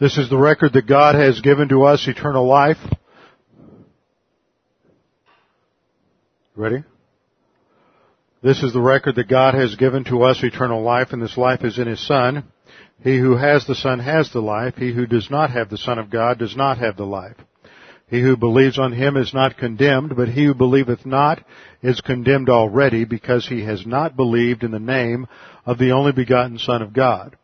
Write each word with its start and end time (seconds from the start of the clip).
This 0.00 0.16
is 0.16 0.30
the 0.30 0.36
record 0.36 0.74
that 0.74 0.86
God 0.86 1.16
has 1.16 1.40
given 1.40 1.70
to 1.70 1.82
us 1.82 2.06
eternal 2.06 2.46
life. 2.46 2.76
Ready? 6.54 6.84
This 8.40 8.62
is 8.62 8.72
the 8.72 8.80
record 8.80 9.16
that 9.16 9.28
God 9.28 9.54
has 9.54 9.74
given 9.74 10.04
to 10.04 10.22
us 10.22 10.44
eternal 10.44 10.82
life, 10.82 11.08
and 11.10 11.20
this 11.20 11.36
life 11.36 11.64
is 11.64 11.80
in 11.80 11.88
His 11.88 12.06
Son. 12.06 12.44
He 13.02 13.18
who 13.18 13.36
has 13.36 13.66
the 13.66 13.74
Son 13.74 13.98
has 13.98 14.30
the 14.32 14.40
life. 14.40 14.74
He 14.76 14.94
who 14.94 15.04
does 15.04 15.28
not 15.32 15.50
have 15.50 15.68
the 15.68 15.76
Son 15.76 15.98
of 15.98 16.10
God 16.10 16.38
does 16.38 16.56
not 16.56 16.78
have 16.78 16.96
the 16.96 17.04
life. 17.04 17.36
He 18.08 18.22
who 18.22 18.36
believes 18.36 18.78
on 18.78 18.92
him 18.92 19.16
is 19.16 19.34
not 19.34 19.58
condemned, 19.58 20.14
but 20.16 20.28
he 20.28 20.44
who 20.44 20.54
believeth 20.54 21.04
not 21.04 21.44
is 21.82 22.00
condemned 22.00 22.48
already, 22.48 23.04
because 23.04 23.48
he 23.48 23.64
has 23.64 23.84
not 23.84 24.16
believed 24.16 24.62
in 24.62 24.70
the 24.70 24.78
name 24.78 25.26
of 25.66 25.78
the 25.78 25.90
only 25.90 26.12
begotten 26.12 26.58
Son 26.58 26.82
of 26.82 26.92
God. 26.92 27.36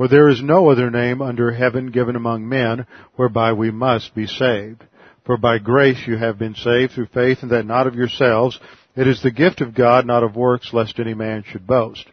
For 0.00 0.08
there 0.08 0.30
is 0.30 0.40
no 0.42 0.70
other 0.70 0.90
name 0.90 1.20
under 1.20 1.52
heaven 1.52 1.90
given 1.90 2.16
among 2.16 2.48
men 2.48 2.86
whereby 3.16 3.52
we 3.52 3.70
must 3.70 4.14
be 4.14 4.26
saved. 4.26 4.82
For 5.26 5.36
by 5.36 5.58
grace 5.58 6.06
you 6.06 6.16
have 6.16 6.38
been 6.38 6.54
saved 6.54 6.92
through 6.92 7.08
faith, 7.12 7.40
and 7.42 7.50
that 7.50 7.66
not 7.66 7.86
of 7.86 7.94
yourselves. 7.94 8.58
It 8.96 9.06
is 9.06 9.22
the 9.22 9.30
gift 9.30 9.60
of 9.60 9.74
God, 9.74 10.06
not 10.06 10.22
of 10.22 10.36
works, 10.36 10.72
lest 10.72 10.98
any 10.98 11.12
man 11.12 11.44
should 11.46 11.66
boast. 11.66 12.06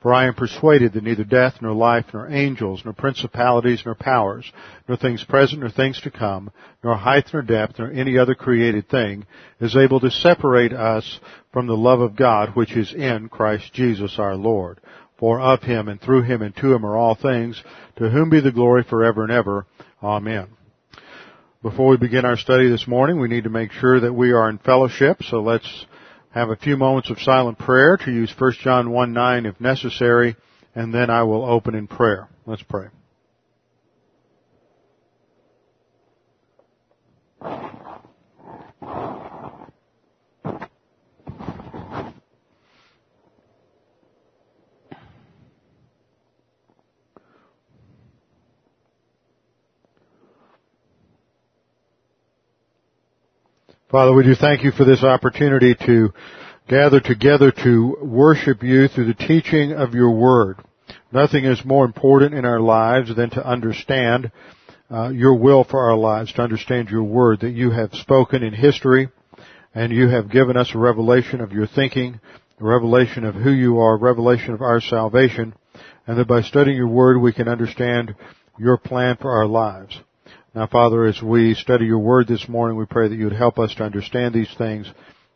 For 0.00 0.14
I 0.14 0.26
am 0.26 0.32
persuaded 0.32 0.94
that 0.94 1.04
neither 1.04 1.22
death, 1.22 1.56
nor 1.60 1.74
life, 1.74 2.06
nor 2.14 2.30
angels, 2.30 2.80
nor 2.82 2.94
principalities, 2.94 3.82
nor 3.84 3.94
powers, 3.94 4.50
nor 4.88 4.96
things 4.96 5.22
present, 5.22 5.60
nor 5.60 5.68
things 5.68 6.00
to 6.00 6.10
come, 6.10 6.50
nor 6.82 6.96
height, 6.96 7.28
nor 7.34 7.42
depth, 7.42 7.78
nor 7.78 7.90
any 7.90 8.16
other 8.16 8.34
created 8.34 8.88
thing 8.88 9.26
is 9.60 9.76
able 9.76 10.00
to 10.00 10.10
separate 10.10 10.72
us 10.72 11.20
from 11.52 11.66
the 11.66 11.76
love 11.76 12.00
of 12.00 12.16
God 12.16 12.56
which 12.56 12.74
is 12.74 12.94
in 12.94 13.28
Christ 13.28 13.74
Jesus 13.74 14.18
our 14.18 14.34
Lord. 14.34 14.80
For 15.18 15.40
of 15.40 15.62
him, 15.62 15.88
and 15.88 16.00
through 16.00 16.22
him, 16.22 16.42
and 16.42 16.54
to 16.56 16.72
him 16.72 16.86
are 16.86 16.96
all 16.96 17.16
things, 17.16 17.62
to 17.96 18.08
whom 18.08 18.30
be 18.30 18.40
the 18.40 18.52
glory 18.52 18.84
forever 18.84 19.22
and 19.22 19.32
ever. 19.32 19.66
Amen. 20.02 20.46
Before 21.60 21.88
we 21.88 21.96
begin 21.96 22.24
our 22.24 22.36
study 22.36 22.68
this 22.68 22.86
morning, 22.86 23.20
we 23.20 23.28
need 23.28 23.44
to 23.44 23.50
make 23.50 23.72
sure 23.72 23.98
that 23.98 24.14
we 24.14 24.30
are 24.30 24.48
in 24.48 24.58
fellowship, 24.58 25.24
so 25.24 25.40
let's 25.40 25.86
have 26.30 26.50
a 26.50 26.56
few 26.56 26.76
moments 26.76 27.10
of 27.10 27.18
silent 27.18 27.58
prayer 27.58 27.96
to 27.96 28.12
use 28.12 28.32
1 28.38 28.52
John 28.62 28.90
1 28.90 29.12
9 29.12 29.46
if 29.46 29.60
necessary, 29.60 30.36
and 30.76 30.94
then 30.94 31.10
I 31.10 31.24
will 31.24 31.44
open 31.44 31.74
in 31.74 31.88
prayer. 31.88 32.28
Let's 32.46 32.62
pray. 32.62 32.86
Father, 53.90 54.12
we 54.12 54.22
do 54.22 54.34
thank 54.34 54.64
you 54.64 54.70
for 54.70 54.84
this 54.84 55.02
opportunity 55.02 55.74
to 55.74 56.12
gather 56.68 57.00
together 57.00 57.50
to 57.50 57.96
worship 58.02 58.62
you 58.62 58.86
through 58.86 59.06
the 59.06 59.14
teaching 59.14 59.72
of 59.72 59.94
your 59.94 60.10
word. 60.10 60.58
Nothing 61.10 61.46
is 61.46 61.64
more 61.64 61.86
important 61.86 62.34
in 62.34 62.44
our 62.44 62.60
lives 62.60 63.16
than 63.16 63.30
to 63.30 63.46
understand 63.46 64.30
uh, 64.90 65.08
your 65.08 65.36
will 65.36 65.64
for 65.64 65.88
our 65.88 65.96
lives, 65.96 66.30
to 66.34 66.42
understand 66.42 66.90
your 66.90 67.04
word 67.04 67.40
that 67.40 67.52
you 67.52 67.70
have 67.70 67.94
spoken 67.94 68.42
in 68.42 68.52
history 68.52 69.08
and 69.74 69.90
you 69.90 70.10
have 70.10 70.30
given 70.30 70.58
us 70.58 70.72
a 70.74 70.78
revelation 70.78 71.40
of 71.40 71.52
your 71.52 71.66
thinking, 71.66 72.20
a 72.60 72.64
revelation 72.64 73.24
of 73.24 73.36
who 73.36 73.52
you 73.52 73.78
are, 73.78 73.94
a 73.94 73.98
revelation 73.98 74.52
of 74.52 74.60
our 74.60 74.82
salvation, 74.82 75.54
and 76.06 76.18
that 76.18 76.28
by 76.28 76.42
studying 76.42 76.76
your 76.76 76.88
word 76.88 77.16
we 77.16 77.32
can 77.32 77.48
understand 77.48 78.14
your 78.58 78.76
plan 78.76 79.16
for 79.18 79.30
our 79.30 79.46
lives. 79.46 79.98
Now, 80.54 80.66
Father, 80.66 81.04
as 81.04 81.20
we 81.20 81.52
study 81.52 81.84
your 81.84 81.98
word 81.98 82.26
this 82.26 82.48
morning, 82.48 82.78
we 82.78 82.86
pray 82.86 83.06
that 83.08 83.14
you 83.14 83.24
would 83.24 83.34
help 83.34 83.58
us 83.58 83.74
to 83.74 83.84
understand 83.84 84.34
these 84.34 84.52
things 84.56 84.90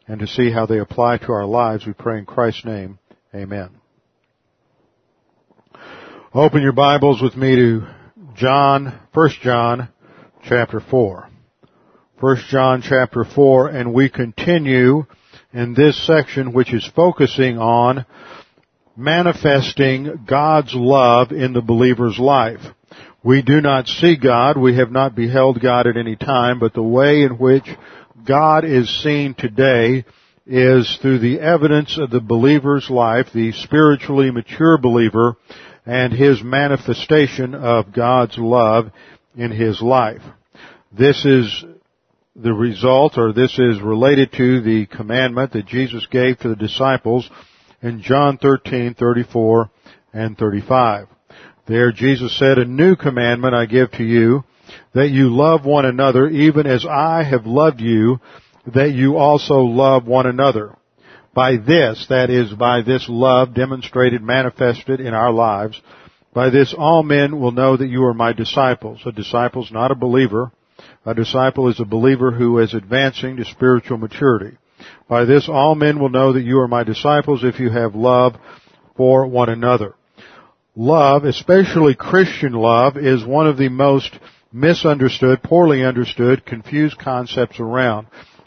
and 0.09 0.19
to 0.21 0.27
see 0.27 0.51
how 0.51 0.65
they 0.65 0.79
apply 0.79 1.19
to 1.19 1.33
our 1.33 1.45
lives. 1.45 1.87
We 1.87 1.93
pray 1.93 2.19
in 2.19 2.25
Christ's 2.25 2.65
name. 2.65 2.99
Amen. 3.35 3.69
Open 6.33 6.63
your 6.63 6.73
Bibles 6.73 7.21
with 7.21 7.37
me 7.37 7.57
to 7.57 7.87
John, 8.37 8.99
1 9.13 9.31
John 9.43 9.91
chapter 10.45 10.81
4. 10.81 11.29
1 12.19 12.37
John 12.49 12.81
chapter 12.83 13.25
4 13.25 13.69
and 13.69 13.93
we 13.93 14.09
continue 14.09 15.05
in 15.53 15.75
this 15.75 16.07
section 16.07 16.55
which 16.55 16.73
is 16.73 16.91
focusing 16.97 17.59
on 17.59 18.07
manifesting 18.97 20.25
God's 20.27 20.73
love 20.75 21.33
in 21.33 21.53
the 21.53 21.61
believer's 21.61 22.19
life. 22.19 22.61
We 23.25 23.43
do 23.43 23.61
not 23.61 23.87
see 23.87 24.17
God. 24.17 24.57
We 24.57 24.77
have 24.77 24.91
not 24.91 25.15
beheld 25.15 25.61
God 25.61 25.87
at 25.87 25.97
any 25.97 26.17
time, 26.17 26.59
but 26.59 26.75
the 26.75 26.83
way 26.83 27.23
in 27.23 27.39
which 27.39 27.69
God 28.27 28.65
is 28.65 29.03
seen 29.03 29.35
today 29.35 30.05
is 30.45 30.99
through 31.01 31.21
the 31.21 31.39
evidence 31.39 31.99
of 31.99 32.11
the 32.11 32.21
believer's 32.21 32.91
life, 32.91 33.27
the 33.33 33.53
spiritually 33.53 34.33
mature 34.33 34.77
believer, 34.77 35.37
and 35.87 36.13
his 36.13 36.43
manifestation 36.43 37.55
of 37.55 37.93
God's 37.93 38.37
love 38.39 38.91
in 39.37 39.53
his 39.53 39.81
life. 39.81 40.23
This 40.91 41.25
is 41.25 41.65
the 42.35 42.53
result, 42.53 43.19
or 43.19 43.33
this 43.33 43.57
is 43.57 43.81
related 43.81 44.33
to 44.33 44.61
the 44.63 44.87
commandment 44.87 45.53
that 45.53 45.67
Jesus 45.67 46.07
gave 46.11 46.39
to 46.41 46.49
the 46.49 46.57
disciples 46.57 47.31
in 47.83 48.03
John 48.03 48.39
13, 48.39 48.95
34, 48.95 49.71
and 50.13 50.37
35. 50.37 51.07
There 51.73 51.91
Jesus 51.91 52.39
said, 52.39 52.59
a 52.59 52.67
new 52.67 52.97
commandment 52.97 53.55
I 53.55 53.65
give 53.65 53.93
to 53.93 54.05
you, 54.05 54.45
that 54.93 55.09
you 55.09 55.35
love 55.35 55.65
one 55.65 55.87
another 55.87 56.29
even 56.29 56.67
as 56.67 56.85
I 56.85 57.23
have 57.23 57.47
loved 57.47 57.81
you, 57.81 58.21
that 58.75 58.93
you 58.93 59.17
also 59.17 59.61
love 59.61 60.07
one 60.07 60.27
another. 60.27 60.77
By 61.33 61.57
this, 61.57 62.05
that 62.11 62.29
is 62.29 62.53
by 62.53 62.83
this 62.83 63.07
love 63.09 63.55
demonstrated, 63.55 64.21
manifested 64.21 65.01
in 65.01 65.15
our 65.15 65.33
lives, 65.33 65.81
by 66.35 66.51
this 66.51 66.75
all 66.77 67.03
men 67.03 67.41
will 67.41 67.53
know 67.53 67.79
that 67.79 67.89
you 67.89 68.05
are 68.05 68.13
my 68.13 68.35
disciples. 68.35 69.01
A 69.07 69.11
disciple 69.13 69.65
is 69.65 69.73
not 69.73 69.91
a 69.91 69.95
believer. 69.95 70.53
A 71.07 71.15
disciple 71.15 71.71
is 71.71 71.81
a 71.81 71.87
believer 71.87 72.33
who 72.33 72.59
is 72.59 72.75
advancing 72.75 73.39
to 73.39 73.47
spiritual 73.47 73.97
maturity. 73.97 74.59
By 75.09 75.25
this 75.25 75.49
all 75.49 75.75
men 75.75 75.99
will 75.99 76.11
know 76.11 76.35
that 76.35 76.45
you 76.45 76.59
are 76.59 76.69
my 76.69 76.85
disciples 76.85 77.43
if 77.43 77.59
you 77.59 77.71
have 77.71 77.95
love 77.95 78.35
for 78.95 79.27
one 79.27 79.49
another 79.49 79.95
love, 80.75 81.25
especially 81.25 81.95
Christian 81.95 82.53
love, 82.53 82.97
is 82.97 83.25
one 83.25 83.47
of 83.47 83.57
the 83.57 83.69
most 83.69 84.19
misunderstood, 84.53 85.43
poorly 85.43 85.85
understood, 85.85 86.45
confused 86.45 86.99
concepts 86.99 87.59
around. 87.59 88.07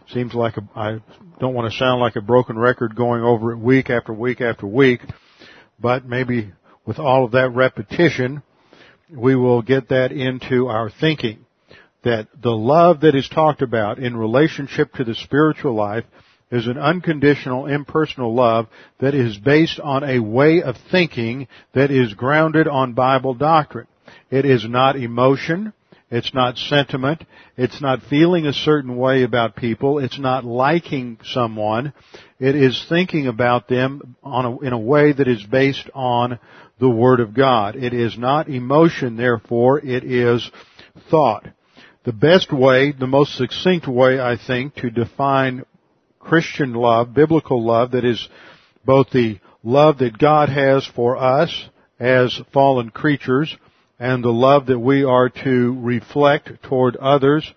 Seems 0.09 0.33
like 0.33 0.57
a, 0.57 0.67
I 0.75 0.99
don't 1.39 1.53
want 1.53 1.71
to 1.71 1.77
sound 1.77 1.99
like 1.99 2.15
a 2.15 2.21
broken 2.21 2.57
record 2.57 2.95
going 2.95 3.23
over 3.23 3.51
it 3.51 3.57
week 3.57 3.89
after 3.89 4.13
week 4.13 4.41
after 4.41 4.67
week, 4.67 5.01
but 5.79 6.05
maybe 6.05 6.51
with 6.85 6.99
all 6.99 7.25
of 7.25 7.31
that 7.31 7.49
repetition, 7.49 8.43
we 9.09 9.35
will 9.35 9.61
get 9.61 9.89
that 9.89 10.11
into 10.11 10.67
our 10.67 10.89
thinking. 10.89 11.39
That 12.03 12.27
the 12.39 12.51
love 12.51 13.01
that 13.01 13.15
is 13.15 13.27
talked 13.27 13.63
about 13.63 13.97
in 13.97 14.15
relationship 14.15 14.93
to 14.93 15.03
the 15.03 15.15
spiritual 15.15 15.73
life 15.73 16.03
is 16.51 16.67
an 16.67 16.77
unconditional 16.77 17.65
impersonal 17.65 18.33
love 18.33 18.67
that 18.99 19.15
is 19.15 19.37
based 19.37 19.79
on 19.79 20.03
a 20.03 20.19
way 20.19 20.61
of 20.61 20.75
thinking 20.91 21.47
that 21.73 21.91
is 21.91 22.13
grounded 22.13 22.67
on 22.67 22.93
Bible 22.93 23.33
doctrine. 23.33 23.87
It 24.29 24.45
is 24.45 24.67
not 24.67 24.95
emotion. 24.95 25.73
It's 26.11 26.33
not 26.33 26.57
sentiment. 26.57 27.25
It's 27.57 27.81
not 27.81 28.03
feeling 28.03 28.45
a 28.45 28.53
certain 28.53 28.95
way 28.95 29.23
about 29.23 29.55
people. 29.55 29.97
It's 29.97 30.19
not 30.19 30.45
liking 30.45 31.17
someone. 31.23 31.93
It 32.39 32.55
is 32.55 32.85
thinking 32.87 33.27
about 33.27 33.67
them 33.67 34.15
a, 34.23 34.57
in 34.61 34.71
a 34.71 34.79
way 34.79 35.13
that 35.13 35.27
is 35.27 35.43
based 35.43 35.89
on 35.95 36.39
the 36.79 36.89
Word 36.89 37.19
of 37.19 37.33
God. 37.33 37.75
It 37.75 37.93
is 37.93 38.17
not 38.17 38.49
emotion, 38.49 39.15
therefore, 39.15 39.79
it 39.79 40.03
is 40.03 40.49
thought. 41.09 41.47
The 42.03 42.13
best 42.13 42.53
way, 42.53 42.91
the 42.91 43.07
most 43.07 43.35
succinct 43.35 43.87
way, 43.87 44.19
I 44.19 44.37
think, 44.37 44.75
to 44.75 44.91
define 44.91 45.65
Christian 46.25 46.73
love, 46.73 47.13
biblical 47.13 47.63
love 47.63 47.91
that 47.91 48.03
is 48.03 48.27
both 48.83 49.11
the 49.11 49.39
love 49.63 49.99
that 49.99 50.17
God 50.17 50.49
has 50.49 50.85
for 50.95 51.17
us 51.17 51.69
as 51.99 52.41
fallen 52.51 52.89
creatures 52.89 53.55
and 53.99 54.23
the 54.23 54.31
love 54.31 54.65
that 54.65 54.79
we 54.79 55.03
are 55.03 55.29
to 55.29 55.79
reflect 55.79 56.63
toward 56.63 56.95
others 56.95 57.51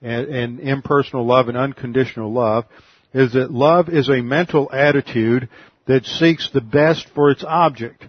and, 0.00 0.26
and 0.28 0.60
impersonal 0.60 1.26
love 1.26 1.48
and 1.48 1.56
unconditional 1.56 2.32
love 2.32 2.64
is 3.12 3.34
that 3.34 3.52
love 3.52 3.88
is 3.88 4.08
a 4.08 4.22
mental 4.22 4.70
attitude 4.72 5.48
that 5.86 6.04
seeks 6.04 6.50
the 6.52 6.60
best 6.60 7.06
for 7.14 7.30
its 7.30 7.44
object. 7.46 8.04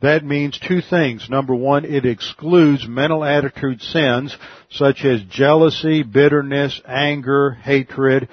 That 0.00 0.24
means 0.24 0.58
two 0.58 0.80
things. 0.80 1.28
Number 1.28 1.54
one, 1.54 1.84
it 1.84 2.06
excludes 2.06 2.88
mental 2.88 3.22
attitude 3.22 3.82
sins 3.82 4.34
such 4.70 5.04
as 5.04 5.22
jealousy, 5.24 6.02
bitterness, 6.02 6.80
anger, 6.86 7.50
hatred, 7.50 8.28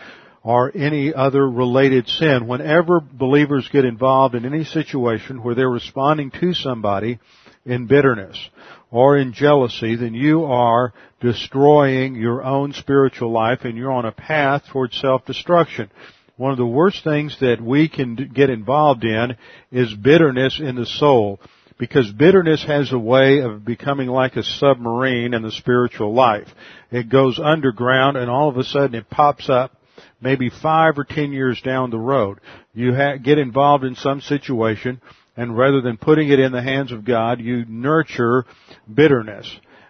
or 0.47 0.71
any 0.73 1.13
other 1.13 1.45
related 1.45 2.07
sin. 2.07 2.47
Whenever 2.47 3.01
believers 3.01 3.67
get 3.69 3.83
involved 3.83 4.33
in 4.33 4.45
any 4.45 4.63
situation 4.63 5.43
where 5.43 5.55
they're 5.55 5.69
responding 5.69 6.31
to 6.39 6.53
somebody 6.53 7.19
in 7.65 7.85
bitterness 7.85 8.39
or 8.89 9.17
in 9.17 9.33
jealousy, 9.33 9.97
then 9.97 10.13
you 10.13 10.45
are 10.45 10.93
destroying 11.19 12.15
your 12.15 12.45
own 12.45 12.71
spiritual 12.71 13.29
life 13.29 13.59
and 13.65 13.77
you're 13.77 13.91
on 13.91 14.05
a 14.05 14.11
path 14.13 14.63
towards 14.71 14.97
self-destruction. 15.01 15.91
One 16.37 16.53
of 16.53 16.57
the 16.57 16.65
worst 16.65 17.03
things 17.03 17.35
that 17.41 17.61
we 17.61 17.89
can 17.89 18.15
get 18.33 18.49
involved 18.49 19.03
in 19.03 19.35
is 19.69 19.93
bitterness 19.95 20.61
in 20.63 20.77
the 20.77 20.85
soul 20.85 21.41
because 21.77 22.09
bitterness 22.13 22.63
has 22.63 22.93
a 22.93 22.97
way 22.97 23.39
of 23.39 23.65
becoming 23.65 24.07
like 24.07 24.37
a 24.37 24.43
submarine 24.43 25.33
in 25.33 25.41
the 25.41 25.51
spiritual 25.51 26.13
life. 26.13 26.47
It 26.89 27.09
goes 27.09 27.37
underground 27.37 28.15
and 28.15 28.31
all 28.31 28.47
of 28.47 28.55
a 28.55 28.63
sudden 28.63 28.95
it 28.95 29.09
pops 29.09 29.49
up 29.49 29.73
maybe 30.21 30.49
five 30.49 30.97
or 30.97 31.03
ten 31.03 31.31
years 31.31 31.61
down 31.61 31.89
the 31.89 31.99
road. 31.99 32.39
You 32.73 32.93
ha- 32.95 33.17
get 33.17 33.37
involved 33.37 33.83
in 33.83 33.95
some 33.95 34.21
situation 34.21 35.01
and 35.37 35.55
rather 35.55 35.81
than 35.81 35.97
putting 35.97 36.29
it 36.29 36.39
in 36.39 36.51
the 36.51 36.63
hands 36.63 36.91
of 36.91 37.05
God, 37.05 37.39
you 37.39 37.63
nurture 37.67 38.45
bitterness. 38.91 39.49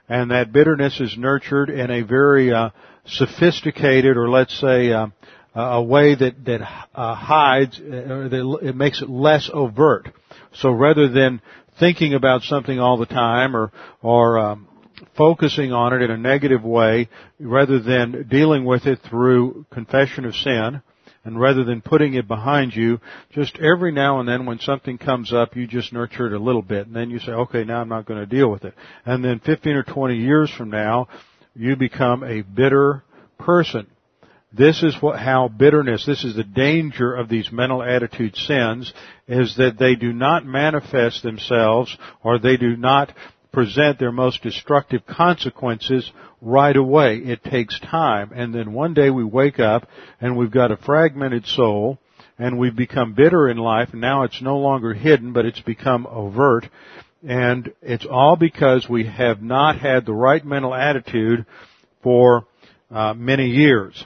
And 0.10 0.32
that 0.32 0.52
bitterness 0.52 1.00
is 1.00 1.18
nurtured 1.18 1.70
in 1.70 1.90
a 1.90 2.02
very 2.02 2.54
uh, 2.54 2.70
sophisticated 3.06 4.18
or 4.18 4.30
let's 4.30 4.58
say 4.60 4.92
uh, 4.92 5.08
a 5.56 5.82
way 5.82 6.16
that 6.16 6.46
that 6.46 6.62
uh, 6.94 7.16
hides, 7.16 7.80
uh, 7.80 8.28
that 8.30 8.60
it 8.62 8.76
makes 8.76 9.02
it 9.02 9.10
less 9.10 9.50
overt. 9.52 10.10
So 10.54 10.70
rather 10.72 11.08
than 11.08 11.42
thinking 11.80 12.14
about 12.14 12.42
something 12.42 12.80
all 12.80 12.98
the 12.98 13.06
time 13.06 13.56
or 13.56 13.72
or 14.02 14.40
um, 14.40 14.67
focusing 15.16 15.72
on 15.72 15.94
it 15.94 16.02
in 16.02 16.12
a 16.12 16.18
negative 16.18 16.64
way 16.64 17.10
rather 17.40 17.80
than 17.80 18.28
dealing 18.30 18.66
with 18.66 18.86
it 18.86 19.00
through 19.08 19.66
confession 19.72 20.26
of 20.26 20.36
sin 20.36 20.82
and 21.24 21.40
rather 21.40 21.64
than 21.66 21.82
putting 21.82 22.14
it 22.14 22.28
behind 22.28 22.74
you, 22.74 23.00
just 23.32 23.58
every 23.58 23.92
now 23.92 24.20
and 24.20 24.30
then 24.30 24.46
when 24.46 24.60
something 24.60 24.98
comes 24.98 25.34
up, 25.34 25.56
you 25.58 25.68
just 25.68 25.92
nurture 25.92 26.28
it 26.28 26.34
a 26.34 26.40
little 26.40 26.62
bit 26.62 26.88
and 26.88 26.96
then 26.96 27.10
you 27.10 27.20
say, 27.20 27.32
okay, 27.32 27.64
now 27.64 27.82
I'm 27.82 27.90
not 27.90 28.06
going 28.06 28.20
to 28.20 28.26
deal 28.26 28.50
with 28.50 28.64
it. 28.64 28.74
And 29.06 29.24
then 29.24 29.40
15 29.40 29.74
or 29.74 29.84
20 29.84 30.16
years 30.16 30.50
from 30.50 30.70
now, 30.70 31.10
you 31.54 31.76
become 31.76 32.24
a 32.24 32.42
bitter 32.42 33.04
person. 33.38 33.88
This 34.54 34.82
is 34.82 34.96
what, 35.02 35.20
how 35.20 35.50
bitterness, 35.50 36.06
this 36.06 36.24
is 36.24 36.36
the 36.36 36.44
danger 36.44 37.14
of 37.14 37.28
these 37.28 37.52
mental 37.52 37.84
attitude 37.84 38.36
sins, 38.38 38.94
is 39.28 39.58
that 39.58 39.78
they 39.78 39.96
do 39.96 40.14
not 40.14 40.46
manifest 40.46 41.22
themselves 41.22 41.96
or 42.24 42.40
they 42.40 42.56
do 42.56 42.78
not 42.78 43.14
present 43.52 44.00
their 44.00 44.12
most 44.12 44.44
destructive 44.44 45.06
consequences 45.06 46.12
right 46.42 46.76
away. 46.76 47.18
It 47.18 47.44
takes 47.44 47.80
time. 47.80 48.32
And 48.34 48.54
then 48.54 48.74
one 48.74 48.94
day 48.94 49.10
we 49.10 49.24
wake 49.24 49.60
up 49.60 49.88
and 50.22 50.38
we've 50.38 50.52
got 50.52 50.72
a 50.72 50.78
fragmented 50.78 51.46
soul 51.46 51.98
and 52.38 52.60
we've 52.60 52.76
become 52.76 53.14
bitter 53.14 53.50
in 53.50 53.58
life 53.58 53.94
now 53.94 54.24
it's 54.24 54.42
no 54.42 54.58
longer 54.58 54.94
hidden 54.94 55.34
but 55.34 55.46
it's 55.46 55.62
become 55.62 56.06
overt. 56.08 56.70
And 57.28 57.74
it's 57.82 58.06
all 58.06 58.36
because 58.36 58.88
we 58.88 59.06
have 59.08 59.42
not 59.42 59.80
had 59.80 60.06
the 60.06 60.14
right 60.14 60.46
mental 60.46 60.74
attitude 60.74 61.46
for 62.04 62.46
uh, 62.92 63.14
many 63.16 63.48
years. 63.48 64.06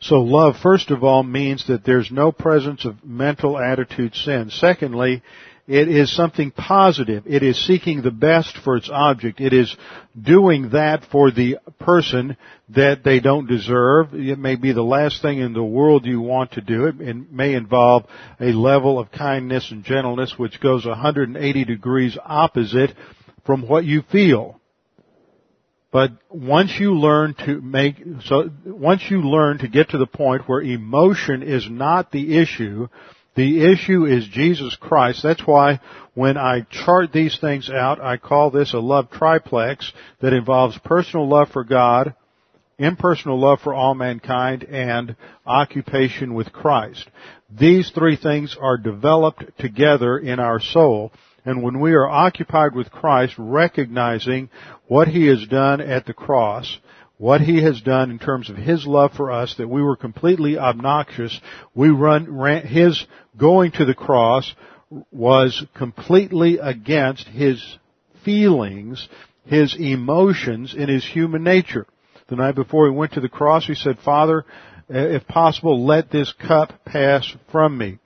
So 0.00 0.20
love, 0.20 0.54
first 0.62 0.90
of 0.90 1.02
all, 1.02 1.24
means 1.24 1.66
that 1.66 1.84
there's 1.84 2.10
no 2.12 2.30
presence 2.30 2.84
of 2.84 3.04
mental 3.04 3.58
attitude 3.58 4.14
sin. 4.14 4.50
Secondly, 4.50 5.22
it 5.68 5.88
is 5.88 6.14
something 6.16 6.50
positive. 6.50 7.24
It 7.26 7.42
is 7.42 7.66
seeking 7.66 8.00
the 8.00 8.10
best 8.10 8.56
for 8.64 8.78
its 8.78 8.88
object. 8.90 9.38
It 9.38 9.52
is 9.52 9.76
doing 10.18 10.70
that 10.70 11.04
for 11.12 11.30
the 11.30 11.58
person 11.78 12.38
that 12.70 13.04
they 13.04 13.20
don't 13.20 13.46
deserve. 13.46 14.14
It 14.14 14.38
may 14.38 14.56
be 14.56 14.72
the 14.72 14.82
last 14.82 15.20
thing 15.20 15.40
in 15.40 15.52
the 15.52 15.62
world 15.62 16.06
you 16.06 16.22
want 16.22 16.52
to 16.52 16.62
do. 16.62 16.86
It 16.86 17.30
may 17.30 17.52
involve 17.52 18.06
a 18.40 18.46
level 18.46 18.98
of 18.98 19.12
kindness 19.12 19.70
and 19.70 19.84
gentleness 19.84 20.38
which 20.38 20.58
goes 20.58 20.86
180 20.86 21.64
degrees 21.66 22.16
opposite 22.24 22.94
from 23.44 23.68
what 23.68 23.84
you 23.84 24.02
feel. 24.10 24.58
But 25.90 26.12
once 26.30 26.72
you 26.78 26.94
learn 26.94 27.34
to 27.46 27.60
make, 27.60 27.96
so 28.24 28.50
once 28.64 29.02
you 29.10 29.20
learn 29.20 29.58
to 29.58 29.68
get 29.68 29.90
to 29.90 29.98
the 29.98 30.06
point 30.06 30.48
where 30.48 30.62
emotion 30.62 31.42
is 31.42 31.66
not 31.70 32.10
the 32.10 32.38
issue, 32.38 32.88
the 33.38 33.72
issue 33.72 34.04
is 34.04 34.26
Jesus 34.28 34.76
Christ. 34.76 35.22
That's 35.22 35.46
why 35.46 35.80
when 36.14 36.36
I 36.36 36.66
chart 36.70 37.12
these 37.12 37.38
things 37.38 37.70
out, 37.70 38.00
I 38.00 38.16
call 38.16 38.50
this 38.50 38.74
a 38.74 38.78
love 38.78 39.10
triplex 39.10 39.92
that 40.20 40.32
involves 40.32 40.76
personal 40.78 41.28
love 41.28 41.48
for 41.50 41.64
God, 41.64 42.14
impersonal 42.78 43.40
love 43.40 43.60
for 43.60 43.72
all 43.72 43.94
mankind, 43.94 44.64
and 44.64 45.16
occupation 45.46 46.34
with 46.34 46.52
Christ. 46.52 47.08
These 47.50 47.90
three 47.90 48.16
things 48.16 48.56
are 48.60 48.76
developed 48.76 49.44
together 49.58 50.18
in 50.18 50.40
our 50.40 50.60
soul 50.60 51.12
and 51.48 51.62
when 51.62 51.80
we 51.80 51.94
are 51.94 52.06
occupied 52.06 52.74
with 52.74 52.90
Christ, 52.90 53.32
recognizing 53.38 54.50
what 54.86 55.08
He 55.08 55.28
has 55.28 55.46
done 55.46 55.80
at 55.80 56.04
the 56.04 56.12
cross, 56.12 56.78
what 57.18 57.40
He 57.40 57.62
has 57.62 57.80
done 57.80 58.10
in 58.10 58.18
terms 58.18 58.48
of 58.48 58.56
His 58.56 58.86
love 58.86 59.12
for 59.12 59.30
us, 59.30 59.54
that 59.58 59.68
we 59.68 59.82
were 59.82 59.96
completely 59.96 60.56
obnoxious, 60.56 61.38
we 61.74 61.90
run, 61.90 62.38
ran, 62.38 62.66
His 62.66 63.04
going 63.36 63.72
to 63.72 63.84
the 63.84 63.94
cross 63.94 64.54
was 65.10 65.64
completely 65.74 66.58
against 66.58 67.28
His 67.28 67.62
feelings, 68.24 69.08
His 69.44 69.76
emotions, 69.78 70.74
in 70.74 70.88
His 70.88 71.04
human 71.04 71.42
nature. 71.42 71.86
The 72.28 72.36
night 72.36 72.54
before 72.54 72.86
He 72.86 72.96
went 72.96 73.12
to 73.12 73.20
the 73.20 73.28
cross, 73.28 73.66
He 73.66 73.74
said, 73.74 73.98
Father, 73.98 74.44
eh, 74.88 75.16
if 75.16 75.26
possible, 75.26 75.84
let 75.84 76.10
this 76.10 76.32
cup 76.32 76.84
pass 76.86 77.36
from 77.50 77.76
me. 77.76 77.98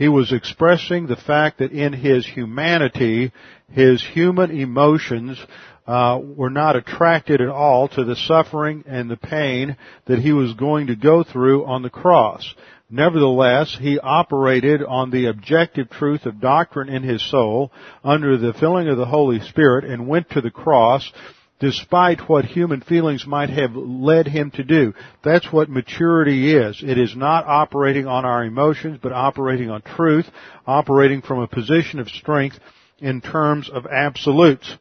He 0.00 0.08
was 0.08 0.32
expressing 0.32 1.06
the 1.06 1.16
fact 1.16 1.58
that 1.58 1.72
in 1.72 1.92
his 1.92 2.26
humanity, 2.26 3.32
his 3.70 4.02
human 4.02 4.50
emotions 4.50 5.38
uh, 5.86 6.18
were 6.22 6.50
not 6.50 6.76
attracted 6.76 7.40
at 7.40 7.48
all 7.48 7.88
to 7.88 8.04
the 8.04 8.16
suffering 8.16 8.84
and 8.86 9.10
the 9.10 9.16
pain 9.16 9.76
that 10.06 10.18
he 10.18 10.32
was 10.32 10.54
going 10.54 10.86
to 10.88 10.96
go 10.96 11.22
through 11.24 11.64
on 11.64 11.82
the 11.82 11.90
cross. 11.90 12.54
Nevertheless, 12.90 13.76
he 13.80 13.98
operated 14.00 14.82
on 14.82 15.10
the 15.10 15.26
objective 15.26 15.90
truth 15.90 16.26
of 16.26 16.40
doctrine 16.40 16.88
in 16.88 17.04
his 17.04 17.22
soul 17.30 17.70
under 18.02 18.36
the 18.36 18.52
filling 18.52 18.88
of 18.88 18.98
the 18.98 19.06
Holy 19.06 19.40
Spirit 19.40 19.84
and 19.84 20.08
went 20.08 20.30
to 20.30 20.40
the 20.40 20.50
cross 20.50 21.12
despite 21.60 22.28
what 22.28 22.46
human 22.46 22.80
feelings 22.80 23.26
might 23.26 23.50
have 23.50 23.76
led 23.76 24.26
him 24.26 24.50
to 24.50 24.64
do. 24.64 24.94
That's 25.22 25.52
what 25.52 25.68
maturity 25.68 26.56
is. 26.56 26.82
It 26.82 26.98
is 26.98 27.14
not 27.14 27.46
operating 27.46 28.06
on 28.06 28.24
our 28.24 28.44
emotions, 28.44 28.98
but 29.00 29.12
operating 29.12 29.70
on 29.70 29.82
truth, 29.82 30.26
operating 30.66 31.20
from 31.20 31.40
a 31.40 31.46
position 31.46 32.00
of 32.00 32.08
strength 32.08 32.58
in 32.98 33.20
terms 33.20 33.70
of 33.70 33.86
absolutes. 33.86 34.74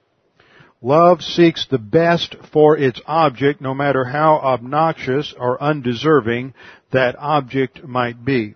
Love 0.82 1.22
seeks 1.22 1.66
the 1.66 1.78
best 1.78 2.36
for 2.54 2.78
its 2.78 3.02
object, 3.06 3.60
no 3.60 3.74
matter 3.74 4.06
how 4.06 4.36
obnoxious 4.36 5.34
or 5.38 5.62
undeserving 5.62 6.54
that 6.92 7.16
object 7.20 7.84
might 7.84 8.24
be. 8.24 8.56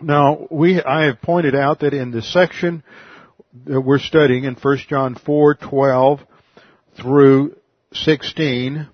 Now, 0.00 0.46
we, 0.50 0.80
I 0.82 1.06
have 1.06 1.20
pointed 1.20 1.54
out 1.54 1.80
that 1.80 1.94
in 1.94 2.12
the 2.12 2.22
section 2.22 2.84
that 3.66 3.80
we're 3.80 3.98
studying 3.98 4.44
in 4.44 4.54
1 4.54 4.78
John 4.88 5.16
4, 5.16 5.54
12, 5.54 6.20
through 6.96 7.56
16, 7.92 8.88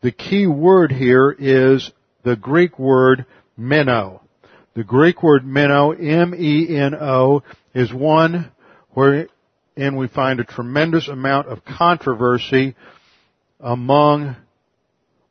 the 0.00 0.12
key 0.12 0.46
word 0.46 0.92
here 0.92 1.30
is 1.30 1.90
the 2.24 2.36
Greek 2.36 2.78
word 2.78 3.26
meno. 3.56 4.22
The 4.74 4.84
Greek 4.84 5.22
word 5.22 5.46
meno, 5.46 5.92
M-E-N-O, 5.92 7.42
is 7.74 7.92
one 7.92 8.50
wherein 9.74 9.96
we 9.96 10.08
find 10.08 10.40
a 10.40 10.44
tremendous 10.44 11.08
amount 11.08 11.48
of 11.48 11.64
controversy 11.64 12.74
among 13.60 14.36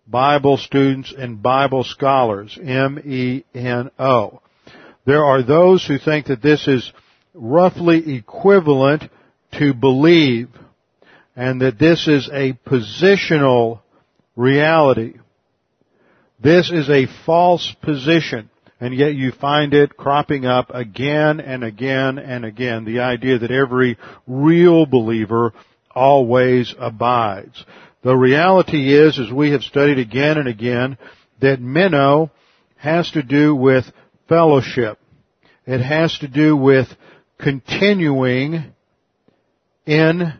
Bible 0.08 0.58
students 0.58 1.14
and 1.18 1.42
Bible 1.42 1.84
scholars. 1.84 2.58
M-E-N-O. 2.62 4.42
There 5.06 5.24
are 5.24 5.44
those 5.44 5.86
who 5.86 5.98
think 5.98 6.28
that 6.28 6.42
this 6.42 6.68
is 6.68 6.92
roughly 7.34 8.16
equivalent 8.16 9.04
to 9.60 9.74
believe 9.74 10.50
and 11.36 11.62
that 11.62 11.80
this 11.80 12.08
is 12.08 12.30
a 12.32 12.54
positional 12.68 13.82
reality. 14.36 15.16
This 16.42 16.70
is 16.70 16.90
a 16.90 17.08
false 17.26 17.74
position. 17.82 18.50
And 18.80 18.94
yet 18.94 19.15
you 19.15 19.32
find 19.32 19.74
it 19.74 19.96
cropping 19.96 20.46
up 20.46 20.70
again 20.74 21.39
and 21.39 21.63
again 21.63 22.20
and 22.20 22.46
again. 22.46 22.86
The 22.86 23.00
idea 23.00 23.39
that 23.39 23.51
every 23.51 23.98
real 24.27 24.86
believer 24.86 25.53
always 25.94 26.74
abides. 26.77 27.63
The 28.03 28.15
reality 28.15 28.94
is, 28.94 29.20
as 29.20 29.32
we 29.32 29.51
have 29.51 29.62
studied 29.62 30.00
again 30.00 30.38
and 30.38 30.48
again, 30.48 30.98
that 31.42 31.62
meno 31.62 32.32
has 32.75 33.10
to 33.12 33.24
do 33.24 33.56
with 33.56 33.86
fellowship. 34.27 35.00
It 35.65 35.80
has 35.80 36.18
to 36.20 36.27
do 36.27 36.58
with 36.58 36.88
continuing 37.39 38.74
in 39.86 40.34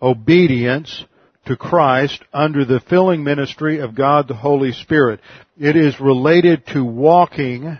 obedience 0.00 1.04
to 1.46 1.56
Christ 1.56 2.22
under 2.32 2.64
the 2.64 2.80
filling 2.80 3.24
ministry 3.24 3.78
of 3.80 3.94
God 3.94 4.28
the 4.28 4.34
Holy 4.34 4.72
Spirit. 4.72 5.20
It 5.62 5.76
is 5.76 6.00
related 6.00 6.66
to 6.72 6.84
walking 6.84 7.78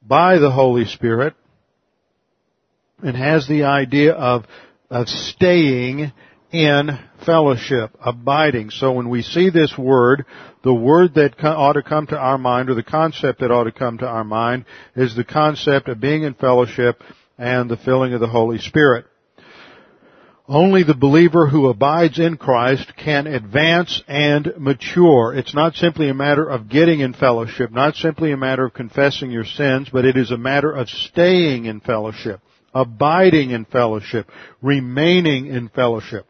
by 0.00 0.38
the 0.38 0.52
Holy 0.52 0.84
Spirit 0.84 1.34
and 3.02 3.16
has 3.16 3.48
the 3.48 3.64
idea 3.64 4.12
of, 4.12 4.44
of 4.88 5.08
staying 5.08 6.12
in 6.52 6.98
fellowship, 7.24 7.96
abiding. 8.00 8.70
So 8.70 8.92
when 8.92 9.08
we 9.08 9.22
see 9.22 9.50
this 9.50 9.76
word, 9.76 10.24
the 10.62 10.72
word 10.72 11.14
that 11.14 11.34
ought 11.42 11.72
to 11.72 11.82
come 11.82 12.06
to 12.06 12.16
our 12.16 12.38
mind, 12.38 12.70
or 12.70 12.74
the 12.74 12.84
concept 12.84 13.40
that 13.40 13.50
ought 13.50 13.64
to 13.64 13.72
come 13.72 13.98
to 13.98 14.06
our 14.06 14.22
mind, 14.22 14.66
is 14.94 15.16
the 15.16 15.24
concept 15.24 15.88
of 15.88 15.98
being 15.98 16.22
in 16.22 16.34
fellowship 16.34 17.02
and 17.36 17.68
the 17.68 17.76
filling 17.76 18.14
of 18.14 18.20
the 18.20 18.28
Holy 18.28 18.58
Spirit. 18.58 19.06
Only 20.48 20.84
the 20.84 20.94
believer 20.94 21.48
who 21.48 21.68
abides 21.68 22.20
in 22.20 22.36
Christ 22.36 22.92
can 22.96 23.26
advance 23.26 24.00
and 24.06 24.52
mature. 24.58 25.34
It's 25.34 25.54
not 25.54 25.74
simply 25.74 26.08
a 26.08 26.14
matter 26.14 26.48
of 26.48 26.68
getting 26.68 27.00
in 27.00 27.14
fellowship, 27.14 27.72
not 27.72 27.96
simply 27.96 28.30
a 28.30 28.36
matter 28.36 28.66
of 28.66 28.72
confessing 28.72 29.32
your 29.32 29.44
sins, 29.44 29.88
but 29.92 30.04
it 30.04 30.16
is 30.16 30.30
a 30.30 30.38
matter 30.38 30.70
of 30.70 30.88
staying 30.88 31.64
in 31.64 31.80
fellowship, 31.80 32.40
abiding 32.72 33.50
in 33.50 33.64
fellowship, 33.64 34.28
remaining 34.62 35.46
in 35.46 35.68
fellowship. 35.68 36.26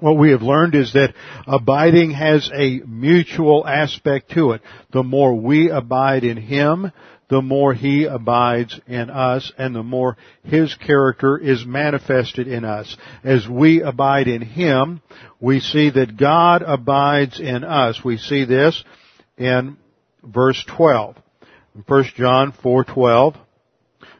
What 0.00 0.18
we 0.18 0.32
have 0.32 0.42
learned 0.42 0.74
is 0.74 0.92
that 0.94 1.14
abiding 1.46 2.10
has 2.10 2.50
a 2.52 2.80
mutual 2.80 3.64
aspect 3.64 4.32
to 4.32 4.50
it. 4.50 4.62
The 4.92 5.04
more 5.04 5.32
we 5.32 5.70
abide 5.70 6.24
in 6.24 6.36
Him, 6.36 6.90
the 7.28 7.42
more 7.42 7.74
He 7.74 8.04
abides 8.04 8.78
in 8.86 9.10
us 9.10 9.52
and 9.58 9.74
the 9.74 9.82
more 9.82 10.16
His 10.44 10.74
character 10.74 11.36
is 11.36 11.66
manifested 11.66 12.46
in 12.46 12.64
us. 12.64 12.96
As 13.24 13.48
we 13.48 13.82
abide 13.82 14.28
in 14.28 14.42
Him, 14.42 15.02
we 15.40 15.60
see 15.60 15.90
that 15.90 16.16
God 16.16 16.62
abides 16.62 17.40
in 17.40 17.64
us. 17.64 18.04
We 18.04 18.16
see 18.16 18.44
this 18.44 18.82
in 19.36 19.76
verse 20.22 20.62
12. 20.76 21.16
In 21.74 21.84
1 21.86 22.04
John 22.16 22.52
4:12, 22.52 23.36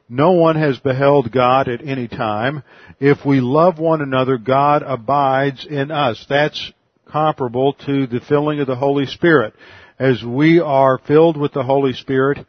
no 0.08 0.32
one 0.32 0.56
has 0.56 0.78
beheld 0.78 1.32
God 1.32 1.68
at 1.68 1.86
any 1.86 2.06
time. 2.06 2.62
If 3.00 3.24
we 3.24 3.40
love 3.40 3.78
one 3.78 4.02
another, 4.02 4.38
God 4.38 4.82
abides 4.86 5.66
in 5.66 5.90
us. 5.90 6.24
That's 6.28 6.72
comparable 7.10 7.72
to 7.86 8.06
the 8.06 8.20
filling 8.20 8.60
of 8.60 8.66
the 8.66 8.76
Holy 8.76 9.06
Spirit. 9.06 9.54
As 9.98 10.22
we 10.22 10.60
are 10.60 10.98
filled 10.98 11.36
with 11.36 11.52
the 11.52 11.62
Holy 11.62 11.94
Spirit, 11.94 12.46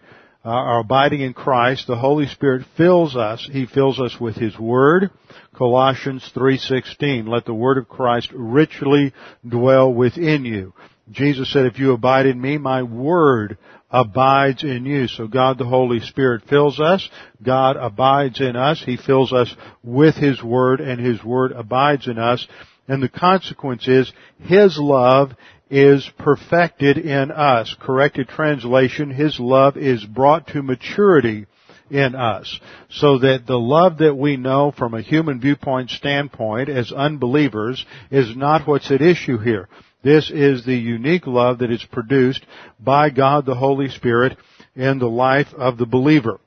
Uh, 0.48 0.51
are 0.51 0.80
abiding 0.80 1.20
in 1.20 1.34
Christ, 1.34 1.88
the 1.88 1.98
Holy 1.98 2.25
Spirit 2.25 2.66
fills 2.77 3.18
us. 3.18 3.50
He 3.51 3.66
fills 3.66 4.00
us 4.00 4.18
with 4.18 4.38
His 4.38 4.58
Word. 4.58 5.12
Colossians 5.54 6.32
3.16, 6.34 7.27
let 7.27 7.44
the 7.44 7.54
Word 7.54 7.77
of 7.77 7.89
Christ 7.89 8.30
richly 8.34 9.12
dwell 9.46 9.94
within 9.94 10.46
you. 10.46 10.74
Jesus 11.12 11.51
said, 11.51 11.66
if 11.66 11.80
you 11.80 11.92
abide 11.92 12.27
in 12.27 12.39
me, 12.39 12.58
my 12.58 12.84
Word 12.84 13.58
abides 13.92 14.63
in 14.63 14.86
you. 14.86 15.10
So 15.10 15.27
God 15.27 15.58
the 15.58 15.66
Holy 15.66 16.00
Spirit 16.00 16.44
fills 16.48 16.80
us. 16.80 17.10
God 17.44 17.75
abides 17.75 18.39
in 18.39 18.56
us. 18.56 18.82
He 18.86 18.96
fills 18.96 19.34
us 19.34 19.54
with 19.84 20.16
His 20.16 20.42
Word 20.42 20.80
and 20.80 21.06
His 21.06 21.22
Word 21.25 21.51
abides 21.51 22.08
in 22.08 22.18
us. 22.18 22.48
And 22.88 23.04
the 23.04 23.10
consequence 23.10 23.86
is 23.86 24.13
His 24.39 24.77
love 24.80 25.34
is 25.69 26.09
perfected 26.17 26.97
in 26.97 27.31
us. 27.31 27.75
Corrected 27.79 28.27
translation, 28.27 29.09
His 29.09 29.39
love 29.39 29.77
is 29.77 30.03
brought 30.05 30.47
to 30.47 30.63
maturity 30.63 31.45
in 31.89 32.15
us. 32.15 32.59
So 32.89 33.19
that 33.19 33.45
the 33.45 33.59
love 33.59 34.00
that 34.00 34.15
we 34.15 34.38
know 34.38 34.71
from 34.71 34.93
a 34.93 35.01
human 35.01 35.39
viewpoint 35.39 35.89
standpoint 35.89 36.69
as 36.69 36.91
unbelievers 36.91 37.86
is 38.12 38.36
not 38.36 38.67
what's 38.67 38.91
at 38.91 39.01
issue 39.01 39.38
here. 39.38 39.67
This 40.03 40.29
is 40.29 40.65
the 40.65 40.75
unique 40.75 41.27
love 41.27 41.59
that 41.59 41.71
is 41.71 41.86
produced 41.91 42.45
by 42.79 43.09
God 43.09 43.45
the 43.45 43.55
Holy 43.55 43.89
Spirit 43.89 44.38
in 44.75 45.00
the 45.00 45.09
life 45.09 45.53
of 45.53 45.77
the 45.77 45.86
believer. 45.86 46.39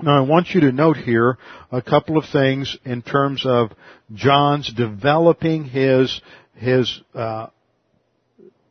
Now 0.00 0.16
I 0.16 0.26
want 0.26 0.50
you 0.50 0.60
to 0.60 0.72
note 0.72 0.96
here 0.96 1.36
a 1.72 1.82
couple 1.82 2.16
of 2.16 2.24
things 2.26 2.76
in 2.84 3.02
terms 3.02 3.44
of 3.44 3.72
John's 4.14 4.72
developing 4.72 5.64
his 5.64 6.20
his 6.54 7.00
uh, 7.14 7.48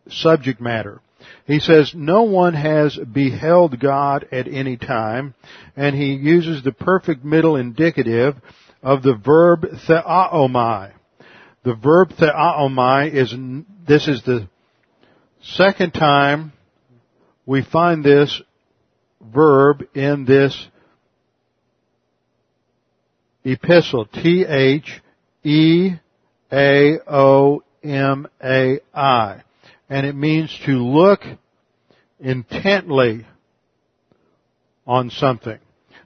subject 0.10 0.62
matter. 0.62 1.02
He 1.46 1.60
says, 1.60 1.94
no 1.96 2.24
one 2.24 2.54
has 2.54 2.98
beheld 2.98 3.80
God 3.80 4.28
at 4.32 4.48
any 4.48 4.78
time, 4.78 5.34
and 5.76 5.96
he 5.96 6.14
uses 6.14 6.64
the 6.64 6.72
perfect 6.72 7.24
middle 7.24 7.56
indicative 7.56 8.36
of 8.84 9.02
the 9.02 9.16
verb 9.16 9.66
theaomai. 9.88 10.92
The 11.64 11.74
verb 11.74 12.10
theaomai 12.10 13.14
is, 13.14 13.34
this 13.88 14.08
is 14.08 14.22
the 14.24 14.48
second 15.42 15.92
time 15.92 16.52
we 17.46 17.64
find 17.64 18.04
this 18.04 18.42
verb 19.22 19.84
in 19.94 20.26
this 20.26 20.68
epistle. 23.46 24.06
T-H-E-A-O-M-A-I 24.06 25.04
and 29.90 30.06
it 30.06 30.16
means 30.16 30.58
to 30.66 30.72
look 30.72 31.22
intently 32.20 33.26
on 34.86 35.10
something. 35.10 35.60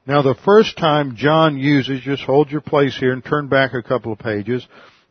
Now 0.05 0.21
the 0.21 0.35
first 0.45 0.77
time 0.77 1.15
John 1.15 1.57
uses, 1.57 2.01
just 2.01 2.23
hold 2.23 2.51
your 2.51 2.61
place 2.61 2.97
here 2.97 3.13
and 3.13 3.23
turn 3.23 3.47
back 3.47 3.73
a 3.73 3.83
couple 3.83 4.11
of 4.11 4.19
pages. 4.19 4.65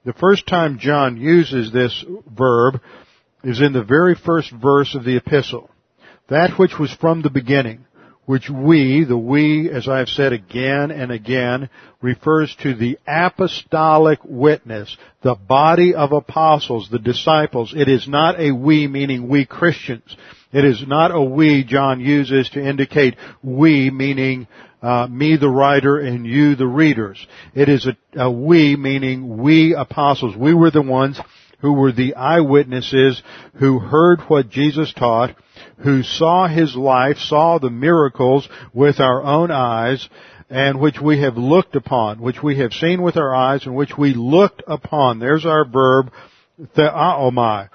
The 0.04 0.12
first 0.14 0.46
time 0.46 0.78
John 0.78 1.16
uses 1.16 1.72
this 1.72 2.04
verb 2.26 2.80
is 3.44 3.60
in 3.60 3.72
the 3.72 3.84
very 3.84 4.14
first 4.14 4.50
verse 4.50 4.94
of 4.94 5.04
the 5.04 5.16
epistle. 5.16 5.70
That 6.28 6.58
which 6.58 6.78
was 6.78 6.92
from 6.94 7.22
the 7.22 7.30
beginning 7.30 7.84
which 8.26 8.48
we, 8.48 9.04
the 9.04 9.16
we, 9.16 9.70
as 9.70 9.88
I 9.88 9.98
have 9.98 10.08
said 10.08 10.32
again 10.32 10.90
and 10.90 11.10
again, 11.10 11.68
refers 12.00 12.54
to 12.62 12.74
the 12.74 12.98
apostolic 13.06 14.20
witness, 14.24 14.96
the 15.22 15.34
body 15.34 15.94
of 15.94 16.12
apostles, 16.12 16.88
the 16.90 16.98
disciples. 16.98 17.74
It 17.76 17.88
is 17.88 18.06
not 18.06 18.40
a 18.40 18.52
we 18.52 18.86
meaning 18.86 19.28
we 19.28 19.46
Christians. 19.46 20.16
It 20.52 20.64
is 20.64 20.84
not 20.86 21.14
a 21.14 21.20
we 21.20 21.64
John 21.64 22.00
uses 22.00 22.48
to 22.50 22.60
indicate 22.60 23.16
we 23.42 23.90
meaning 23.90 24.46
uh, 24.82 25.06
me 25.08 25.36
the 25.36 25.48
writer 25.48 25.98
and 25.98 26.26
you 26.26 26.56
the 26.56 26.66
readers. 26.66 27.24
It 27.54 27.68
is 27.68 27.86
a, 27.86 27.96
a 28.18 28.30
we 28.30 28.76
meaning 28.76 29.38
we 29.38 29.74
apostles. 29.74 30.36
We 30.36 30.54
were 30.54 30.70
the 30.70 30.82
ones 30.82 31.20
who 31.60 31.74
were 31.74 31.92
the 31.92 32.14
eyewitnesses 32.14 33.22
who 33.58 33.78
heard 33.78 34.20
what 34.22 34.48
Jesus 34.48 34.92
taught 34.92 35.36
who 35.82 36.02
saw 36.02 36.46
his 36.46 36.76
life, 36.76 37.18
saw 37.18 37.58
the 37.58 37.70
miracles 37.70 38.49
with 38.72 39.00
our 39.00 39.22
own 39.22 39.50
eyes, 39.50 40.08
and 40.49 40.80
which 40.80 41.00
we 41.00 41.20
have 41.20 41.37
looked 41.37 41.76
upon, 41.76 42.20
which 42.20 42.42
we 42.42 42.58
have 42.58 42.72
seen 42.72 43.02
with 43.02 43.16
our 43.16 43.34
eyes, 43.34 43.66
and 43.66 43.75
which 43.75 43.96
we 43.96 44.14
looked 44.14 44.62
upon. 44.66 45.18
There's 45.18 45.46
our 45.46 45.64
verb, 45.64 46.12
theaomai. 46.76 47.68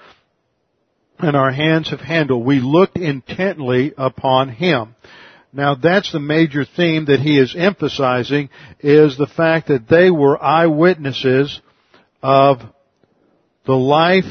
And 1.18 1.34
our 1.34 1.50
hands 1.50 1.90
have 1.90 2.00
handled. 2.00 2.44
We 2.44 2.60
looked 2.60 2.98
intently 2.98 3.94
upon 3.96 4.50
him. 4.50 4.94
Now 5.52 5.74
that's 5.74 6.12
the 6.12 6.20
major 6.20 6.66
theme 6.66 7.06
that 7.06 7.20
he 7.20 7.38
is 7.38 7.54
emphasizing 7.56 8.50
is 8.80 9.16
the 9.16 9.26
fact 9.26 9.68
that 9.68 9.88
they 9.88 10.10
were 10.10 10.42
eyewitnesses 10.42 11.62
of 12.22 12.58
the 13.64 13.74
life 13.74 14.26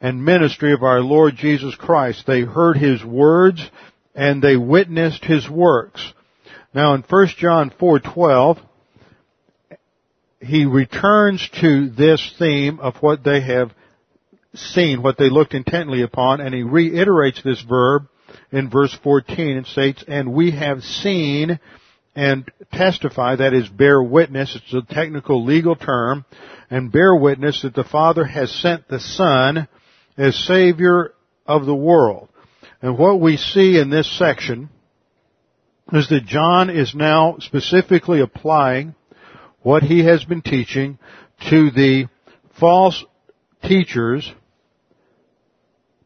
and 0.00 0.24
ministry 0.24 0.72
of 0.72 0.82
our 0.82 1.00
Lord 1.00 1.36
Jesus 1.36 1.74
Christ. 1.74 2.24
They 2.26 2.42
heard 2.42 2.76
His 2.76 3.04
words 3.04 3.68
and 4.14 4.42
they 4.42 4.56
witnessed 4.56 5.24
His 5.24 5.48
works. 5.48 6.12
Now 6.74 6.94
in 6.94 7.02
1 7.02 7.26
John 7.38 7.70
4:12, 7.70 8.58
he 10.40 10.66
returns 10.66 11.48
to 11.60 11.88
this 11.90 12.34
theme 12.38 12.78
of 12.80 12.96
what 12.96 13.24
they 13.24 13.40
have 13.40 13.72
seen, 14.54 15.02
what 15.02 15.18
they 15.18 15.30
looked 15.30 15.54
intently 15.54 16.02
upon, 16.02 16.40
and 16.40 16.54
he 16.54 16.62
reiterates 16.62 17.42
this 17.42 17.60
verb 17.60 18.06
in 18.52 18.70
verse 18.70 18.96
14 19.02 19.56
and 19.56 19.66
states, 19.66 20.04
and 20.06 20.32
we 20.32 20.52
have 20.52 20.82
seen 20.82 21.58
and 22.14 22.50
testify, 22.72 23.36
that 23.36 23.54
is 23.54 23.68
bear 23.68 24.02
witness, 24.02 24.56
it's 24.56 24.74
a 24.74 24.94
technical 24.94 25.44
legal 25.44 25.76
term, 25.76 26.24
and 26.70 26.90
bear 26.90 27.14
witness 27.14 27.62
that 27.62 27.74
the 27.74 27.84
Father 27.84 28.24
has 28.24 28.50
sent 28.50 28.88
the 28.88 28.98
Son 28.98 29.68
as 30.18 30.36
Savior 30.46 31.14
of 31.46 31.64
the 31.64 31.74
world. 31.74 32.28
And 32.82 32.98
what 32.98 33.20
we 33.20 33.36
see 33.36 33.78
in 33.78 33.88
this 33.88 34.10
section 34.18 34.68
is 35.92 36.08
that 36.10 36.26
John 36.26 36.68
is 36.68 36.94
now 36.94 37.36
specifically 37.40 38.20
applying 38.20 38.94
what 39.62 39.82
he 39.82 40.04
has 40.04 40.24
been 40.24 40.42
teaching 40.42 40.98
to 41.48 41.70
the 41.70 42.08
false 42.58 43.04
teachers 43.62 44.30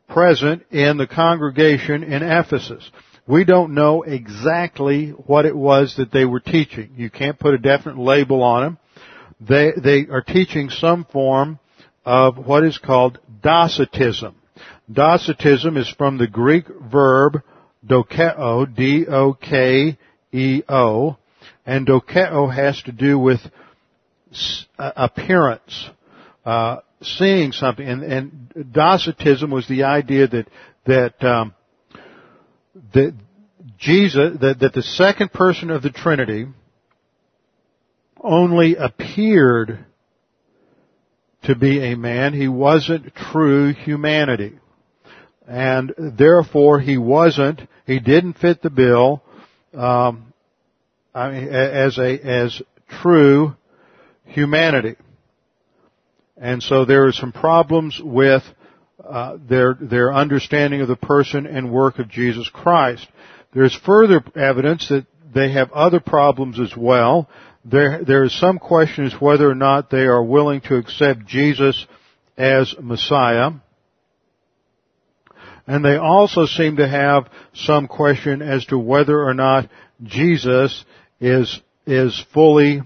present 0.08 0.64
in 0.70 0.98
the 0.98 1.06
congregation 1.06 2.04
in 2.04 2.22
Ephesus. 2.22 2.88
We 3.26 3.44
don't 3.44 3.74
know 3.74 4.02
exactly 4.02 5.10
what 5.10 5.46
it 5.46 5.56
was 5.56 5.96
that 5.96 6.12
they 6.12 6.24
were 6.24 6.40
teaching. 6.40 6.92
You 6.96 7.10
can't 7.10 7.38
put 7.38 7.54
a 7.54 7.58
definite 7.58 7.98
label 7.98 8.42
on 8.42 8.62
them. 8.62 8.78
They, 9.40 9.72
they 9.82 10.06
are 10.10 10.22
teaching 10.22 10.70
some 10.70 11.04
form 11.04 11.58
of 12.04 12.36
what 12.36 12.64
is 12.64 12.78
called 12.78 13.18
Docetism. 13.42 14.36
Docetism 14.90 15.76
is 15.76 15.88
from 15.96 16.18
the 16.18 16.26
Greek 16.26 16.66
verb 16.68 17.42
dokeo, 17.86 18.74
D-O-K-E-O, 18.74 19.96
and 21.64 21.86
dokeo 21.86 22.54
has 22.54 22.82
to 22.82 22.92
do 22.92 23.18
with 23.18 23.40
appearance, 24.78 25.90
uh, 26.44 26.76
seeing 27.02 27.52
something. 27.52 27.86
And, 27.86 28.02
and 28.02 28.72
Docetism 28.72 29.50
was 29.50 29.68
the 29.68 29.84
idea 29.84 30.26
that 30.28 30.48
that 30.86 31.24
um, 31.24 31.54
that 32.94 33.14
Jesus, 33.78 34.38
that, 34.40 34.60
that 34.60 34.72
the 34.72 34.82
second 34.82 35.32
person 35.32 35.70
of 35.70 35.82
the 35.82 35.90
Trinity 35.90 36.46
only 38.20 38.76
appeared 38.76 39.84
to 41.44 41.54
be 41.54 41.92
a 41.92 41.96
man. 41.96 42.32
He 42.34 42.48
wasn't 42.48 43.14
true 43.14 43.72
humanity. 43.72 44.58
And 45.46 45.92
therefore 45.98 46.80
he 46.80 46.98
wasn't, 46.98 47.60
he 47.86 47.98
didn't 47.98 48.38
fit 48.38 48.62
the 48.62 48.70
bill, 48.70 49.22
um, 49.74 50.32
I 51.14 51.30
mean, 51.30 51.48
as 51.48 51.98
a, 51.98 52.18
as 52.18 52.62
true 53.02 53.54
humanity. 54.24 54.96
And 56.36 56.62
so 56.62 56.84
there 56.84 57.06
are 57.06 57.12
some 57.12 57.32
problems 57.32 58.00
with 58.02 58.42
uh, 59.04 59.36
their 59.48 59.74
their 59.74 60.12
understanding 60.12 60.80
of 60.80 60.88
the 60.88 60.96
person 60.96 61.46
and 61.46 61.72
work 61.72 61.98
of 61.98 62.08
Jesus 62.08 62.48
Christ. 62.48 63.06
There's 63.52 63.74
further 63.74 64.22
evidence 64.34 64.88
that 64.88 65.06
they 65.34 65.52
have 65.52 65.72
other 65.72 66.00
problems 66.00 66.60
as 66.60 66.76
well. 66.76 67.28
There 67.64 68.02
there 68.04 68.24
is 68.24 68.38
some 68.38 68.58
question 68.58 69.04
as 69.06 69.20
whether 69.20 69.48
or 69.48 69.54
not 69.54 69.90
they 69.90 70.04
are 70.06 70.22
willing 70.22 70.60
to 70.62 70.76
accept 70.76 71.26
Jesus 71.26 71.86
as 72.36 72.74
Messiah. 72.80 73.50
And 75.66 75.84
they 75.84 75.96
also 75.96 76.46
seem 76.46 76.76
to 76.76 76.88
have 76.88 77.28
some 77.54 77.86
question 77.86 78.42
as 78.42 78.64
to 78.66 78.78
whether 78.78 79.22
or 79.22 79.32
not 79.32 79.68
Jesus 80.02 80.84
is 81.20 81.60
is 81.86 82.24
fully 82.34 82.82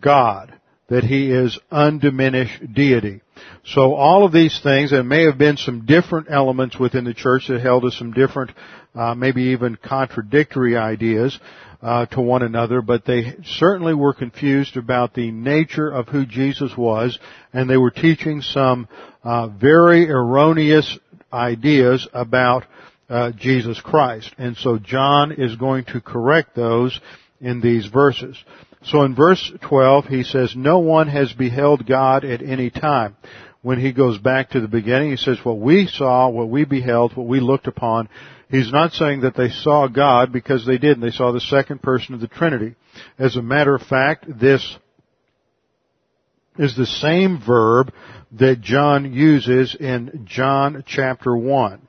God, 0.00 0.54
that 0.88 1.04
he 1.04 1.30
is 1.30 1.58
undiminished 1.70 2.72
deity. 2.72 3.22
So 3.64 3.94
all 3.94 4.24
of 4.24 4.32
these 4.32 4.60
things, 4.62 4.90
there 4.90 5.02
may 5.02 5.24
have 5.24 5.38
been 5.38 5.56
some 5.56 5.84
different 5.84 6.28
elements 6.30 6.78
within 6.78 7.04
the 7.04 7.14
church 7.14 7.48
that 7.48 7.60
held 7.60 7.82
to 7.82 7.90
some 7.90 8.12
different, 8.12 8.52
uh, 8.94 9.14
maybe 9.14 9.42
even 9.50 9.76
contradictory 9.76 10.76
ideas 10.76 11.38
uh, 11.82 12.06
to 12.06 12.20
one 12.20 12.42
another, 12.42 12.80
but 12.80 13.04
they 13.04 13.34
certainly 13.44 13.92
were 13.92 14.14
confused 14.14 14.76
about 14.76 15.14
the 15.14 15.32
nature 15.32 15.90
of 15.90 16.08
who 16.08 16.24
Jesus 16.24 16.76
was, 16.76 17.18
and 17.52 17.68
they 17.68 17.76
were 17.76 17.90
teaching 17.90 18.40
some 18.40 18.88
uh, 19.24 19.48
very 19.48 20.08
erroneous 20.08 20.98
ideas 21.32 22.06
about 22.12 22.64
uh, 23.08 23.32
Jesus 23.32 23.80
Christ. 23.80 24.32
And 24.38 24.56
so 24.56 24.78
John 24.78 25.32
is 25.32 25.56
going 25.56 25.84
to 25.86 26.00
correct 26.00 26.54
those 26.54 26.98
in 27.40 27.60
these 27.60 27.86
verses. 27.86 28.36
So 28.84 29.02
in 29.02 29.14
verse 29.14 29.52
12, 29.62 30.06
he 30.06 30.22
says, 30.22 30.54
No 30.56 30.78
one 30.78 31.08
has 31.08 31.32
beheld 31.32 31.86
God 31.86 32.24
at 32.24 32.42
any 32.42 32.70
time. 32.70 33.16
When 33.60 33.78
he 33.78 33.92
goes 33.92 34.18
back 34.18 34.50
to 34.50 34.60
the 34.60 34.68
beginning, 34.68 35.10
he 35.10 35.16
says, 35.16 35.38
What 35.44 35.58
we 35.58 35.86
saw, 35.86 36.28
what 36.28 36.48
we 36.48 36.64
beheld, 36.64 37.16
what 37.16 37.26
we 37.26 37.40
looked 37.40 37.68
upon, 37.68 38.08
he's 38.52 38.70
not 38.70 38.92
saying 38.92 39.22
that 39.22 39.34
they 39.34 39.48
saw 39.48 39.88
God 39.88 40.32
because 40.32 40.64
they 40.64 40.78
didn't. 40.78 41.00
They 41.00 41.10
saw 41.10 41.32
the 41.32 41.40
second 41.40 41.82
person 41.82 42.14
of 42.14 42.20
the 42.20 42.28
Trinity. 42.28 42.76
As 43.18 43.34
a 43.34 43.42
matter 43.42 43.74
of 43.74 43.82
fact, 43.82 44.26
this 44.38 44.76
is 46.58 46.76
the 46.76 46.86
same 46.86 47.42
verb 47.44 47.92
that 48.32 48.60
John 48.60 49.12
uses 49.12 49.74
in 49.74 50.26
John 50.26 50.84
chapter 50.86 51.34
1. 51.34 51.88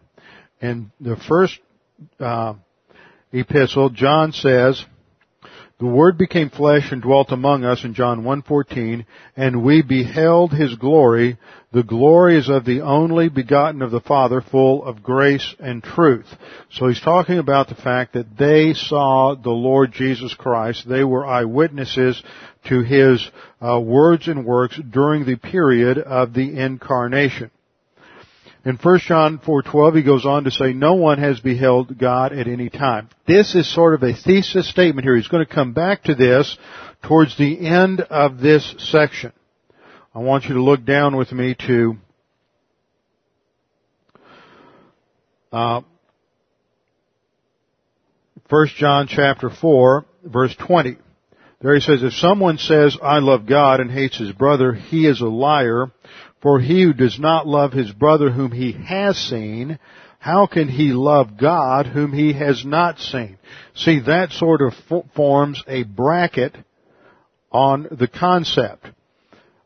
In 0.62 0.92
the 1.00 1.18
first 1.28 1.60
uh, 2.20 2.54
epistle, 3.32 3.90
John 3.90 4.32
says, 4.32 4.84
the 5.80 5.88
Word 5.88 6.18
became 6.18 6.50
flesh 6.50 6.92
and 6.92 7.02
dwelt 7.02 7.32
among 7.32 7.66
us 7.66 7.84
in 7.84 7.94
John 7.96 8.24
1.14, 8.24 9.06
and 9.36 9.64
we 9.64 9.82
beheld 9.82 10.54
His 10.54 10.76
glory. 10.76 11.38
The 11.72 11.84
glory 11.84 12.38
is 12.38 12.48
of 12.48 12.64
the 12.64 12.82
only 12.82 13.28
begotten 13.28 13.82
of 13.82 13.90
the 13.90 14.00
Father, 14.00 14.40
full 14.42 14.86
of 14.86 15.02
grace 15.02 15.56
and 15.60 15.84
truth. 15.84 16.28
So 16.72 16.88
he's 16.88 17.02
talking 17.02 17.40
about 17.40 17.70
the 17.70 17.76
fact 17.76 18.14
that 18.14 18.38
they 18.38 18.74
saw 18.74 19.36
the 19.36 19.50
Lord 19.50 19.92
Jesus 19.92 20.34
Christ. 20.36 20.88
They 20.88 21.04
were 21.04 21.26
eyewitnesses 21.26 22.22
to 22.70 22.82
His 22.82 23.28
uh, 23.60 23.80
words 23.80 24.28
and 24.28 24.46
works 24.46 24.80
during 24.92 25.26
the 25.26 25.38
period 25.38 25.98
of 25.98 26.34
the 26.34 26.60
incarnation. 26.60 27.50
In 28.66 28.78
1 28.78 29.00
John 29.00 29.40
4:12 29.40 29.98
he 29.98 30.04
goes 30.04 30.26
on 30.26 30.46
to 30.46 30.52
say 30.52 30.72
no 30.72 30.94
one 30.94 31.18
has 31.18 31.40
beheld 31.42 31.98
God 31.98 32.32
at 32.32 32.48
any 32.48 32.70
time. 32.70 33.10
This 33.28 33.56
is 33.56 33.72
sort 33.74 33.94
of 33.94 34.04
a 34.04 34.14
thesis 34.14 34.70
statement 34.70 35.06
here. 35.06 35.18
He's 35.18 35.28
going 35.28 35.46
to 35.46 35.54
come 35.54 35.74
back 35.74 36.04
to 36.04 36.16
this 36.16 36.58
towards 37.02 37.38
the 37.38 37.68
end 37.68 38.00
of 38.00 38.40
this 38.40 38.74
section. 38.78 39.34
I 40.16 40.20
want 40.20 40.46
you 40.46 40.56
to 40.56 40.64
look 40.64 40.86
down 40.86 41.18
with 41.18 41.34
me 41.34 41.56
to 41.68 41.98
uh, 45.52 45.82
1 48.48 48.68
John 48.78 49.08
chapter 49.10 49.50
4 49.50 50.06
verse 50.24 50.56
20. 50.56 50.98
There 51.64 51.74
he 51.74 51.80
says, 51.80 52.04
if 52.04 52.14
someone 52.14 52.58
says, 52.58 52.98
I 53.02 53.20
love 53.20 53.46
God 53.46 53.80
and 53.80 53.90
hates 53.90 54.18
his 54.18 54.34
brother, 54.34 54.74
he 54.74 55.08
is 55.08 55.22
a 55.22 55.28
liar. 55.28 55.92
For 56.44 56.60
he 56.60 56.84
who 56.84 56.94
does 56.94 57.18
not 57.20 57.48
love 57.48 57.72
his 57.72 57.92
brother 57.92 58.30
whom 58.30 58.52
he 58.52 58.74
has 58.74 59.18
seen, 59.18 59.80
how 60.20 60.46
can 60.46 60.68
he 60.68 60.92
love 60.92 61.38
God 61.38 61.88
whom 61.88 62.12
he 62.12 62.34
has 62.34 62.66
not 62.66 63.00
seen? 63.00 63.38
See, 63.76 64.02
that 64.02 64.32
sort 64.32 64.62
of 64.62 64.74
forms 65.16 65.64
a 65.68 65.84
bracket 65.84 66.56
on 67.50 67.88
the 67.92 68.10
concept 68.10 68.88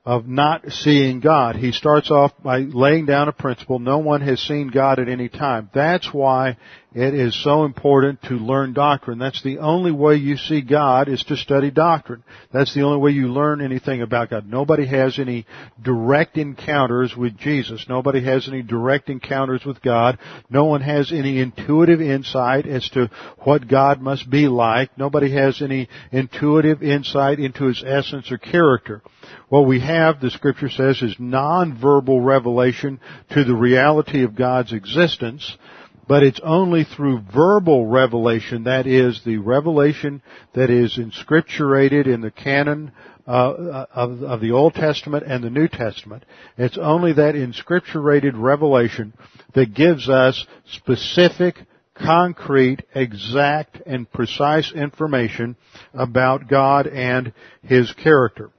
of 0.07 0.25
not 0.25 0.63
seeing 0.69 1.19
God. 1.19 1.57
He 1.57 1.73
starts 1.73 2.09
off 2.11 2.31
by 2.41 2.59
laying 2.59 3.05
down 3.05 3.27
a 3.27 3.33
principle, 3.33 3.77
no 3.77 3.97
one 3.97 4.21
has 4.21 4.39
seen 4.39 4.69
God 4.69 4.99
at 4.99 5.09
any 5.09 5.27
time. 5.27 5.69
That's 5.73 6.13
why 6.13 6.55
it 6.95 7.13
is 7.13 7.43
so 7.43 7.65
important 7.65 8.21
to 8.23 8.35
learn 8.35 8.71
doctrine. 8.71 9.19
That's 9.19 9.43
the 9.43 9.57
only 9.57 9.91
way 9.91 10.15
you 10.15 10.37
see 10.37 10.61
God 10.61 11.09
is 11.09 11.21
to 11.25 11.35
study 11.35 11.71
doctrine. 11.71 12.23
That's 12.53 12.73
the 12.73 12.83
only 12.83 12.99
way 12.99 13.11
you 13.11 13.27
learn 13.27 13.59
anything 13.59 14.01
about 14.01 14.29
God. 14.29 14.47
Nobody 14.47 14.87
has 14.87 15.19
any 15.19 15.45
direct 15.83 16.37
encounters 16.37 17.13
with 17.13 17.37
Jesus. 17.37 17.85
Nobody 17.89 18.23
has 18.23 18.47
any 18.47 18.63
direct 18.63 19.09
encounters 19.09 19.65
with 19.65 19.81
God. 19.81 20.19
No 20.49 20.63
one 20.63 20.79
has 20.79 21.11
any 21.11 21.41
intuitive 21.41 21.99
insight 21.99 22.65
as 22.65 22.87
to 22.91 23.09
what 23.39 23.67
God 23.67 24.01
must 24.01 24.29
be 24.29 24.47
like. 24.47 24.97
Nobody 24.97 25.33
has 25.33 25.61
any 25.61 25.89
intuitive 26.13 26.81
insight 26.81 27.39
into 27.39 27.65
His 27.65 27.83
essence 27.85 28.31
or 28.31 28.37
character. 28.37 29.01
What 29.49 29.65
we 29.65 29.79
have, 29.79 30.19
the 30.19 30.29
scripture 30.29 30.69
says, 30.69 31.01
is 31.01 31.15
nonverbal 31.15 32.23
revelation 32.23 32.99
to 33.31 33.45
the 33.45 33.55
reality 33.55 34.23
of 34.23 34.35
God's 34.35 34.73
existence, 34.73 35.57
but 36.05 36.23
it's 36.23 36.41
only 36.43 36.83
through 36.83 37.21
verbal 37.33 37.85
revelation, 37.85 38.65
that 38.65 38.87
is, 38.87 39.21
the 39.25 39.37
revelation 39.37 40.21
that 40.53 40.69
is 40.69 40.97
inscripturated 40.97 42.07
in 42.07 42.19
the 42.19 42.31
canon 42.31 42.91
uh, 43.25 43.85
of, 43.93 44.21
of 44.23 44.41
the 44.41 44.51
Old 44.51 44.73
Testament 44.73 45.25
and 45.25 45.43
the 45.43 45.49
New 45.49 45.67
Testament. 45.69 46.23
It's 46.57 46.77
only 46.77 47.13
that 47.13 47.35
inscripturated 47.35 48.33
revelation 48.35 49.13
that 49.53 49.73
gives 49.73 50.09
us 50.09 50.45
specific, 50.71 51.55
concrete, 51.93 52.83
exact, 52.93 53.81
and 53.85 54.11
precise 54.11 54.71
information 54.73 55.55
about 55.93 56.49
God 56.49 56.87
and 56.87 57.33
His 57.63 57.91
character. 57.93 58.51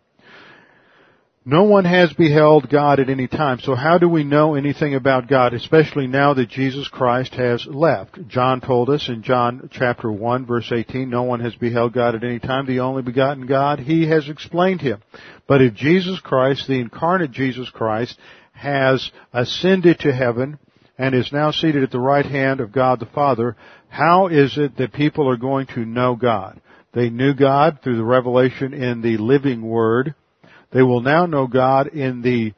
No 1.50 1.62
one 1.62 1.86
has 1.86 2.12
beheld 2.12 2.68
God 2.68 3.00
at 3.00 3.08
any 3.08 3.26
time. 3.26 3.58
So 3.60 3.74
how 3.74 3.96
do 3.96 4.06
we 4.06 4.22
know 4.22 4.54
anything 4.54 4.94
about 4.94 5.28
God, 5.28 5.54
especially 5.54 6.06
now 6.06 6.34
that 6.34 6.50
Jesus 6.50 6.88
Christ 6.88 7.32
has 7.36 7.64
left? 7.64 8.28
John 8.28 8.60
told 8.60 8.90
us 8.90 9.08
in 9.08 9.22
John 9.22 9.70
chapter 9.72 10.12
1 10.12 10.44
verse 10.44 10.70
18, 10.70 11.08
no 11.08 11.22
one 11.22 11.40
has 11.40 11.54
beheld 11.54 11.94
God 11.94 12.14
at 12.14 12.22
any 12.22 12.38
time, 12.38 12.66
the 12.66 12.80
only 12.80 13.00
begotten 13.00 13.46
God. 13.46 13.78
He 13.78 14.06
has 14.08 14.28
explained 14.28 14.82
Him. 14.82 15.00
But 15.46 15.62
if 15.62 15.72
Jesus 15.72 16.20
Christ, 16.20 16.68
the 16.68 16.80
incarnate 16.80 17.30
Jesus 17.30 17.70
Christ, 17.70 18.18
has 18.52 19.10
ascended 19.32 20.00
to 20.00 20.12
heaven, 20.12 20.58
and 20.98 21.14
is 21.14 21.32
now 21.32 21.50
seated 21.50 21.82
at 21.82 21.90
the 21.90 21.98
right 21.98 22.26
hand 22.26 22.60
of 22.60 22.72
God 22.72 23.00
the 23.00 23.06
Father, 23.06 23.56
how 23.88 24.26
is 24.26 24.58
it 24.58 24.76
that 24.76 24.92
people 24.92 25.26
are 25.30 25.38
going 25.38 25.66
to 25.68 25.86
know 25.86 26.14
God? 26.14 26.60
They 26.92 27.08
knew 27.08 27.32
God 27.32 27.78
through 27.82 27.96
the 27.96 28.04
revelation 28.04 28.74
in 28.74 29.00
the 29.00 29.16
living 29.16 29.62
Word. 29.62 30.14
They 30.70 30.82
will 30.82 31.00
now 31.00 31.26
know 31.26 31.46
God 31.46 31.88
in 31.88 32.22
the 32.22 32.52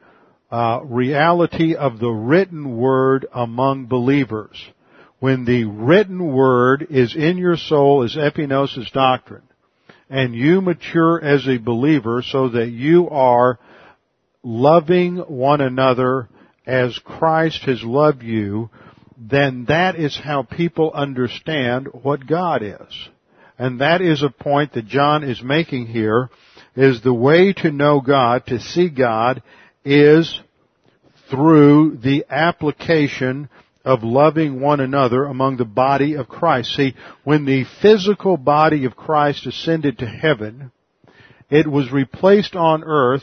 uh, 0.50 0.80
reality 0.84 1.74
of 1.74 1.98
the 1.98 2.10
written 2.10 2.76
Word 2.76 3.26
among 3.32 3.86
believers. 3.86 4.56
When 5.20 5.44
the 5.44 5.64
written 5.64 6.32
Word 6.32 6.86
is 6.90 7.14
in 7.14 7.38
your 7.38 7.56
soul 7.56 8.02
as 8.02 8.16
epignosis 8.16 8.90
doctrine, 8.92 9.42
and 10.08 10.34
you 10.34 10.60
mature 10.60 11.22
as 11.22 11.46
a 11.46 11.58
believer 11.58 12.22
so 12.26 12.48
that 12.48 12.70
you 12.70 13.08
are 13.10 13.58
loving 14.42 15.18
one 15.18 15.60
another 15.60 16.28
as 16.66 16.98
Christ 17.04 17.62
has 17.64 17.82
loved 17.82 18.22
you, 18.22 18.70
then 19.16 19.66
that 19.68 19.96
is 19.96 20.18
how 20.18 20.42
people 20.42 20.90
understand 20.92 21.88
what 21.92 22.26
God 22.26 22.62
is. 22.62 23.08
And 23.58 23.80
that 23.80 24.00
is 24.00 24.22
a 24.22 24.30
point 24.30 24.72
that 24.72 24.86
John 24.86 25.22
is 25.22 25.42
making 25.42 25.86
here, 25.86 26.30
is 26.76 27.02
the 27.02 27.14
way 27.14 27.52
to 27.52 27.70
know 27.70 28.00
God, 28.00 28.46
to 28.46 28.60
see 28.60 28.88
God, 28.88 29.42
is 29.84 30.40
through 31.30 31.98
the 32.02 32.24
application 32.28 33.48
of 33.84 34.02
loving 34.02 34.60
one 34.60 34.80
another 34.80 35.24
among 35.24 35.56
the 35.56 35.64
body 35.64 36.14
of 36.14 36.28
Christ. 36.28 36.74
See, 36.74 36.94
when 37.24 37.44
the 37.44 37.64
physical 37.80 38.36
body 38.36 38.84
of 38.84 38.96
Christ 38.96 39.46
ascended 39.46 39.98
to 39.98 40.06
heaven, 40.06 40.70
it 41.48 41.66
was 41.66 41.90
replaced 41.90 42.54
on 42.54 42.84
earth 42.84 43.22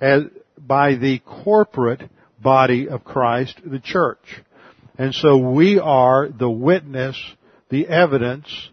as, 0.00 0.22
by 0.56 0.94
the 0.94 1.20
corporate 1.20 2.02
body 2.40 2.88
of 2.88 3.04
Christ, 3.04 3.60
the 3.64 3.80
church. 3.80 4.42
And 4.96 5.14
so 5.14 5.36
we 5.36 5.78
are 5.78 6.28
the 6.28 6.50
witness, 6.50 7.16
the 7.68 7.86
evidence 7.86 8.70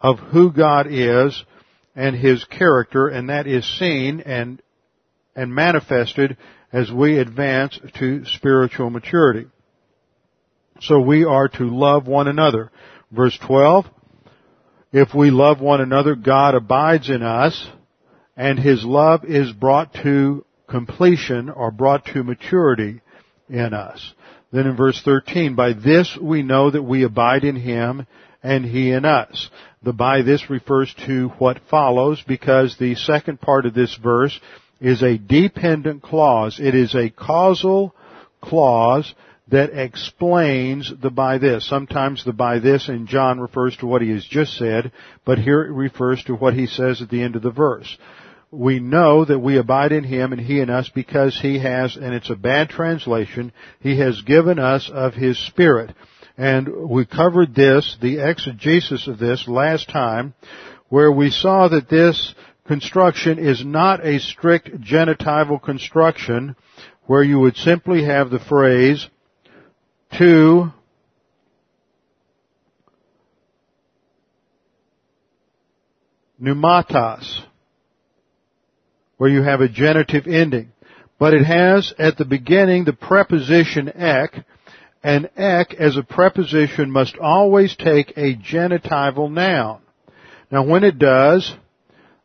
of 0.00 0.18
who 0.18 0.52
God 0.52 0.86
is 0.88 1.44
and 1.94 2.16
His 2.16 2.44
character, 2.44 3.08
and 3.08 3.28
that 3.28 3.46
is 3.46 3.64
seen 3.78 4.20
and, 4.20 4.62
and 5.34 5.54
manifested 5.54 6.36
as 6.72 6.90
we 6.90 7.18
advance 7.18 7.78
to 7.98 8.24
spiritual 8.26 8.90
maturity. 8.90 9.46
So 10.80 11.00
we 11.00 11.24
are 11.24 11.48
to 11.48 11.64
love 11.64 12.06
one 12.06 12.28
another. 12.28 12.70
Verse 13.10 13.38
12, 13.46 13.86
if 14.92 15.14
we 15.14 15.30
love 15.30 15.60
one 15.60 15.80
another, 15.80 16.14
God 16.14 16.54
abides 16.54 17.10
in 17.10 17.22
us, 17.22 17.68
and 18.36 18.58
His 18.58 18.84
love 18.84 19.24
is 19.24 19.52
brought 19.52 19.92
to 20.02 20.44
completion 20.68 21.50
or 21.50 21.70
brought 21.70 22.04
to 22.06 22.22
maturity 22.22 23.00
in 23.48 23.74
us. 23.74 24.14
Then 24.52 24.66
in 24.66 24.76
verse 24.76 25.00
13, 25.04 25.54
by 25.54 25.72
this 25.72 26.16
we 26.20 26.42
know 26.42 26.70
that 26.70 26.82
we 26.82 27.04
abide 27.04 27.44
in 27.44 27.56
Him 27.56 28.06
and 28.42 28.64
He 28.64 28.92
in 28.92 29.04
us. 29.04 29.50
The 29.82 29.92
by 29.92 30.22
this 30.22 30.50
refers 30.50 30.94
to 31.06 31.28
what 31.38 31.60
follows 31.70 32.22
because 32.26 32.76
the 32.76 32.94
second 32.94 33.40
part 33.40 33.66
of 33.66 33.74
this 33.74 33.94
verse 33.96 34.38
is 34.80 35.02
a 35.02 35.18
dependent 35.18 36.02
clause. 36.02 36.58
It 36.60 36.74
is 36.74 36.94
a 36.94 37.10
causal 37.10 37.94
clause 38.40 39.14
that 39.48 39.70
explains 39.72 40.92
the 41.02 41.10
by 41.10 41.38
this. 41.38 41.68
Sometimes 41.68 42.24
the 42.24 42.32
by 42.32 42.60
this 42.60 42.88
in 42.88 43.06
John 43.06 43.40
refers 43.40 43.76
to 43.78 43.86
what 43.86 44.00
he 44.00 44.10
has 44.10 44.24
just 44.24 44.56
said, 44.56 44.92
but 45.24 45.38
here 45.38 45.62
it 45.64 45.72
refers 45.72 46.22
to 46.24 46.34
what 46.34 46.54
he 46.54 46.66
says 46.66 47.02
at 47.02 47.10
the 47.10 47.22
end 47.22 47.36
of 47.36 47.42
the 47.42 47.50
verse 47.50 47.98
we 48.50 48.80
know 48.80 49.24
that 49.24 49.38
we 49.38 49.58
abide 49.58 49.92
in 49.92 50.04
Him 50.04 50.32
and 50.32 50.40
He 50.40 50.60
in 50.60 50.70
us 50.70 50.88
because 50.88 51.38
He 51.40 51.58
has, 51.60 51.96
and 51.96 52.14
it's 52.14 52.30
a 52.30 52.36
bad 52.36 52.68
translation, 52.68 53.52
He 53.80 53.98
has 53.98 54.22
given 54.22 54.58
us 54.58 54.90
of 54.92 55.14
His 55.14 55.38
Spirit. 55.46 55.94
And 56.40 56.88
we 56.88 57.04
covered 57.04 57.54
this, 57.54 57.98
the 58.00 58.26
exegesis 58.26 59.06
of 59.06 59.18
this 59.18 59.46
last 59.46 59.90
time, 59.90 60.32
where 60.88 61.12
we 61.12 61.30
saw 61.30 61.68
that 61.68 61.90
this 61.90 62.34
construction 62.66 63.38
is 63.38 63.62
not 63.62 64.06
a 64.06 64.18
strict 64.20 64.80
genitival 64.80 65.62
construction, 65.62 66.56
where 67.04 67.22
you 67.22 67.38
would 67.40 67.58
simply 67.58 68.04
have 68.06 68.30
the 68.30 68.38
phrase, 68.38 69.06
to 70.16 70.72
pneumatos 76.40 77.42
where 79.18 79.28
you 79.28 79.42
have 79.42 79.60
a 79.60 79.68
genitive 79.68 80.26
ending. 80.26 80.72
But 81.18 81.34
it 81.34 81.44
has 81.44 81.92
at 81.98 82.16
the 82.16 82.24
beginning 82.24 82.86
the 82.86 82.94
preposition 82.94 83.90
ek, 83.94 84.46
and 85.02 85.30
ek 85.36 85.74
as 85.74 85.96
a 85.96 86.02
preposition 86.02 86.90
must 86.90 87.16
always 87.18 87.74
take 87.76 88.12
a 88.16 88.36
genitival 88.36 89.30
noun. 89.30 89.80
Now 90.50 90.64
when 90.64 90.84
it 90.84 90.98
does, 90.98 91.54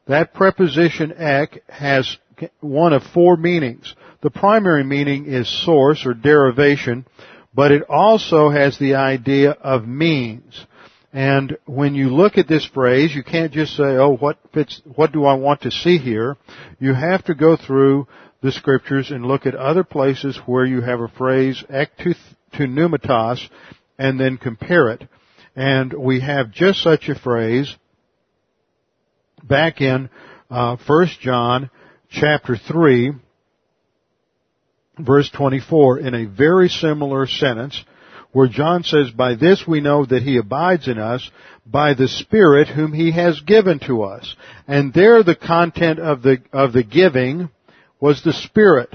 that 0.08 0.34
preposition 0.34 1.14
ek 1.18 1.64
has 1.70 2.18
one 2.60 2.94
of 2.94 3.04
four 3.04 3.38
meanings. 3.38 3.96
The 4.22 4.30
primary 4.30 4.84
meaning 4.84 5.26
is 5.26 5.48
source 5.64 6.06
or 6.06 6.14
derivation, 6.14 7.06
but 7.54 7.72
it 7.72 7.84
also 7.90 8.50
has 8.50 8.78
the 8.78 8.96
idea 8.96 9.52
of 9.52 9.88
means. 9.88 10.66
And 11.14 11.58
when 11.66 11.96
you 11.96 12.10
look 12.10 12.38
at 12.38 12.50
this 12.50 12.66
phrase, 12.66 13.16
you 13.16 13.24
can't 13.24 13.54
just 13.54 13.78
say, 13.78 13.84
oh, 13.84 14.18
what 14.18 14.38
fits, 14.54 14.82
what 14.96 15.14
do 15.14 15.24
I 15.24 15.36
want 15.36 15.62
to 15.62 15.72
see 15.72 15.98
here? 15.98 16.36
You 16.78 16.94
have 16.94 17.24
to 17.26 17.36
go 17.36 17.56
through 17.56 18.08
the 18.42 18.52
scriptures 18.52 19.12
and 19.12 19.26
look 19.26 19.46
at 19.46 19.56
other 19.56 19.86
places 19.86 20.38
where 20.46 20.66
you 20.66 20.82
have 20.82 21.00
a 21.00 21.08
phrase, 21.08 21.64
ek 21.70 21.92
to, 22.58 22.66
to 22.66 22.68
pneumatos, 22.68 23.40
and 23.98 24.20
then 24.20 24.38
compare 24.38 24.90
it. 24.90 25.08
And 25.56 25.94
we 25.94 26.20
have 26.20 26.52
just 26.52 26.82
such 26.82 27.08
a 27.08 27.16
phrase 27.16 27.74
back 29.44 29.82
in 29.82 30.10
uh, 30.50 30.76
1 30.86 31.08
John 31.22 31.70
chapter 32.10 32.58
3, 32.58 33.14
verse 35.00 35.30
24, 35.32 36.00
in 36.00 36.14
a 36.14 36.26
very 36.26 36.70
similar 36.70 37.26
sentence, 37.26 37.84
where 38.32 38.48
John 38.50 38.84
says, 38.84 39.12
by 39.12 39.36
this 39.36 39.64
we 39.66 39.80
know 39.80 40.06
that 40.06 40.24
he 40.24 40.38
abides 40.38 40.90
in 40.90 41.00
us 41.00 41.30
by 41.66 41.94
the 41.94 42.10
Spirit 42.10 42.68
whom 42.68 42.92
he 42.92 43.12
has 43.12 43.40
given 43.40 43.80
to 43.88 44.04
us. 44.04 44.36
And 44.68 44.94
there 44.94 45.24
the 45.24 45.36
content 45.36 46.00
of 46.00 46.22
the, 46.22 46.40
of 46.52 46.74
the 46.74 46.84
giving 46.84 47.50
was 48.02 48.24
the 48.24 48.34
Spirit. 48.34 48.94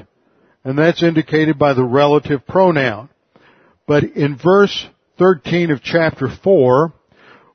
And 0.62 0.78
that's 0.78 1.02
indicated 1.02 1.58
by 1.58 1.72
the 1.72 1.84
relative 1.84 2.46
pronoun. 2.46 3.08
But 3.90 4.04
in 4.04 4.36
verse 4.36 4.86
13 5.18 5.72
of 5.72 5.82
chapter 5.82 6.28
4, 6.44 6.92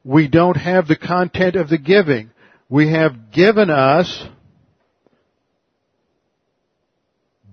we 0.03 0.27
don't 0.27 0.57
have 0.57 0.85
the 0.85 0.97
content 0.97 1.55
of 1.55 1.69
the 1.69 1.77
giving. 1.77 2.29
We 2.67 2.91
have 2.91 3.31
given 3.31 3.69
us 3.69 4.21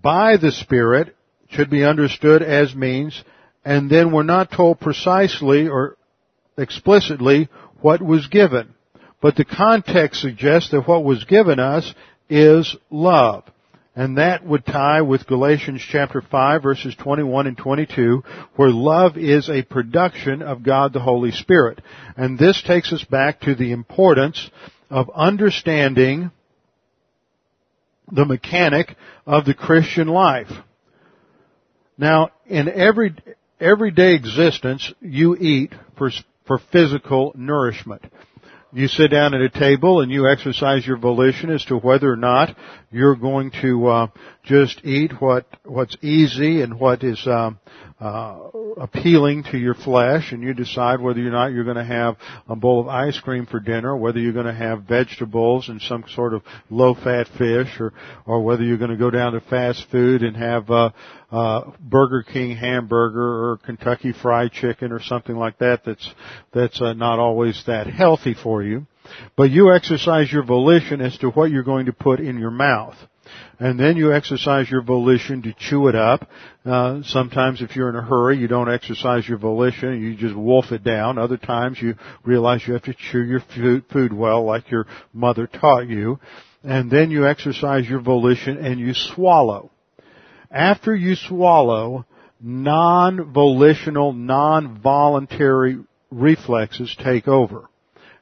by 0.03 0.37
the 0.37 0.51
Spirit, 0.51 1.14
should 1.51 1.71
be 1.71 1.85
understood 1.85 2.42
as 2.42 2.75
means 2.75 3.23
and 3.64 3.88
then 3.88 4.11
we're 4.11 4.25
not 4.25 4.51
told 4.51 4.81
precisely 4.81 5.68
or 5.68 5.97
explicitly 6.59 7.49
what 7.83 8.03
was 8.03 8.27
given. 8.27 8.75
But 9.21 9.37
the 9.37 9.45
context 9.45 10.21
suggests 10.21 10.73
that 10.73 10.88
what 10.88 11.05
was 11.05 11.23
given 11.23 11.61
us 11.61 11.95
is 12.29 12.75
love. 12.90 13.45
And 13.94 14.16
that 14.16 14.44
would 14.44 14.64
tie 14.64 15.02
with 15.02 15.26
Galatians 15.26 15.83
chapter 15.87 16.22
5 16.22 16.62
verses 16.62 16.94
21 16.96 17.46
and 17.46 17.59
22 17.59 18.22
where 18.57 18.70
love 18.70 19.18
is 19.18 19.50
a 19.50 19.62
production 19.62 20.40
of 20.40 20.62
God 20.62 20.94
the 20.94 21.00
Holy 21.00 21.31
Spirit. 21.31 21.81
And 22.16 22.38
this 22.38 22.62
takes 22.62 22.90
us 22.92 23.05
back 23.05 23.40
to 23.40 23.55
the 23.55 23.72
importance 23.72 24.50
of 24.88 25.11
understanding 25.14 26.31
the 28.11 28.24
mechanic 28.24 28.96
of 29.26 29.44
the 29.44 29.55
Christian 29.55 30.09
life. 30.09 30.50
Now, 31.98 32.31
in 32.46 32.68
every, 32.68 33.14
everyday 33.61 34.14
existence, 34.14 34.90
you 35.00 35.37
eat 35.37 35.74
for, 35.98 36.11
for 36.46 36.59
physical 36.72 37.33
nourishment. 37.37 38.05
You 38.75 38.89
sit 38.89 39.09
down 39.09 39.35
at 39.35 39.43
a 39.43 39.51
table 39.51 40.01
and 40.01 40.11
you 40.11 40.27
exercise 40.27 40.87
your 40.87 40.97
volition 40.97 41.51
as 41.51 41.63
to 41.67 41.77
whether 41.77 42.11
or 42.11 42.17
not 42.17 42.57
you're 42.91 43.17
going 43.17 43.51
to 43.61 43.87
uh, 43.87 44.07
just 44.45 44.83
eat 44.83 45.13
what 45.21 45.45
what's 45.65 45.95
easy 46.01 46.63
and 46.63 46.81
what 46.81 47.05
is 47.05 47.23
um, 47.27 47.59
uh, 48.03 48.51
appealing 48.79 49.45
to 49.45 49.57
your 49.57 49.75
flesh, 49.75 50.33
and 50.33 50.43
you 50.43 50.53
decide 50.55 51.01
whether 51.01 51.21
or 51.21 51.31
not 51.31 51.53
you're 51.53 51.62
going 51.62 51.77
to 51.77 51.85
have 51.85 52.17
a 52.49 52.57
bowl 52.57 52.81
of 52.81 52.88
ice 52.88 53.19
cream 53.21 53.47
for 53.47 53.61
dinner, 53.61 53.97
whether 53.97 54.19
you're 54.19 54.33
going 54.33 54.47
to 54.47 54.53
have 54.53 54.83
vegetables 54.83 55.69
and 55.69 55.81
some 55.83 56.05
sort 56.15 56.35
of 56.35 56.43
low-fat 56.69 57.29
fish, 57.38 57.69
or 57.79 57.93
or 58.27 58.43
whether 58.43 58.65
you're 58.65 58.77
going 58.77 58.91
to 58.91 58.97
go 58.97 59.11
down 59.11 59.35
to 59.35 59.41
fast 59.43 59.87
food 59.91 60.23
and 60.23 60.37
have 60.37 60.69
uh, 60.69 60.91
uh, 61.31 61.71
Burger 61.79 62.25
King 62.25 62.57
hamburger 62.57 63.51
or 63.51 63.59
Kentucky 63.59 64.12
Fried 64.12 64.51
Chicken 64.51 64.91
or 64.91 65.01
something 65.01 65.37
like 65.37 65.59
that. 65.59 65.83
That's 65.87 66.15
that's 66.53 66.83
uh, 66.83 66.95
not 66.95 67.21
always 67.21 67.62
that 67.69 67.87
healthy 67.87 68.35
for 68.35 68.65
you. 68.65 68.87
But 69.37 69.51
you 69.51 69.73
exercise 69.73 70.33
your 70.33 70.45
volition 70.45 71.01
as 71.01 71.17
to 71.19 71.31
what 71.31 71.51
you're 71.51 71.62
going 71.62 71.87
to 71.87 71.93
put 71.93 72.19
in 72.19 72.38
your 72.38 72.51
mouth. 72.51 72.97
And 73.62 73.79
then 73.79 73.96
you 73.96 74.12
exercise 74.12 74.68
your 74.68 74.83
volition 74.83 75.42
to 75.42 75.55
chew 75.57 75.87
it 75.87 75.94
up. 75.94 76.29
Uh, 76.66 77.03
sometimes 77.05 77.62
if 77.62 77.77
you're 77.77 77.90
in 77.90 77.94
a 77.94 78.03
hurry, 78.03 78.37
you 78.37 78.48
don't 78.48 78.68
exercise 78.68 79.29
your 79.29 79.38
volition, 79.38 80.03
you 80.03 80.16
just 80.16 80.35
wolf 80.35 80.72
it 80.72 80.83
down. 80.83 81.16
Other 81.16 81.37
times 81.37 81.81
you 81.81 81.94
realize 82.25 82.66
you 82.66 82.72
have 82.72 82.83
to 82.83 82.94
chew 82.94 83.22
your 83.22 83.40
food, 83.92 84.12
well 84.12 84.44
like 84.44 84.68
your 84.68 84.88
mother 85.12 85.46
taught 85.46 85.87
you. 85.87 86.18
And 86.64 86.90
then 86.90 87.12
you 87.12 87.25
exercise 87.25 87.88
your 87.88 88.01
volition 88.01 88.59
and 88.59 88.81
you 88.81 88.94
swallow. 88.94 89.70
After 90.51 90.96
you 90.96 91.14
swallow, 91.14 92.05
non-volitional, 92.40 94.12
non-voluntary 94.12 95.79
reflexes 96.11 96.96
take 96.98 97.29
over. 97.29 97.68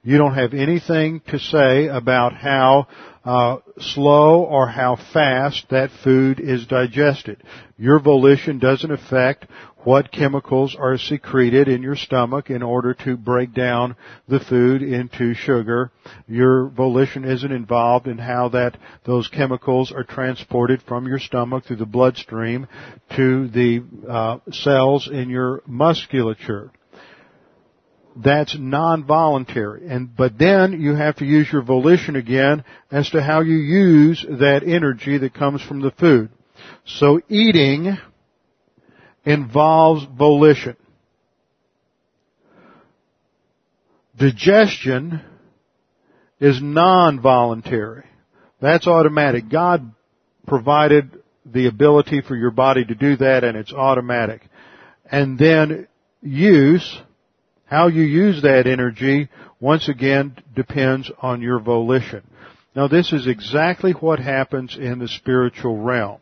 You 0.02 0.16
don't 0.16 0.34
have 0.34 0.54
anything 0.54 1.20
to 1.28 1.38
say 1.38 1.86
about 1.88 2.34
how 2.34 2.88
uh, 3.24 3.58
slow 3.78 4.44
or 4.44 4.68
how 4.68 4.96
fast 5.12 5.66
that 5.70 5.90
food 6.02 6.40
is 6.40 6.66
digested. 6.66 7.42
Your 7.76 8.00
volition 8.00 8.58
doesn't 8.58 8.90
affect 8.90 9.46
what 9.84 10.12
chemicals 10.12 10.76
are 10.78 10.98
secreted 10.98 11.68
in 11.68 11.82
your 11.82 11.96
stomach 11.96 12.50
in 12.50 12.62
order 12.62 12.92
to 12.92 13.16
break 13.16 13.54
down 13.54 13.96
the 14.28 14.40
food 14.40 14.82
into 14.82 15.32
sugar. 15.34 15.90
Your 16.28 16.68
volition 16.68 17.24
isn't 17.24 17.52
involved 17.52 18.06
in 18.06 18.18
how 18.18 18.50
that 18.50 18.76
those 19.04 19.28
chemicals 19.28 19.92
are 19.92 20.04
transported 20.04 20.82
from 20.82 21.06
your 21.06 21.18
stomach 21.18 21.64
through 21.64 21.76
the 21.76 21.86
bloodstream 21.86 22.66
to 23.16 23.48
the 23.48 23.82
uh, 24.08 24.38
cells 24.50 25.08
in 25.10 25.30
your 25.30 25.62
musculature 25.66 26.70
that's 28.16 28.56
non-voluntary. 28.58 29.88
And, 29.88 30.14
but 30.14 30.38
then 30.38 30.80
you 30.80 30.94
have 30.94 31.16
to 31.16 31.24
use 31.24 31.48
your 31.52 31.62
volition 31.62 32.16
again 32.16 32.64
as 32.90 33.08
to 33.10 33.22
how 33.22 33.40
you 33.40 33.56
use 33.56 34.24
that 34.28 34.62
energy 34.66 35.18
that 35.18 35.34
comes 35.34 35.62
from 35.62 35.80
the 35.80 35.92
food. 35.92 36.30
So 36.84 37.20
eating 37.28 37.96
involves 39.24 40.04
volition. 40.16 40.76
Digestion 44.16 45.22
is 46.40 46.60
non-voluntary. 46.60 48.04
That's 48.60 48.86
automatic. 48.86 49.48
God 49.48 49.94
provided 50.46 51.22
the 51.46 51.66
ability 51.66 52.22
for 52.26 52.36
your 52.36 52.50
body 52.50 52.84
to 52.84 52.94
do 52.94 53.16
that 53.16 53.44
and 53.44 53.56
it's 53.56 53.72
automatic. 53.72 54.42
And 55.10 55.38
then 55.38 55.88
use 56.20 57.00
how 57.70 57.86
you 57.86 58.02
use 58.02 58.42
that 58.42 58.66
energy, 58.66 59.28
once 59.60 59.88
again, 59.88 60.36
depends 60.56 61.10
on 61.22 61.40
your 61.40 61.60
volition. 61.60 62.22
Now 62.74 62.88
this 62.88 63.12
is 63.12 63.28
exactly 63.28 63.92
what 63.92 64.18
happens 64.18 64.76
in 64.76 64.98
the 64.98 65.06
spiritual 65.06 65.78
realm. 65.78 66.18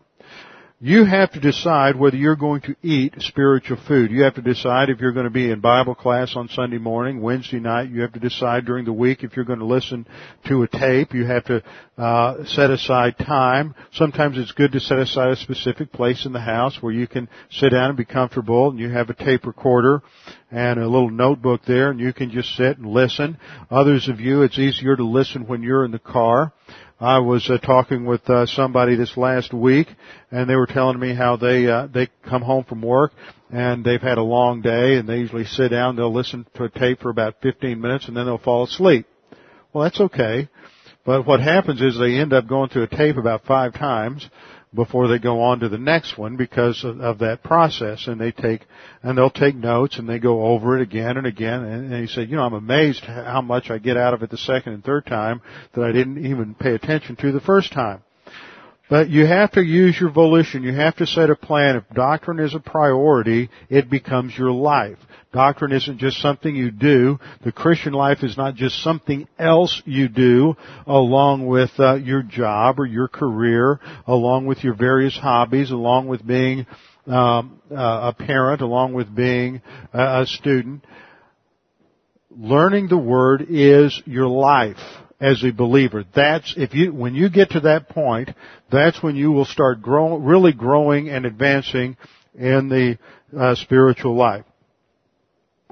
You 0.81 1.05
have 1.07 1.33
to 1.33 1.41
decide 1.41 1.97
whether 1.97 2.17
you're 2.17 2.37
going 2.37 2.61
to 2.61 2.77
eat 2.85 3.15
spiritual 3.19 3.79
food. 3.89 4.13
You 4.13 4.23
have 4.23 4.37
to 4.37 4.43
decide 4.43 4.91
if 4.91 5.01
you're 5.01 5.11
going 5.11 5.25
to 5.25 5.31
be 5.31 5.51
in 5.51 5.59
Bible 5.59 5.97
class 5.97 6.37
on 6.37 6.49
Sunday 6.51 6.79
morning, 6.79 7.21
Wednesday 7.21 7.59
night. 7.59 7.91
You 7.91 8.03
have 8.03 8.13
to 8.13 8.21
decide 8.21 8.65
during 8.65 8.85
the 8.85 8.93
week 8.93 9.25
if 9.25 9.35
you're 9.35 9.45
going 9.45 9.59
to 9.59 9.65
listen 9.65 10.07
to 10.47 10.63
a 10.63 10.69
tape. 10.69 11.15
You 11.15 11.27
have 11.27 11.45
to 11.47 11.65
uh, 11.97 12.45
set 12.45 12.71
aside 12.71 13.19
time. 13.19 13.75
Sometimes 13.91 14.39
it's 14.39 14.53
good 14.53 14.71
to 14.71 14.79
set 14.79 15.01
aside 15.01 15.31
a 15.31 15.37
specific 15.37 15.91
place 15.91 16.25
in 16.25 16.33
the 16.33 16.41
house 16.41 16.79
where 16.81 16.93
you 16.93 17.09
can 17.09 17.29
sit 17.51 17.71
down 17.71 17.89
and 17.89 17.97
be 17.97 18.05
comfortable, 18.05 18.71
and 18.71 18.79
you 18.79 18.89
have 18.89 19.11
a 19.11 19.15
tape 19.15 19.47
recorder 19.47 20.01
and 20.53 20.79
a 20.79 20.87
little 20.87 21.11
notebook 21.11 21.63
there, 21.67 21.91
and 21.91 21.99
you 21.99 22.13
can 22.13 22.31
just 22.31 22.55
sit 22.55 22.79
and 22.79 22.87
listen. 22.87 23.37
Others 23.69 24.09
of 24.09 24.21
you, 24.21 24.43
it's 24.43 24.61
easier 24.61 24.95
to 24.95 25.05
listen 25.05 25.49
when 25.49 25.61
you're 25.61 25.85
in 25.85 25.91
the 25.91 25.99
car. 25.99 26.53
I 27.01 27.21
was 27.21 27.49
uh, 27.49 27.59
talking 27.59 28.07
with 28.07 28.29
uh, 28.29 28.47
somebody 28.47 28.97
this 28.97 29.17
last 29.17 29.55
week, 29.55 29.87
and 30.33 30.51
they 30.51 30.57
were 30.57 30.67
telling 30.67 30.99
me 30.99 31.15
how 31.15 31.37
they 31.37 31.67
uh, 31.69 31.87
they 31.87 32.09
come 32.29 32.43
home 32.43 32.65
from 32.65 32.83
work 32.83 33.13
and 33.51 33.85
they've 33.85 34.03
had 34.03 34.19
a 34.19 34.23
long 34.23 34.61
day, 34.61 34.97
and 34.97 35.09
they 35.09 35.19
usually 35.19 35.45
sit 35.45 35.69
down, 35.69 35.97
they'll 35.97 36.13
listen 36.13 36.45
to 36.55 36.65
a 36.65 36.69
tape 36.69 37.01
for 37.01 37.11
about 37.11 37.37
15 37.43 37.81
minutes, 37.81 38.09
and 38.09 38.17
then 38.17 38.27
they'll 38.27 38.37
fall 38.37 38.65
asleep. 38.65 39.07
Well, 39.73 39.85
that's 39.85 40.01
okay, 40.01 40.49
but 41.07 41.27
what 41.27 41.41
happens 41.41 41.81
is 41.81 41.99
they 41.99 42.17
end 42.17 42.33
up 42.33 42.47
going 42.47 42.69
through 42.69 42.85
a 42.85 42.89
tape 42.89 43.17
about 43.17 43.45
five 43.45 43.75
times, 43.75 44.29
before 44.75 45.09
they 45.09 45.19
go 45.19 45.41
on 45.43 45.61
to 45.61 45.69
the 45.69 45.79
next 45.79 46.19
one 46.19 46.37
because 46.37 46.85
of, 46.85 47.01
of, 47.01 47.19
that 47.19 47.43
process. 47.43 48.07
And 48.07 48.21
they 48.21 48.33
take 48.33 48.67
and 49.03 49.17
they'll 49.17 49.31
take 49.31 49.55
notes 49.55 49.99
and 49.99 50.09
they 50.09 50.19
go 50.19 50.45
over 50.47 50.77
it 50.77 50.83
again 50.83 51.17
and 51.17 51.27
again. 51.27 51.63
And, 51.65 51.93
and 51.93 52.01
he 52.01 52.07
said 52.07 52.29
you 52.29 52.37
know 52.37 52.43
i'm 52.43 52.55
amazed 52.55 53.01
how 53.05 53.41
much 53.41 53.71
i 53.71 53.79
get 53.79 53.97
out 53.97 54.15
of 54.15 54.23
it 54.23 54.31
the 54.31 54.39
second 54.39 54.75
and 54.75 54.85
third 54.85 55.07
time 55.07 55.41
that 55.75 55.85
i 55.85 55.93
didn't 55.93 56.25
even 56.25 56.55
pay 56.55 56.75
attention 56.75 57.17
to 57.17 57.33
the 57.33 57.41
first 57.41 57.73
time 57.73 58.03
but 58.89 59.11
you 59.11 59.27
have 59.27 59.53
to 59.53 59.63
use 59.63 59.99
your 60.01 60.11
volition. 60.11 60.63
You 60.63 60.75
have 60.75 60.97
to 60.97 61.07
set 61.07 61.31
a 61.31 61.37
plan. 61.37 61.77
If 61.77 61.89
doctrine 61.95 62.41
is 62.41 62.55
a 62.55 62.61
priority, 62.61 63.51
it 63.69 63.91
becomes 63.91 64.37
your 64.37 64.51
life. 64.51 64.99
Doctrine 65.33 65.73
isn't 65.73 65.99
just 65.99 66.23
something 66.23 66.55
you 66.55 66.71
do. 66.71 67.19
The 67.45 67.53
Christian 67.53 67.93
life 67.93 68.23
is 68.23 68.37
not 68.39 68.55
just 68.55 68.83
something 68.83 69.29
else 69.39 69.83
you 69.85 70.09
do 70.09 70.57
along 70.87 71.47
with 71.47 71.71
uh, 71.79 71.97
your 71.97 72.23
job 72.23 72.81
or 72.81 72.87
your 72.87 73.09
career, 73.09 73.79
along 74.07 74.47
with 74.47 74.65
your 74.65 74.75
various 74.75 75.17
hobbies, 75.17 75.71
along 75.71 76.09
with 76.09 76.27
being 76.27 76.67
um, 77.07 77.61
uh, 77.71 78.13
a 78.13 78.15
parent, 78.19 78.63
along 78.63 78.95
with 78.95 79.15
being 79.15 79.61
a 79.93 80.25
student. 80.27 80.85
Learning 82.31 82.89
the 82.89 82.97
Word 82.97 83.47
is 83.51 84.01
your 84.07 84.29
life 84.29 84.77
as 85.21 85.43
a 85.45 85.51
believer. 85.51 86.05
That's 86.15 86.55
if 86.57 86.75
you 86.75 86.93
when 86.93 87.15
you 87.15 87.29
get 87.29 87.51
to 87.51 87.61
that 87.61 87.89
point, 87.89 88.31
that's 88.71 89.03
when 89.03 89.17
you 89.17 89.33
will 89.33 89.45
start 89.45 89.83
growing, 89.83 90.25
really 90.25 90.53
growing 90.53 91.09
and 91.09 91.25
advancing 91.25 91.97
in 92.35 92.69
the 92.69 92.99
uh, 93.37 93.55
spiritual 93.55 94.15
life. 94.15 94.45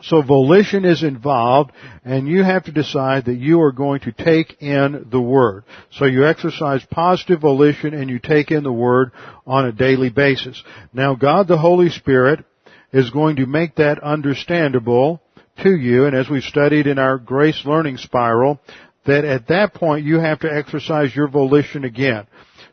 So 0.02 0.20
volition 0.20 0.84
is 0.84 1.02
involved 1.02 1.72
and 2.04 2.28
you 2.28 2.44
have 2.44 2.64
to 2.64 2.72
decide 2.72 3.26
that 3.26 3.36
you 3.36 3.62
are 3.62 3.72
going 3.72 4.00
to 4.00 4.12
take 4.12 4.60
in 4.60 5.06
the 5.10 5.20
Word. 5.20 5.64
So 5.92 6.04
you 6.04 6.26
exercise 6.26 6.84
positive 6.90 7.40
volition 7.40 7.94
and 7.94 8.10
you 8.10 8.18
take 8.18 8.50
in 8.50 8.62
the 8.62 8.72
Word 8.72 9.12
on 9.46 9.64
a 9.64 9.72
daily 9.72 10.10
basis. 10.10 10.62
Now 10.92 11.14
God 11.14 11.48
the 11.48 11.56
Holy 11.56 11.88
Spirit 11.88 12.44
is 12.92 13.08
going 13.08 13.36
to 13.36 13.46
make 13.46 13.76
that 13.76 14.02
understandable 14.02 15.22
to 15.62 15.74
you 15.74 16.04
and 16.04 16.14
as 16.14 16.28
we've 16.28 16.42
studied 16.42 16.86
in 16.86 16.98
our 16.98 17.16
grace 17.16 17.62
learning 17.64 17.96
spiral, 17.96 18.60
that 19.06 19.24
at 19.24 19.48
that 19.48 19.72
point 19.72 20.04
you 20.04 20.18
have 20.18 20.40
to 20.40 20.52
exercise 20.52 21.16
your 21.16 21.28
volition 21.28 21.84
again. 21.84 22.26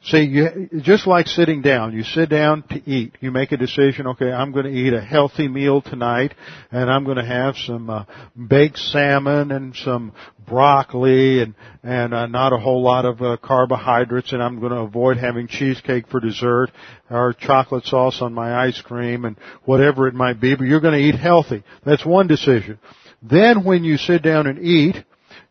See, 0.05 0.23
you, 0.23 0.69
just 0.81 1.07
like 1.07 1.27
sitting 1.27 1.61
down, 1.61 1.93
you 1.93 2.03
sit 2.03 2.27
down 2.27 2.63
to 2.71 2.89
eat. 2.89 3.17
You 3.21 3.31
make 3.31 3.53
a 3.53 3.57
decision, 3.57 4.07
okay, 4.07 4.33
I'm 4.33 4.51
going 4.51 4.65
to 4.65 4.71
eat 4.71 4.91
a 4.91 4.99
healthy 4.99 5.47
meal 5.47 5.81
tonight, 5.81 6.33
and 6.71 6.91
I'm 6.91 7.05
going 7.05 7.17
to 7.17 7.25
have 7.25 7.55
some 7.55 7.89
uh, 7.89 8.03
baked 8.35 8.77
salmon 8.77 9.51
and 9.51 9.73
some 9.77 10.11
broccoli 10.45 11.41
and 11.41 11.55
and 11.83 12.13
uh, 12.13 12.27
not 12.27 12.51
a 12.51 12.57
whole 12.57 12.83
lot 12.83 13.05
of 13.05 13.21
uh, 13.21 13.37
carbohydrates, 13.41 14.33
and 14.33 14.43
I'm 14.43 14.59
going 14.59 14.73
to 14.73 14.79
avoid 14.79 15.15
having 15.15 15.47
cheesecake 15.47 16.09
for 16.09 16.19
dessert 16.19 16.71
or 17.09 17.31
chocolate 17.31 17.85
sauce 17.85 18.21
on 18.21 18.33
my 18.33 18.65
ice 18.65 18.81
cream 18.81 19.23
and 19.23 19.37
whatever 19.63 20.09
it 20.09 20.13
might 20.13 20.41
be. 20.41 20.53
But 20.53 20.65
you're 20.65 20.81
going 20.81 20.99
to 20.99 21.07
eat 21.07 21.15
healthy. 21.15 21.63
That's 21.85 22.05
one 22.05 22.27
decision. 22.27 22.77
Then 23.21 23.63
when 23.63 23.85
you 23.85 23.95
sit 23.95 24.21
down 24.21 24.47
and 24.47 24.59
eat, 24.59 24.97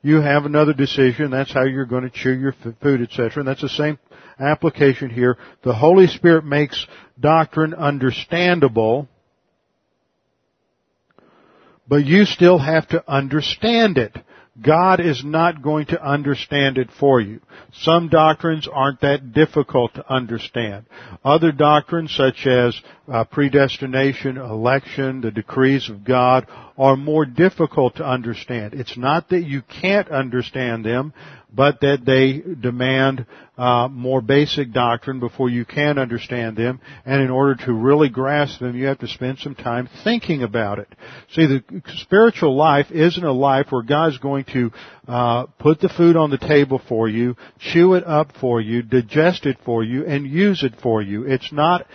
you 0.02 0.20
have 0.20 0.44
another 0.44 0.72
decision. 0.72 1.30
That's 1.30 1.52
how 1.52 1.64
you're 1.64 1.86
going 1.86 2.04
to 2.04 2.10
chew 2.10 2.32
your 2.32 2.54
food, 2.82 3.02
etc. 3.02 3.30
And 3.36 3.48
that's 3.48 3.62
the 3.62 3.68
same 3.68 3.98
application 4.38 5.10
here. 5.10 5.36
The 5.62 5.74
Holy 5.74 6.06
Spirit 6.06 6.44
makes 6.44 6.86
doctrine 7.18 7.74
understandable, 7.74 9.08
but 11.88 12.04
you 12.04 12.24
still 12.24 12.58
have 12.58 12.88
to 12.88 13.04
understand 13.10 13.98
it. 13.98 14.16
God 14.60 15.00
is 15.00 15.22
not 15.24 15.62
going 15.62 15.86
to 15.86 16.04
understand 16.04 16.76
it 16.76 16.90
for 17.00 17.20
you. 17.20 17.40
Some 17.72 18.10
doctrines 18.10 18.68
aren't 18.70 19.00
that 19.00 19.32
difficult 19.32 19.94
to 19.94 20.12
understand. 20.12 20.84
Other 21.24 21.52
doctrines 21.52 22.14
such 22.14 22.46
as 22.46 22.78
uh, 23.10 23.24
predestination, 23.24 24.36
election, 24.36 25.22
the 25.22 25.30
decrees 25.30 25.88
of 25.88 26.04
God 26.04 26.46
are 26.76 26.96
more 26.96 27.24
difficult 27.24 27.96
to 27.96 28.04
understand. 28.04 28.74
It's 28.74 28.98
not 28.98 29.30
that 29.30 29.44
you 29.44 29.62
can't 29.80 30.08
understand 30.08 30.84
them, 30.84 31.14
but 31.54 31.80
that 31.80 32.04
they 32.04 32.42
demand 32.60 33.26
uh, 33.58 33.88
more 33.88 34.20
basic 34.20 34.72
doctrine 34.72 35.20
before 35.20 35.50
you 35.50 35.64
can 35.64 35.98
understand 35.98 36.56
them. 36.56 36.80
And 37.04 37.20
in 37.20 37.30
order 37.30 37.54
to 37.66 37.72
really 37.72 38.08
grasp 38.08 38.60
them, 38.60 38.76
you 38.76 38.86
have 38.86 39.00
to 39.00 39.08
spend 39.08 39.38
some 39.38 39.54
time 39.54 39.88
thinking 40.02 40.42
about 40.42 40.78
it. 40.78 40.88
See, 41.32 41.46
the 41.46 41.82
spiritual 41.98 42.56
life 42.56 42.90
isn't 42.90 43.24
a 43.24 43.32
life 43.32 43.66
where 43.70 43.82
God's 43.82 44.18
going 44.18 44.44
to 44.52 44.70
uh, 45.06 45.46
put 45.58 45.80
the 45.80 45.90
food 45.90 46.16
on 46.16 46.30
the 46.30 46.38
table 46.38 46.80
for 46.88 47.08
you, 47.08 47.36
chew 47.58 47.94
it 47.94 48.06
up 48.06 48.32
for 48.40 48.60
you, 48.60 48.82
digest 48.82 49.46
it 49.46 49.58
for 49.64 49.84
you, 49.84 50.06
and 50.06 50.26
use 50.26 50.62
it 50.62 50.74
for 50.82 51.02
you. 51.02 51.24
It's 51.24 51.52
not 51.52 51.86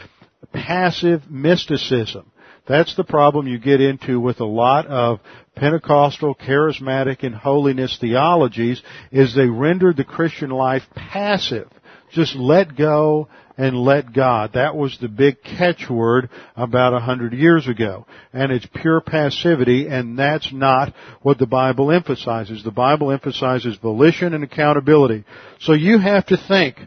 passive 0.54 1.30
mysticism. 1.30 2.32
That's 2.68 2.96
the 2.96 3.04
problem 3.04 3.48
you 3.48 3.60
get 3.60 3.82
into 3.82 4.20
with 4.20 4.40
a 4.40 4.46
lot 4.46 4.88
of 4.88 5.20
Pentecostal, 5.56 6.36
charismatic, 6.36 7.24
and 7.24 7.34
holiness 7.34 7.98
theologies 8.00 8.82
is 9.12 9.34
they 9.34 9.48
render 9.48 9.94
the 9.94 10.04
Christian 10.04 10.50
life 10.50 10.84
passive. 10.94 11.70
Just 12.12 12.36
let 12.36 12.76
go 12.76 13.28
and 13.58 13.76
let 13.76 14.14
God. 14.14 14.52
That 14.54 14.76
was 14.76 14.98
the 15.00 15.08
big 15.08 15.42
catchword 15.42 16.30
about 16.56 16.94
a 16.94 17.00
hundred 17.00 17.34
years 17.34 17.68
ago. 17.68 18.06
And 18.32 18.52
it's 18.52 18.68
pure 18.82 19.02
passivity, 19.02 19.88
and 19.88 20.20
that's 20.20 20.54
not 20.54 20.94
what 21.22 21.40
the 21.40 21.48
Bible 21.48 21.92
emphasizes. 21.92 22.64
The 22.64 22.72
Bible 22.72 23.12
emphasizes 23.12 23.78
volition 23.78 24.34
and 24.34 24.44
accountability. 24.44 25.26
So 25.60 25.74
you 25.74 26.00
have 26.00 26.26
to 26.28 26.38
think. 26.48 26.78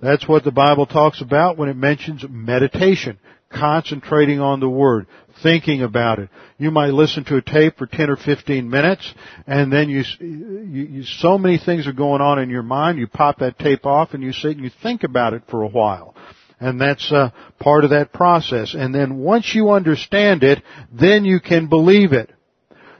That's 0.00 0.28
what 0.28 0.44
the 0.44 0.52
Bible 0.52 0.86
talks 0.86 1.20
about 1.20 1.58
when 1.58 1.68
it 1.68 1.76
mentions 1.76 2.24
meditation 2.28 3.18
concentrating 3.50 4.40
on 4.40 4.60
the 4.60 4.68
Word, 4.68 5.06
thinking 5.42 5.82
about 5.82 6.18
it. 6.18 6.28
You 6.58 6.70
might 6.70 6.92
listen 6.92 7.24
to 7.24 7.36
a 7.36 7.42
tape 7.42 7.78
for 7.78 7.86
10 7.86 8.10
or 8.10 8.16
15 8.16 8.68
minutes, 8.68 9.14
and 9.46 9.72
then 9.72 9.88
you, 9.88 10.02
you, 10.20 10.84
you, 10.84 11.02
so 11.04 11.38
many 11.38 11.58
things 11.58 11.86
are 11.86 11.92
going 11.92 12.20
on 12.20 12.38
in 12.38 12.50
your 12.50 12.62
mind, 12.62 12.98
you 12.98 13.06
pop 13.06 13.38
that 13.38 13.58
tape 13.58 13.86
off 13.86 14.14
and 14.14 14.22
you 14.22 14.32
sit 14.32 14.52
and 14.52 14.64
you 14.64 14.70
think 14.82 15.04
about 15.04 15.34
it 15.34 15.42
for 15.48 15.62
a 15.62 15.68
while. 15.68 16.14
And 16.60 16.80
that's 16.80 17.12
uh, 17.12 17.30
part 17.60 17.84
of 17.84 17.90
that 17.90 18.12
process. 18.12 18.74
And 18.74 18.92
then 18.92 19.18
once 19.18 19.54
you 19.54 19.70
understand 19.70 20.42
it, 20.42 20.62
then 20.92 21.24
you 21.24 21.38
can 21.38 21.68
believe 21.68 22.12
it. 22.12 22.32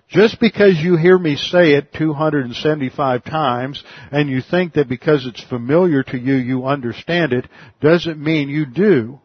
Just 0.08 0.40
because 0.40 0.78
you 0.78 0.96
hear 0.96 1.18
me 1.18 1.36
say 1.36 1.72
it 1.72 1.92
275 1.92 3.24
times 3.24 3.82
and 4.10 4.30
you 4.30 4.40
think 4.40 4.74
that 4.74 4.88
because 4.88 5.26
it's 5.26 5.42
familiar 5.42 6.02
to 6.04 6.16
you, 6.16 6.34
you 6.34 6.64
understand 6.64 7.34
it, 7.34 7.46
doesn't 7.82 8.18
mean 8.18 8.48
you 8.48 8.64
do 8.64 9.20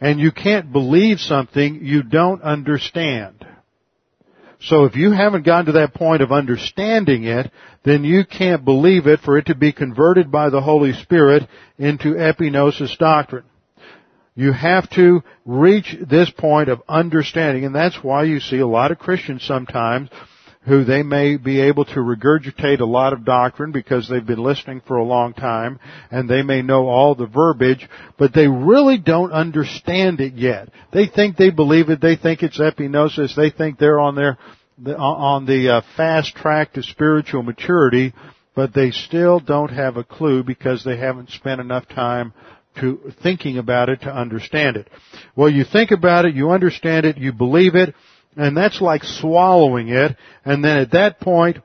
and 0.00 0.18
you 0.18 0.32
can't 0.32 0.72
believe 0.72 1.20
something 1.20 1.80
you 1.82 2.02
don't 2.02 2.42
understand. 2.42 3.46
So 4.62 4.84
if 4.84 4.94
you 4.94 5.12
haven't 5.12 5.46
gotten 5.46 5.66
to 5.66 5.72
that 5.72 5.94
point 5.94 6.22
of 6.22 6.32
understanding 6.32 7.24
it, 7.24 7.50
then 7.82 8.04
you 8.04 8.24
can't 8.24 8.64
believe 8.64 9.06
it 9.06 9.20
for 9.20 9.38
it 9.38 9.46
to 9.46 9.54
be 9.54 9.72
converted 9.72 10.30
by 10.30 10.50
the 10.50 10.60
Holy 10.60 10.92
Spirit 10.92 11.48
into 11.78 12.14
epignosis 12.14 12.96
doctrine. 12.98 13.44
You 14.34 14.52
have 14.52 14.88
to 14.90 15.22
reach 15.44 15.96
this 16.08 16.30
point 16.30 16.68
of 16.68 16.82
understanding, 16.88 17.64
and 17.64 17.74
that's 17.74 18.02
why 18.02 18.24
you 18.24 18.40
see 18.40 18.58
a 18.58 18.66
lot 18.66 18.92
of 18.92 18.98
Christians 18.98 19.44
sometimes 19.44 20.08
who 20.66 20.84
they 20.84 21.02
may 21.02 21.36
be 21.36 21.60
able 21.60 21.86
to 21.86 22.00
regurgitate 22.00 22.80
a 22.80 22.84
lot 22.84 23.14
of 23.14 23.24
doctrine 23.24 23.72
because 23.72 24.08
they've 24.08 24.26
been 24.26 24.42
listening 24.42 24.82
for 24.86 24.96
a 24.96 25.04
long 25.04 25.32
time 25.32 25.80
and 26.10 26.28
they 26.28 26.42
may 26.42 26.60
know 26.60 26.86
all 26.86 27.14
the 27.14 27.26
verbiage, 27.26 27.88
but 28.18 28.34
they 28.34 28.46
really 28.46 28.98
don't 28.98 29.32
understand 29.32 30.20
it 30.20 30.34
yet. 30.34 30.68
They 30.92 31.06
think 31.06 31.36
they 31.36 31.50
believe 31.50 31.88
it, 31.88 32.00
they 32.02 32.16
think 32.16 32.42
it's 32.42 32.60
epignosis, 32.60 33.34
they 33.34 33.50
think 33.50 33.78
they're 33.78 34.00
on 34.00 34.14
their 34.14 34.38
on 34.96 35.44
the 35.44 35.68
uh, 35.68 35.82
fast 35.96 36.34
track 36.36 36.72
to 36.72 36.82
spiritual 36.82 37.42
maturity, 37.42 38.14
but 38.54 38.72
they 38.72 38.90
still 38.90 39.38
don't 39.38 39.70
have 39.70 39.96
a 39.96 40.04
clue 40.04 40.42
because 40.42 40.82
they 40.84 40.96
haven't 40.96 41.30
spent 41.30 41.60
enough 41.60 41.86
time 41.88 42.32
to 42.78 43.12
thinking 43.22 43.58
about 43.58 43.88
it 43.88 44.00
to 44.02 44.10
understand 44.10 44.76
it. 44.76 44.88
Well, 45.36 45.50
you 45.50 45.64
think 45.64 45.90
about 45.90 46.24
it, 46.24 46.34
you 46.34 46.50
understand 46.50 47.04
it, 47.04 47.18
you 47.18 47.32
believe 47.32 47.74
it, 47.74 47.94
and 48.36 48.56
that's 48.56 48.80
like 48.80 49.02
swallowing 49.02 49.88
it. 49.88 50.16
And 50.44 50.64
then 50.64 50.78
at 50.78 50.92
that 50.92 51.20
point, 51.20 51.58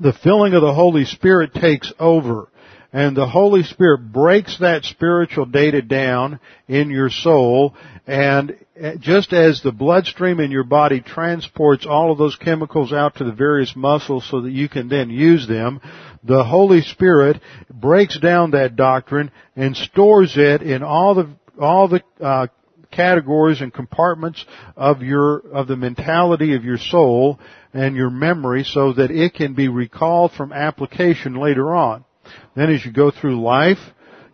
the 0.00 0.12
filling 0.12 0.54
of 0.54 0.62
the 0.62 0.74
Holy 0.74 1.04
Spirit 1.04 1.54
takes 1.54 1.92
over. 1.98 2.48
And 2.94 3.16
the 3.16 3.26
Holy 3.26 3.62
Spirit 3.62 4.12
breaks 4.12 4.58
that 4.58 4.84
spiritual 4.84 5.46
data 5.46 5.80
down 5.80 6.40
in 6.68 6.90
your 6.90 7.08
soul. 7.08 7.74
And 8.06 8.56
just 8.98 9.32
as 9.32 9.62
the 9.62 9.72
bloodstream 9.72 10.40
in 10.40 10.50
your 10.50 10.64
body 10.64 11.00
transports 11.00 11.86
all 11.86 12.12
of 12.12 12.18
those 12.18 12.36
chemicals 12.36 12.92
out 12.92 13.16
to 13.16 13.24
the 13.24 13.32
various 13.32 13.74
muscles 13.74 14.28
so 14.30 14.42
that 14.42 14.52
you 14.52 14.68
can 14.68 14.88
then 14.88 15.08
use 15.08 15.48
them, 15.48 15.80
the 16.22 16.44
Holy 16.44 16.82
Spirit 16.82 17.40
breaks 17.72 18.18
down 18.18 18.50
that 18.50 18.76
doctrine 18.76 19.30
and 19.56 19.74
stores 19.74 20.34
it 20.36 20.62
in 20.62 20.82
all 20.82 21.14
the 21.14 21.30
all 21.60 21.88
the 21.88 22.02
uh, 22.20 22.46
categories 22.92 23.60
and 23.60 23.72
compartments 23.74 24.44
of 24.76 25.02
your, 25.02 25.38
of 25.52 25.66
the 25.66 25.76
mentality 25.76 26.54
of 26.54 26.64
your 26.64 26.78
soul 26.78 27.40
and 27.72 27.96
your 27.96 28.10
memory 28.10 28.62
so 28.64 28.92
that 28.92 29.10
it 29.10 29.34
can 29.34 29.54
be 29.54 29.68
recalled 29.68 30.32
from 30.32 30.52
application 30.52 31.34
later 31.34 31.74
on. 31.74 32.04
Then 32.54 32.70
as 32.72 32.84
you 32.84 32.92
go 32.92 33.10
through 33.10 33.42
life, 33.42 33.78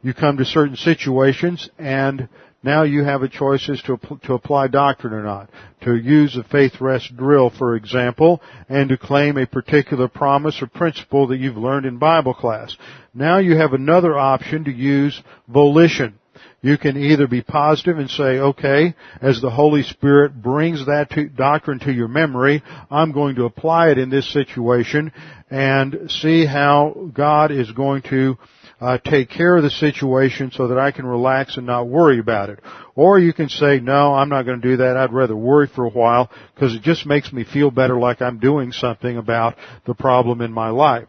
you 0.02 0.12
come 0.12 0.36
to 0.36 0.44
certain 0.44 0.76
situations 0.76 1.70
and 1.78 2.28
now 2.62 2.82
you 2.82 3.04
have 3.04 3.22
a 3.22 3.28
choice 3.28 3.68
as 3.68 3.80
to, 3.82 3.98
to 4.24 4.34
apply 4.34 4.66
doctrine 4.66 5.12
or 5.12 5.22
not. 5.22 5.48
To 5.82 5.94
use 5.94 6.36
a 6.36 6.42
faith 6.42 6.80
rest 6.80 7.16
drill, 7.16 7.50
for 7.50 7.76
example, 7.76 8.42
and 8.68 8.88
to 8.88 8.98
claim 8.98 9.38
a 9.38 9.46
particular 9.46 10.08
promise 10.08 10.60
or 10.60 10.66
principle 10.66 11.28
that 11.28 11.38
you've 11.38 11.56
learned 11.56 11.86
in 11.86 11.98
Bible 11.98 12.34
class. 12.34 12.76
Now 13.14 13.38
you 13.38 13.56
have 13.56 13.74
another 13.74 14.18
option 14.18 14.64
to 14.64 14.72
use 14.72 15.22
volition. 15.46 16.18
You 16.60 16.76
can 16.76 16.96
either 16.96 17.28
be 17.28 17.42
positive 17.42 17.98
and 17.98 18.10
say, 18.10 18.38
okay, 18.38 18.94
as 19.22 19.40
the 19.40 19.50
Holy 19.50 19.84
Spirit 19.84 20.42
brings 20.42 20.86
that 20.86 21.08
to, 21.10 21.28
doctrine 21.28 21.78
to 21.80 21.92
your 21.92 22.08
memory, 22.08 22.64
I'm 22.90 23.12
going 23.12 23.36
to 23.36 23.44
apply 23.44 23.90
it 23.90 23.98
in 23.98 24.10
this 24.10 24.32
situation 24.32 25.12
and 25.50 26.10
see 26.10 26.44
how 26.44 27.10
God 27.14 27.52
is 27.52 27.70
going 27.70 28.02
to 28.10 28.36
uh, 28.80 28.98
take 28.98 29.30
care 29.30 29.56
of 29.56 29.62
the 29.62 29.70
situation 29.70 30.50
so 30.52 30.68
that 30.68 30.78
I 30.78 30.90
can 30.90 31.06
relax 31.06 31.56
and 31.56 31.66
not 31.66 31.88
worry 31.88 32.18
about 32.18 32.50
it. 32.50 32.60
Or 32.96 33.20
you 33.20 33.32
can 33.32 33.48
say, 33.48 33.78
no, 33.78 34.14
I'm 34.14 34.28
not 34.28 34.42
going 34.42 34.60
to 34.60 34.68
do 34.68 34.76
that. 34.78 34.96
I'd 34.96 35.12
rather 35.12 35.36
worry 35.36 35.68
for 35.72 35.84
a 35.84 35.90
while 35.90 36.30
because 36.54 36.74
it 36.74 36.82
just 36.82 37.06
makes 37.06 37.32
me 37.32 37.44
feel 37.44 37.70
better 37.70 37.98
like 37.98 38.20
I'm 38.20 38.38
doing 38.38 38.72
something 38.72 39.16
about 39.16 39.56
the 39.86 39.94
problem 39.94 40.40
in 40.40 40.52
my 40.52 40.70
life. 40.70 41.06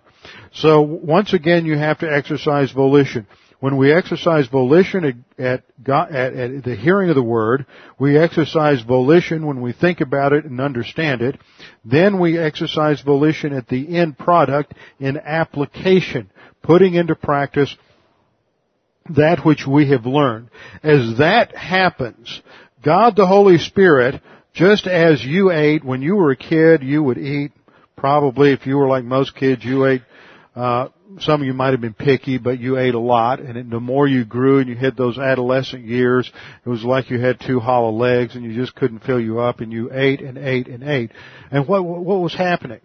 So 0.54 0.82
once 0.82 1.34
again, 1.34 1.66
you 1.66 1.78
have 1.78 2.00
to 2.00 2.12
exercise 2.12 2.72
volition. 2.72 3.26
When 3.60 3.76
we 3.76 3.92
exercise 3.92 4.48
volition 4.48 5.26
at, 5.38 5.64
God, 5.84 6.12
at, 6.12 6.34
at 6.34 6.64
the 6.64 6.76
hearing 6.76 7.10
of 7.10 7.16
the 7.16 7.24
Word, 7.24 7.66
we 8.00 8.18
exercise 8.18 8.82
volition 8.82 9.46
when 9.46 9.60
we 9.60 9.74
think 9.74 10.00
about 10.00 10.32
it 10.32 10.46
and 10.46 10.62
understand 10.62 11.22
it. 11.22 11.38
Then 11.84 12.20
we 12.20 12.38
exercise 12.38 13.02
volition 13.02 13.52
at 13.52 13.68
the 13.68 13.98
end 13.98 14.18
product 14.18 14.74
in 15.00 15.18
application, 15.18 16.32
putting 16.64 16.94
into 16.94 17.16
practice 17.16 17.76
that 19.10 19.46
which 19.46 19.68
we 19.68 19.90
have 19.90 20.06
learned. 20.06 20.50
As 20.82 21.18
that 21.18 21.54
happens, 21.56 22.42
God 22.84 23.18
the 23.18 23.28
Holy 23.28 23.58
Spirit, 23.58 24.22
just 24.54 24.88
as 24.88 25.24
you 25.24 25.52
ate 25.52 25.84
when 25.84 26.02
you 26.02 26.16
were 26.16 26.32
a 26.32 26.38
kid, 26.38 26.82
you 26.82 27.04
would 27.04 27.18
eat 27.18 27.52
probably 27.98 28.54
if 28.54 28.66
you 28.66 28.78
were 28.78 28.88
like 28.88 29.04
most 29.04 29.36
kids, 29.36 29.66
you 29.66 29.86
ate 29.86 30.02
uh, 30.56 30.88
some 31.20 31.42
of 31.42 31.48
you 31.48 31.54
might 31.54 31.72
have 31.72 31.82
been 31.82 31.94
picky, 31.94 32.38
but 32.38 32.60
you 32.60 32.78
ate 32.78 32.94
a 32.94 33.00
lot, 33.00 33.40
and 33.40 33.72
the 33.72 33.80
more 33.80 34.08
you 34.08 34.26
grew 34.26 34.60
and 34.60 34.70
you 34.70 34.76
hit 34.76 34.96
those 34.96 35.18
adolescent 35.18 35.86
years, 35.86 36.32
it 36.66 36.70
was 36.70 36.84
like 36.84 37.10
you 37.10 37.20
had 37.20 37.40
two 37.40 37.60
hollow 37.60 37.92
legs, 37.92 38.36
and 38.36 38.44
you 38.44 38.54
just 38.54 38.76
couldn't 38.76 39.04
fill 39.04 39.20
you 39.20 39.40
up, 39.40 39.60
and 39.60 39.74
you 39.74 39.90
ate 39.92 40.22
and 40.22 40.38
ate 40.38 40.68
and 40.68 40.84
ate. 40.84 41.12
And 41.52 41.68
what 41.68 41.84
what 41.84 42.22
was 42.22 42.36
happening? 42.36 42.82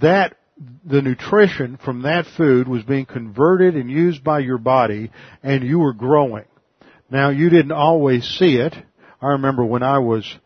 That 0.00 0.36
the 0.84 1.02
nutrition 1.02 1.78
from 1.84 2.02
that 2.02 2.26
food 2.36 2.66
was 2.66 2.82
being 2.82 3.06
converted 3.06 3.76
and 3.76 3.90
used 3.90 4.24
by 4.24 4.40
your 4.40 4.58
body, 4.58 5.10
and 5.42 5.62
you 5.62 5.78
were 5.78 5.92
growing. 5.92 6.44
Now 7.10 7.30
you 7.30 7.50
didn't 7.50 7.72
always 7.72 8.24
see 8.24 8.56
it. 8.56 8.74
I 9.20 9.28
remember 9.28 9.64
when 9.64 9.82
I 9.82 9.98
was 9.98 10.36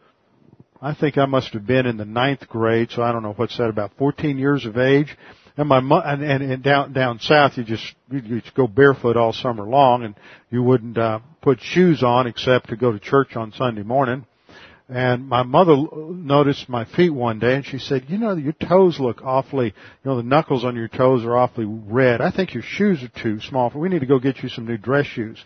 I 0.83 0.95
think 0.95 1.19
I 1.19 1.27
must 1.27 1.53
have 1.53 1.67
been 1.67 1.87
in 1.87 1.99
the 1.99 2.05
ninth 2.05 2.49
grade, 2.49 2.91
so 2.91 3.03
I 3.03 3.13
don't 3.13 3.23
know 3.23 3.35
what's 3.35 3.59
that, 3.59 3.69
about 3.69 3.93
14 3.99 4.39
years 4.39 4.65
of 4.65 4.79
age. 4.79 5.17
And 5.57 5.69
my 5.69 5.79
and, 5.79 6.23
and, 6.23 6.43
and 6.43 6.63
down 6.63 6.93
down 6.93 7.19
south, 7.21 7.53
you 7.57 7.65
just 7.65 7.85
you 8.11 8.41
just 8.41 8.55
go 8.55 8.67
barefoot 8.67 9.17
all 9.17 9.33
summer 9.33 9.65
long, 9.65 10.05
and 10.05 10.15
you 10.51 10.63
wouldn't 10.63 10.97
uh, 10.97 11.21
put 11.43 11.61
shoes 11.61 12.03
on 12.03 12.27
except 12.27 12.71
to 12.71 12.77
go 12.77 12.93
to 12.93 12.99
church 12.99 13.37
on 13.37 13.53
Sunday 13.53 13.83
morning. 13.83 14.27
And 14.89 15.29
my 15.29 15.45
mother 15.45 15.77
noticed 15.97 16.69
my 16.69 16.85
feet 16.85 17.11
one 17.11 17.39
day, 17.39 17.55
and 17.55 17.65
she 17.65 17.79
said, 17.79 18.07
"You 18.09 18.19
know, 18.19 18.35
your 18.35 18.55
toes 18.55 18.99
look 18.99 19.23
awfully. 19.23 19.67
You 19.67 19.73
know, 20.05 20.17
the 20.17 20.25
knuckles 20.25 20.65
on 20.65 20.75
your 20.75 20.89
toes 20.89 21.25
are 21.25 21.37
awfully 21.37 21.67
red. 21.67 22.21
I 22.21 22.31
think 22.31 22.55
your 22.55 22.65
shoes 22.65 23.03
are 23.03 23.23
too 23.23 23.41
small. 23.41 23.71
We 23.75 23.89
need 23.89 24.01
to 24.01 24.07
go 24.07 24.19
get 24.19 24.43
you 24.43 24.49
some 24.49 24.67
new 24.67 24.79
dress 24.79 25.07
shoes." 25.07 25.45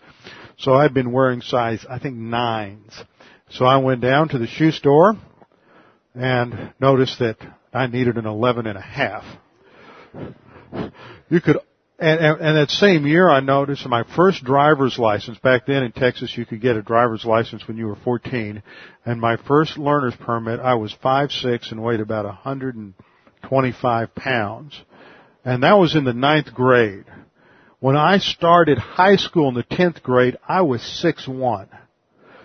So 0.57 0.73
I'd 0.73 0.93
been 0.93 1.11
wearing 1.11 1.41
size, 1.41 1.85
I 1.89 1.99
think 1.99 2.15
nines. 2.15 2.93
So 3.49 3.65
I 3.65 3.77
went 3.77 4.01
down 4.01 4.29
to 4.29 4.37
the 4.37 4.47
shoe 4.47 4.71
store 4.71 5.15
and 6.15 6.73
noticed 6.79 7.19
that 7.19 7.37
I 7.73 7.87
needed 7.87 8.17
an 8.17 8.25
eleven 8.25 8.65
and 8.65 8.77
a 8.77 8.81
half. 8.81 9.25
You 11.29 11.41
could, 11.41 11.57
and, 11.97 12.19
and, 12.19 12.41
and 12.41 12.57
that 12.57 12.69
same 12.69 13.07
year 13.07 13.29
I 13.29 13.39
noticed 13.39 13.87
my 13.87 14.03
first 14.15 14.43
driver's 14.43 14.99
license, 14.99 15.37
back 15.39 15.65
then 15.65 15.83
in 15.83 15.91
Texas 15.91 16.35
you 16.37 16.45
could 16.45 16.61
get 16.61 16.75
a 16.75 16.81
driver's 16.81 17.25
license 17.25 17.67
when 17.67 17.77
you 17.77 17.87
were 17.87 17.95
14, 18.03 18.61
and 19.05 19.21
my 19.21 19.37
first 19.47 19.77
learner's 19.77 20.15
permit, 20.15 20.59
I 20.59 20.75
was 20.75 20.95
five 21.01 21.31
six 21.31 21.71
and 21.71 21.81
weighed 21.81 22.01
about 22.01 22.25
125 22.25 24.15
pounds. 24.15 24.81
And 25.43 25.63
that 25.63 25.77
was 25.77 25.95
in 25.95 26.03
the 26.03 26.13
ninth 26.13 26.53
grade. 26.53 27.05
When 27.79 27.95
I 27.95 28.17
started 28.17 28.79
high 28.79 29.15
school 29.15 29.47
in 29.49 29.53
the 29.53 29.63
10th 29.63 30.01
grade, 30.01 30.37
I 30.47 30.63
was 30.63 30.81
six 30.81 31.27
one. 31.27 31.69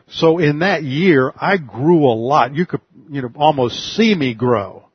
So 0.07 0.39
in 0.39 0.59
that 0.59 0.83
year, 0.83 1.33
I 1.35 1.57
grew 1.57 2.05
a 2.05 2.13
lot. 2.13 2.55
You 2.55 2.67
could, 2.67 2.81
you 3.09 3.23
know, 3.23 3.31
almost 3.37 3.95
see 3.95 4.15
me 4.15 4.35
grow. 4.35 4.90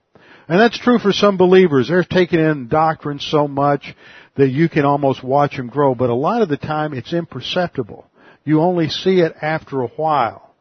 And 0.47 0.59
that's 0.59 0.77
true 0.77 0.99
for 0.99 1.11
some 1.11 1.37
believers. 1.37 1.87
They're 1.87 2.03
taking 2.03 2.39
in 2.39 2.67
doctrine 2.67 3.19
so 3.19 3.47
much 3.47 3.95
that 4.35 4.49
you 4.49 4.69
can 4.69 4.85
almost 4.85 5.23
watch 5.23 5.57
them 5.57 5.67
grow, 5.67 5.95
but 5.95 6.09
a 6.09 6.15
lot 6.15 6.41
of 6.41 6.49
the 6.49 6.57
time 6.57 6.93
it's 6.93 7.13
imperceptible. 7.13 8.05
You 8.43 8.61
only 8.61 8.89
see 8.89 9.21
it 9.21 9.33
after 9.41 9.81
a 9.81 9.87
while. 9.87 10.53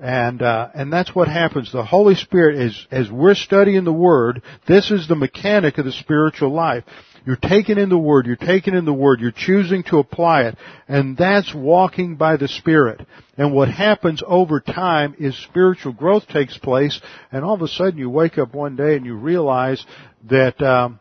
And 0.00 0.40
uh, 0.40 0.70
and 0.74 0.90
that's 0.90 1.14
what 1.14 1.28
happens. 1.28 1.70
The 1.70 1.84
Holy 1.84 2.14
Spirit 2.14 2.56
is 2.56 2.86
as 2.90 3.10
we're 3.10 3.34
studying 3.34 3.84
the 3.84 3.92
Word. 3.92 4.42
This 4.66 4.90
is 4.90 5.06
the 5.06 5.14
mechanic 5.14 5.76
of 5.76 5.84
the 5.84 5.92
spiritual 5.92 6.54
life. 6.54 6.84
You're 7.30 7.36
taking 7.36 7.78
in 7.78 7.90
the 7.90 7.96
Word, 7.96 8.26
you're 8.26 8.34
taking 8.34 8.74
in 8.74 8.84
the 8.84 8.92
Word, 8.92 9.20
you're 9.20 9.30
choosing 9.30 9.84
to 9.84 9.98
apply 9.98 10.46
it, 10.46 10.56
and 10.88 11.16
that's 11.16 11.54
walking 11.54 12.16
by 12.16 12.36
the 12.36 12.48
Spirit. 12.48 13.06
And 13.38 13.54
what 13.54 13.68
happens 13.68 14.20
over 14.26 14.58
time 14.58 15.14
is 15.16 15.40
spiritual 15.44 15.92
growth 15.92 16.26
takes 16.26 16.58
place, 16.58 17.00
and 17.30 17.44
all 17.44 17.54
of 17.54 17.62
a 17.62 17.68
sudden 17.68 18.00
you 18.00 18.10
wake 18.10 18.36
up 18.36 18.52
one 18.52 18.74
day 18.74 18.96
and 18.96 19.06
you 19.06 19.14
realize 19.14 19.86
that 20.28 20.60
um, 20.60 20.98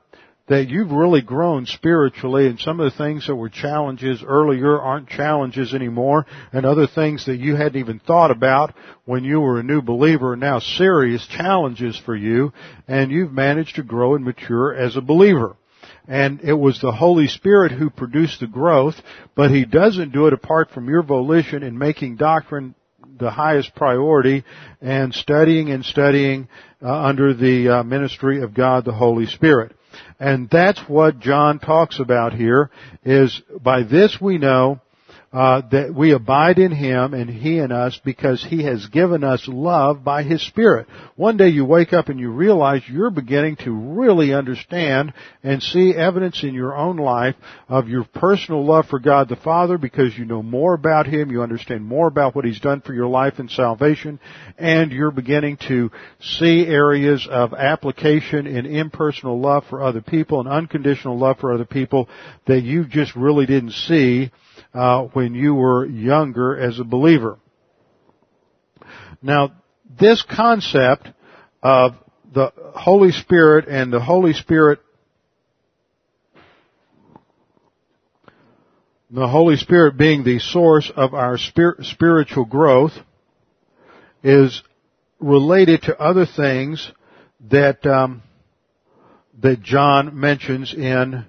that 0.47 0.69
you've 0.69 0.91
really 0.91 1.23
grown 1.23 1.65
spiritually 1.65 2.45
and 2.45 2.59
some 2.59 2.79
of 2.79 2.91
the 2.91 2.97
things 2.99 3.25
that 3.25 3.35
were 3.35 3.49
challenges 3.49 4.21
earlier 4.23 4.79
aren't 4.79 5.09
challenges 5.09 5.73
anymore 5.73 6.27
and 6.53 6.63
other 6.63 6.85
things 6.85 7.25
that 7.25 7.37
you 7.37 7.55
hadn't 7.55 7.79
even 7.79 7.97
thought 7.97 8.29
about 8.29 8.75
when 9.05 9.23
you 9.23 9.39
were 9.39 9.59
a 9.59 9.63
new 9.63 9.81
believer 9.81 10.33
are 10.33 10.35
now 10.35 10.59
serious 10.59 11.27
challenges 11.27 11.99
for 12.05 12.15
you 12.15 12.53
and 12.87 13.11
you've 13.11 13.31
managed 13.31 13.77
to 13.77 13.83
grow 13.83 14.13
and 14.13 14.23
mature 14.23 14.75
as 14.75 14.95
a 14.95 15.01
believer. 15.01 15.55
And 16.09 16.41
it 16.41 16.53
was 16.53 16.81
the 16.81 16.91
Holy 16.91 17.27
Spirit 17.27 17.71
who 17.71 17.89
produced 17.89 18.39
the 18.39 18.47
growth, 18.47 18.95
but 19.35 19.51
He 19.51 19.63
doesn't 19.63 20.11
do 20.11 20.25
it 20.27 20.33
apart 20.33 20.71
from 20.71 20.89
your 20.89 21.03
volition 21.03 21.63
in 21.63 21.77
making 21.77 22.17
doctrine 22.17 22.73
the 23.19 23.29
highest 23.29 23.75
priority 23.75 24.43
and 24.81 25.13
studying 25.13 25.69
and 25.69 25.85
studying 25.85 26.47
uh, 26.81 26.91
under 26.91 27.33
the 27.33 27.69
uh, 27.69 27.83
ministry 27.83 28.41
of 28.41 28.53
God 28.53 28.85
the 28.85 28.91
Holy 28.91 29.27
Spirit. 29.27 29.73
And 30.19 30.49
that's 30.49 30.79
what 30.87 31.19
John 31.19 31.59
talks 31.59 31.99
about 31.99 32.33
here 32.33 32.71
is 33.03 33.41
by 33.61 33.83
this 33.83 34.17
we 34.19 34.37
know 34.37 34.81
uh, 35.31 35.61
that 35.71 35.93
we 35.93 36.11
abide 36.11 36.57
in 36.57 36.71
Him 36.71 37.13
and 37.13 37.29
He 37.29 37.59
in 37.59 37.71
us 37.71 37.99
because 38.03 38.43
He 38.43 38.63
has 38.63 38.87
given 38.87 39.23
us 39.23 39.47
love 39.47 40.03
by 40.03 40.23
His 40.23 40.41
Spirit. 40.45 40.87
One 41.15 41.37
day 41.37 41.49
you 41.49 41.65
wake 41.65 41.93
up 41.93 42.09
and 42.09 42.19
you 42.19 42.31
realize 42.31 42.81
you're 42.87 43.11
beginning 43.11 43.57
to 43.57 43.71
really 43.71 44.33
understand 44.33 45.13
and 45.43 45.61
see 45.61 45.93
evidence 45.93 46.43
in 46.43 46.55
your 46.55 46.75
own 46.75 46.97
life 46.97 47.35
of 47.67 47.87
your 47.89 48.05
personal 48.05 48.65
love 48.65 48.87
for 48.87 48.99
God 48.99 49.29
the 49.29 49.35
Father 49.35 49.77
because 49.77 50.17
you 50.17 50.25
know 50.25 50.41
more 50.41 50.73
about 50.73 51.05
Him, 51.05 51.29
you 51.29 51.43
understand 51.43 51.85
more 51.85 52.07
about 52.07 52.35
what 52.35 52.45
He's 52.45 52.59
done 52.59 52.81
for 52.81 52.93
your 52.93 53.07
life 53.07 53.35
and 53.37 53.51
salvation, 53.51 54.19
and 54.57 54.91
you're 54.91 55.11
beginning 55.11 55.57
to 55.67 55.91
see 56.19 56.65
areas 56.65 57.27
of 57.29 57.53
application 57.53 58.47
in 58.47 58.65
impersonal 58.65 59.39
love 59.39 59.63
for 59.69 59.83
other 59.83 60.01
people 60.01 60.39
and 60.39 60.49
unconditional 60.49 61.19
love 61.19 61.37
for 61.37 61.53
other 61.53 61.65
people 61.65 62.09
that 62.47 62.61
you 62.61 62.85
just 62.85 63.15
really 63.15 63.45
didn't 63.45 63.73
see 63.73 64.31
uh, 64.73 65.03
when 65.13 65.33
you 65.33 65.55
were 65.55 65.85
younger 65.85 66.57
as 66.57 66.79
a 66.79 66.83
believer. 66.83 67.39
Now, 69.21 69.51
this 69.99 70.23
concept 70.23 71.09
of 71.61 71.93
the 72.33 72.51
Holy 72.75 73.11
Spirit 73.11 73.67
and 73.67 73.91
the 73.91 73.99
Holy 73.99 74.33
Spirit 74.33 74.79
the 79.11 79.27
Holy 79.27 79.57
Spirit 79.57 79.97
being 79.97 80.23
the 80.23 80.37
source 80.39 80.91
of 80.95 81.15
our 81.15 81.37
spiritual 81.37 82.45
growth 82.45 82.91
is 84.23 84.61
related 85.19 85.81
to 85.83 85.99
other 85.99 86.25
things 86.25 86.91
that 87.49 87.85
um, 87.85 88.21
that 89.41 89.61
John 89.61 90.19
mentions 90.19 90.73
in 90.73 91.25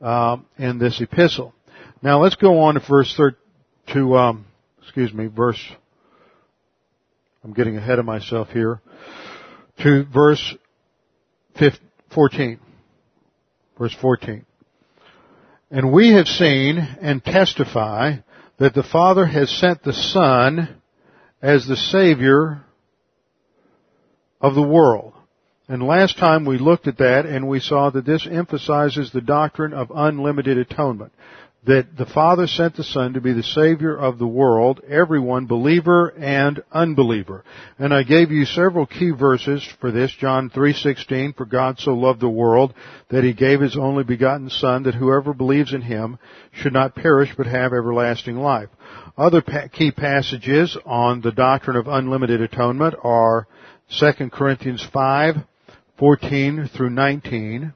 um, 0.00 0.46
in 0.56 0.78
this 0.78 1.00
epistle. 1.00 1.52
Now 2.00 2.22
let's 2.22 2.36
go 2.36 2.60
on 2.60 2.74
to 2.74 2.80
verse 2.88 3.12
thir- 3.16 3.36
to 3.92 4.16
um, 4.16 4.46
excuse 4.82 5.12
me, 5.12 5.26
verse. 5.26 5.60
I'm 7.42 7.52
getting 7.52 7.76
ahead 7.76 7.98
of 7.98 8.04
myself 8.04 8.48
here. 8.48 8.80
To 9.82 10.04
verse 10.04 10.56
15, 11.58 11.80
14. 12.14 12.60
Verse 13.78 13.96
14. 14.00 14.44
And 15.70 15.92
we 15.92 16.12
have 16.14 16.26
seen 16.26 16.78
and 16.78 17.24
testify 17.24 18.16
that 18.58 18.74
the 18.74 18.82
Father 18.82 19.26
has 19.26 19.50
sent 19.50 19.82
the 19.82 19.92
Son 19.92 20.80
as 21.42 21.66
the 21.66 21.76
Savior 21.76 22.64
of 24.40 24.54
the 24.54 24.62
world. 24.62 25.14
And 25.68 25.82
last 25.82 26.18
time 26.18 26.44
we 26.44 26.58
looked 26.58 26.86
at 26.86 26.98
that 26.98 27.26
and 27.26 27.46
we 27.46 27.60
saw 27.60 27.90
that 27.90 28.06
this 28.06 28.26
emphasizes 28.28 29.12
the 29.12 29.20
doctrine 29.20 29.74
of 29.74 29.92
unlimited 29.94 30.58
atonement 30.58 31.12
that 31.68 31.98
the 31.98 32.06
Father 32.06 32.46
sent 32.46 32.76
the 32.76 32.82
Son 32.82 33.12
to 33.12 33.20
be 33.20 33.34
the 33.34 33.42
Savior 33.42 33.94
of 33.94 34.18
the 34.18 34.26
world, 34.26 34.80
everyone, 34.88 35.44
believer 35.44 36.08
and 36.18 36.62
unbeliever. 36.72 37.44
And 37.78 37.92
I 37.92 38.04
gave 38.04 38.30
you 38.30 38.46
several 38.46 38.86
key 38.86 39.10
verses 39.10 39.62
for 39.78 39.90
this. 39.90 40.10
John 40.12 40.48
3:16, 40.48 41.34
for 41.36 41.44
God 41.44 41.78
so 41.78 41.92
loved 41.92 42.20
the 42.20 42.28
world 42.28 42.72
that 43.10 43.22
he 43.22 43.34
gave 43.34 43.60
his 43.60 43.76
only 43.76 44.02
begotten 44.02 44.48
Son 44.48 44.84
that 44.84 44.94
whoever 44.94 45.34
believes 45.34 45.74
in 45.74 45.82
him 45.82 46.18
should 46.52 46.72
not 46.72 46.94
perish 46.94 47.34
but 47.36 47.46
have 47.46 47.74
everlasting 47.74 48.38
life. 48.38 48.70
Other 49.18 49.42
key 49.42 49.90
passages 49.90 50.74
on 50.86 51.20
the 51.20 51.32
doctrine 51.32 51.76
of 51.76 51.86
unlimited 51.86 52.40
atonement 52.40 52.94
are 53.04 53.46
2 54.00 54.30
Corinthians 54.30 54.82
5, 54.90 55.36
14 55.98 56.70
through 56.72 56.90
19, 56.90 57.74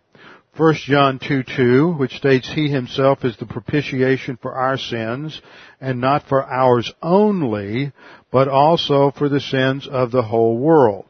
1 0.56 0.74
John 0.84 1.18
2 1.18 1.44
2, 1.44 1.92
which 1.94 2.12
states 2.12 2.50
he 2.52 2.68
himself 2.68 3.24
is 3.24 3.34
the 3.38 3.46
propitiation 3.46 4.36
for 4.36 4.52
our 4.52 4.76
sins, 4.76 5.40
and 5.80 5.98
not 5.98 6.28
for 6.28 6.44
ours 6.44 6.92
only, 7.02 7.90
but 8.30 8.48
also 8.48 9.10
for 9.16 9.30
the 9.30 9.40
sins 9.40 9.88
of 9.90 10.10
the 10.10 10.22
whole 10.22 10.58
world. 10.58 11.06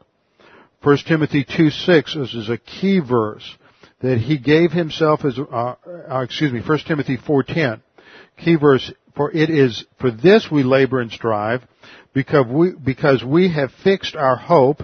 1 0.81 0.97
Timothy 1.05 1.43
2 1.43 1.71
6, 1.71 2.15
this 2.15 2.33
is 2.33 2.49
a 2.49 2.57
key 2.57 2.99
verse, 2.99 3.57
that 3.99 4.17
he 4.17 4.37
gave 4.37 4.71
himself 4.71 5.25
as, 5.25 5.37
uh, 5.37 5.75
uh, 6.09 6.19
excuse 6.21 6.53
me, 6.53 6.61
1 6.65 6.79
Timothy 6.87 7.17
4.10, 7.17 7.81
key 8.37 8.55
verse, 8.55 8.93
for 9.13 9.29
it 9.29 9.49
is, 9.49 9.83
for 9.99 10.09
this 10.09 10.47
we 10.49 10.63
labor 10.63 11.01
and 11.01 11.11
strive, 11.11 11.63
because 12.13 12.45
we, 12.47 12.71
because 12.71 13.21
we 13.21 13.51
have 13.51 13.71
fixed 13.83 14.15
our 14.15 14.37
hope 14.37 14.83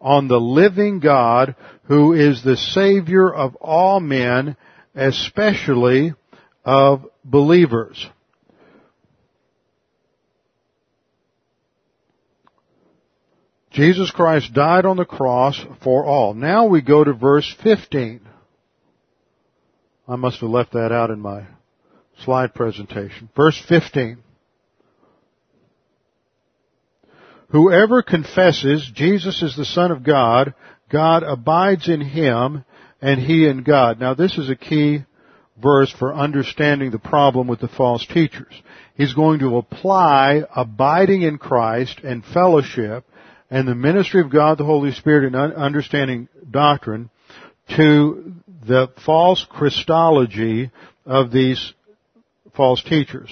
on 0.00 0.28
the 0.28 0.40
living 0.40 1.00
God 1.00 1.54
who 1.84 2.12
is 2.12 2.42
the 2.42 2.56
Savior 2.56 3.32
of 3.32 3.54
all 3.56 4.00
men, 4.00 4.56
especially 4.94 6.14
of 6.64 7.04
believers. 7.24 8.08
Jesus 13.70 14.10
Christ 14.10 14.52
died 14.52 14.84
on 14.84 14.96
the 14.96 15.04
cross 15.04 15.64
for 15.82 16.04
all. 16.04 16.34
Now 16.34 16.66
we 16.66 16.80
go 16.80 17.04
to 17.04 17.12
verse 17.12 17.54
15. 17.62 18.20
I 20.08 20.16
must 20.16 20.40
have 20.40 20.50
left 20.50 20.72
that 20.72 20.90
out 20.90 21.10
in 21.10 21.20
my 21.20 21.44
slide 22.24 22.52
presentation. 22.52 23.28
Verse 23.36 23.60
15. 23.68 24.18
Whoever 27.50 28.02
confesses 28.02 28.88
Jesus 28.94 29.42
is 29.42 29.56
the 29.56 29.64
Son 29.64 29.90
of 29.90 30.04
God, 30.04 30.54
God 30.90 31.22
abides 31.22 31.88
in 31.88 32.00
him 32.00 32.64
and 33.02 33.20
he 33.20 33.46
in 33.46 33.62
God. 33.62 33.98
Now 33.98 34.14
this 34.14 34.38
is 34.38 34.48
a 34.50 34.56
key 34.56 35.04
verse 35.60 35.92
for 35.92 36.14
understanding 36.14 36.90
the 36.90 36.98
problem 36.98 37.48
with 37.48 37.60
the 37.60 37.68
false 37.68 38.06
teachers. 38.06 38.52
He's 38.94 39.14
going 39.14 39.40
to 39.40 39.56
apply 39.56 40.42
abiding 40.54 41.22
in 41.22 41.38
Christ 41.38 42.00
and 42.04 42.24
fellowship 42.24 43.04
and 43.50 43.66
the 43.66 43.74
ministry 43.74 44.20
of 44.20 44.30
God 44.30 44.58
the 44.58 44.64
Holy 44.64 44.92
Spirit 44.92 45.24
and 45.24 45.54
understanding 45.54 46.28
doctrine 46.48 47.10
to 47.76 48.34
the 48.66 48.88
false 49.04 49.44
Christology 49.48 50.70
of 51.04 51.32
these 51.32 51.72
false 52.54 52.82
teachers. 52.82 53.30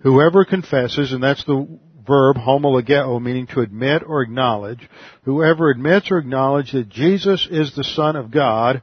Whoever 0.00 0.44
confesses, 0.44 1.12
and 1.12 1.22
that's 1.22 1.44
the 1.44 1.66
verb 2.06 2.36
homologeo, 2.36 3.20
meaning 3.20 3.46
to 3.48 3.60
admit 3.60 4.02
or 4.06 4.22
acknowledge. 4.22 4.88
Whoever 5.24 5.70
admits 5.70 6.10
or 6.10 6.18
acknowledges 6.18 6.72
that 6.72 6.88
Jesus 6.88 7.46
is 7.50 7.74
the 7.74 7.84
Son 7.84 8.16
of 8.16 8.30
God, 8.30 8.82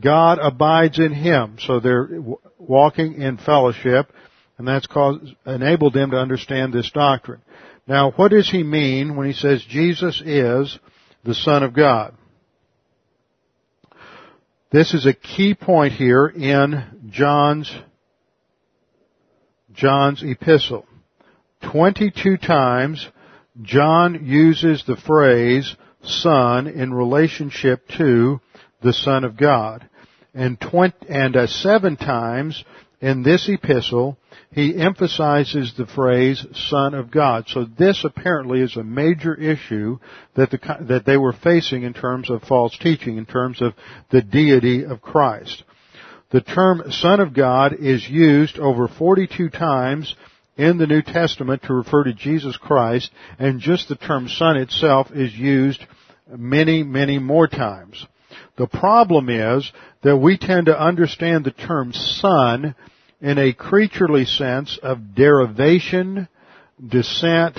God 0.00 0.38
abides 0.40 0.98
in 0.98 1.12
him. 1.12 1.56
So 1.58 1.80
they're 1.80 2.08
walking 2.58 3.20
in 3.20 3.36
fellowship, 3.36 4.12
and 4.58 4.66
that's 4.66 4.86
caused, 4.86 5.34
enabled 5.46 5.94
them 5.94 6.10
to 6.12 6.16
understand 6.16 6.72
this 6.72 6.90
doctrine. 6.90 7.42
Now, 7.86 8.12
what 8.12 8.30
does 8.30 8.48
he 8.48 8.62
mean 8.62 9.16
when 9.16 9.26
he 9.26 9.32
says 9.32 9.64
Jesus 9.68 10.22
is 10.24 10.78
the 11.24 11.34
Son 11.34 11.62
of 11.62 11.74
God? 11.74 12.14
This 14.70 14.94
is 14.94 15.04
a 15.04 15.12
key 15.12 15.54
point 15.54 15.92
here 15.92 16.26
in 16.26 17.10
John's 17.10 17.70
John's 19.74 20.22
epistle. 20.22 20.86
22 21.70 22.36
times 22.38 23.06
John 23.60 24.26
uses 24.26 24.84
the 24.86 24.96
phrase 24.96 25.76
son 26.02 26.66
in 26.66 26.92
relationship 26.92 27.86
to 27.98 28.40
the 28.82 28.92
Son 28.92 29.24
of 29.24 29.36
God. 29.36 29.88
And, 30.34 30.60
20, 30.60 30.94
and 31.08 31.36
uh, 31.36 31.46
seven 31.46 31.96
times 31.96 32.64
in 33.00 33.22
this 33.22 33.48
epistle, 33.48 34.16
he 34.50 34.76
emphasizes 34.76 35.74
the 35.76 35.86
phrase 35.86 36.44
Son 36.54 36.94
of 36.94 37.10
God. 37.10 37.44
So 37.48 37.64
this 37.64 38.04
apparently 38.04 38.60
is 38.60 38.76
a 38.76 38.84
major 38.84 39.34
issue 39.34 39.98
that, 40.34 40.50
the, 40.50 40.58
that 40.88 41.04
they 41.04 41.16
were 41.16 41.32
facing 41.32 41.82
in 41.82 41.94
terms 41.94 42.30
of 42.30 42.42
false 42.42 42.76
teaching, 42.78 43.18
in 43.18 43.26
terms 43.26 43.60
of 43.60 43.74
the 44.10 44.22
deity 44.22 44.84
of 44.84 45.02
Christ. 45.02 45.64
The 46.30 46.40
term 46.40 46.84
Son 46.90 47.20
of 47.20 47.34
God 47.34 47.74
is 47.78 48.08
used 48.08 48.58
over 48.58 48.88
42 48.88 49.50
times 49.50 50.14
in 50.56 50.78
the 50.78 50.86
New 50.86 51.02
Testament 51.02 51.62
to 51.64 51.74
refer 51.74 52.04
to 52.04 52.12
Jesus 52.12 52.56
Christ, 52.56 53.10
and 53.38 53.60
just 53.60 53.88
the 53.88 53.96
term 53.96 54.28
Son 54.28 54.56
itself 54.56 55.08
is 55.12 55.32
used 55.34 55.84
many, 56.28 56.82
many 56.82 57.18
more 57.18 57.48
times. 57.48 58.06
The 58.56 58.66
problem 58.66 59.28
is 59.28 59.70
that 60.02 60.16
we 60.16 60.36
tend 60.36 60.66
to 60.66 60.78
understand 60.78 61.44
the 61.44 61.52
term 61.52 61.92
Son 61.92 62.74
in 63.20 63.38
a 63.38 63.52
creaturely 63.52 64.24
sense 64.24 64.78
of 64.82 65.14
derivation, 65.14 66.28
descent, 66.86 67.58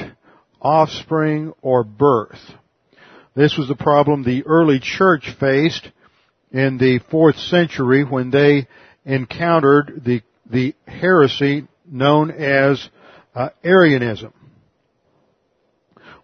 offspring, 0.61 1.53
or 1.61 1.83
birth. 1.83 2.39
This 3.35 3.57
was 3.57 3.67
the 3.67 3.75
problem 3.75 4.23
the 4.23 4.45
early 4.45 4.79
church 4.79 5.33
faced 5.39 5.89
in 6.51 6.77
the 6.77 6.99
fourth 7.09 7.37
century 7.37 8.03
when 8.03 8.29
they 8.29 8.67
encountered 9.05 10.03
the, 10.05 10.21
the 10.49 10.75
heresy 10.85 11.67
known 11.93 12.31
as 12.31 12.89
uh, 13.35 13.49
Arianism. 13.63 14.33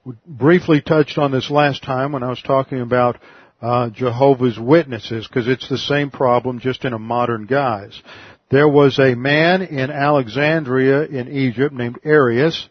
We 0.03 0.15
briefly 0.26 0.82
touched 0.82 1.17
on 1.17 1.32
this 1.32 1.49
last 1.49 1.84
time 1.84 2.11
when 2.11 2.24
I 2.24 2.30
was 2.30 2.41
talking 2.41 2.82
about 2.82 3.20
uh, 3.61 3.89
Jehovah's 3.89 4.57
Witnesses 4.57 5.28
because 5.28 5.47
it's 5.47 5.70
the 5.70 5.78
same 5.78 6.09
problem 6.09 6.59
just 6.59 6.86
in 6.86 6.93
a 6.93 6.99
modern 6.99 7.45
guise. 7.45 8.01
There 8.49 8.67
was 8.67 8.97
a 8.97 9.15
man 9.15 9.61
in 9.61 9.91
Alexandria 9.91 11.03
in 11.03 11.28
Egypt 11.28 11.74
named 11.74 11.99
Arius 12.03 12.67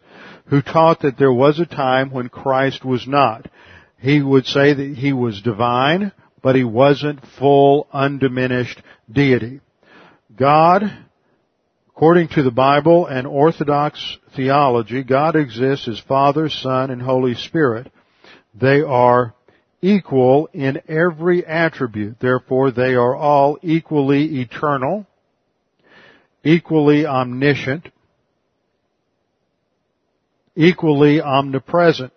who 0.47 0.61
taught 0.61 1.01
that 1.01 1.17
there 1.17 1.31
was 1.31 1.59
a 1.59 1.65
time 1.65 2.11
when 2.11 2.27
Christ 2.27 2.83
was 2.83 3.07
not. 3.07 3.47
He 3.99 4.21
would 4.21 4.45
say 4.45 4.73
that 4.73 4.97
he 4.97 5.13
was 5.13 5.41
divine, 5.41 6.11
but 6.41 6.55
he 6.55 6.63
wasn't 6.63 7.25
full, 7.37 7.87
undiminished 7.93 8.81
deity. 9.11 9.61
God, 10.35 10.83
according 11.99 12.29
to 12.29 12.43
the 12.43 12.49
Bible 12.49 13.07
and 13.07 13.27
Orthodox 13.27 14.17
theology, 14.33 15.03
God 15.03 15.35
exists 15.35 15.85
as 15.85 15.99
Father, 16.07 16.47
Son, 16.47 16.91
and 16.91 17.01
Holy 17.01 17.35
Spirit. 17.35 17.91
They 18.55 18.79
are 18.79 19.35
equal 19.81 20.47
in 20.53 20.81
every 20.87 21.45
attribute. 21.45 22.21
Therefore, 22.21 22.71
they 22.71 22.93
are 22.95 23.13
all 23.13 23.57
equally 23.61 24.39
eternal 24.39 25.07
equally 26.41 27.05
omniscient, 27.05 27.89
equally 30.55 31.19
omnipresent. 31.19 32.13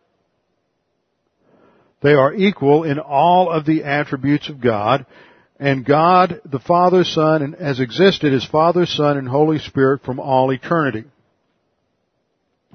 They 2.04 2.12
are 2.12 2.32
equal 2.32 2.84
in 2.84 3.00
all 3.00 3.50
of 3.50 3.66
the 3.66 3.82
attributes 3.82 4.48
of 4.48 4.60
God, 4.60 5.06
and 5.62 5.84
God, 5.84 6.40
the 6.44 6.58
Father, 6.58 7.04
Son, 7.04 7.40
and 7.40 7.54
has 7.54 7.78
existed 7.78 8.34
as 8.34 8.44
Father, 8.44 8.84
Son, 8.84 9.16
and 9.16 9.28
Holy 9.28 9.60
Spirit 9.60 10.02
from 10.02 10.18
all 10.18 10.50
eternity. 10.50 11.04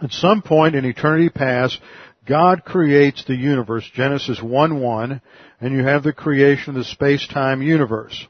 At 0.01 0.13
some 0.13 0.41
point 0.41 0.73
in 0.73 0.85
eternity 0.85 1.27
past, 1.27 1.81
God 2.25 2.63
creates 2.63 3.25
the 3.25 3.35
universe, 3.35 3.83
Genesis 3.93 4.39
1-1, 4.39 5.19
and 5.59 5.73
you 5.73 5.83
have 5.83 6.03
the 6.03 6.13
creation 6.13 6.69
of 6.69 6.75
the 6.75 6.85
space-time 6.85 7.61
universe. 7.61 8.25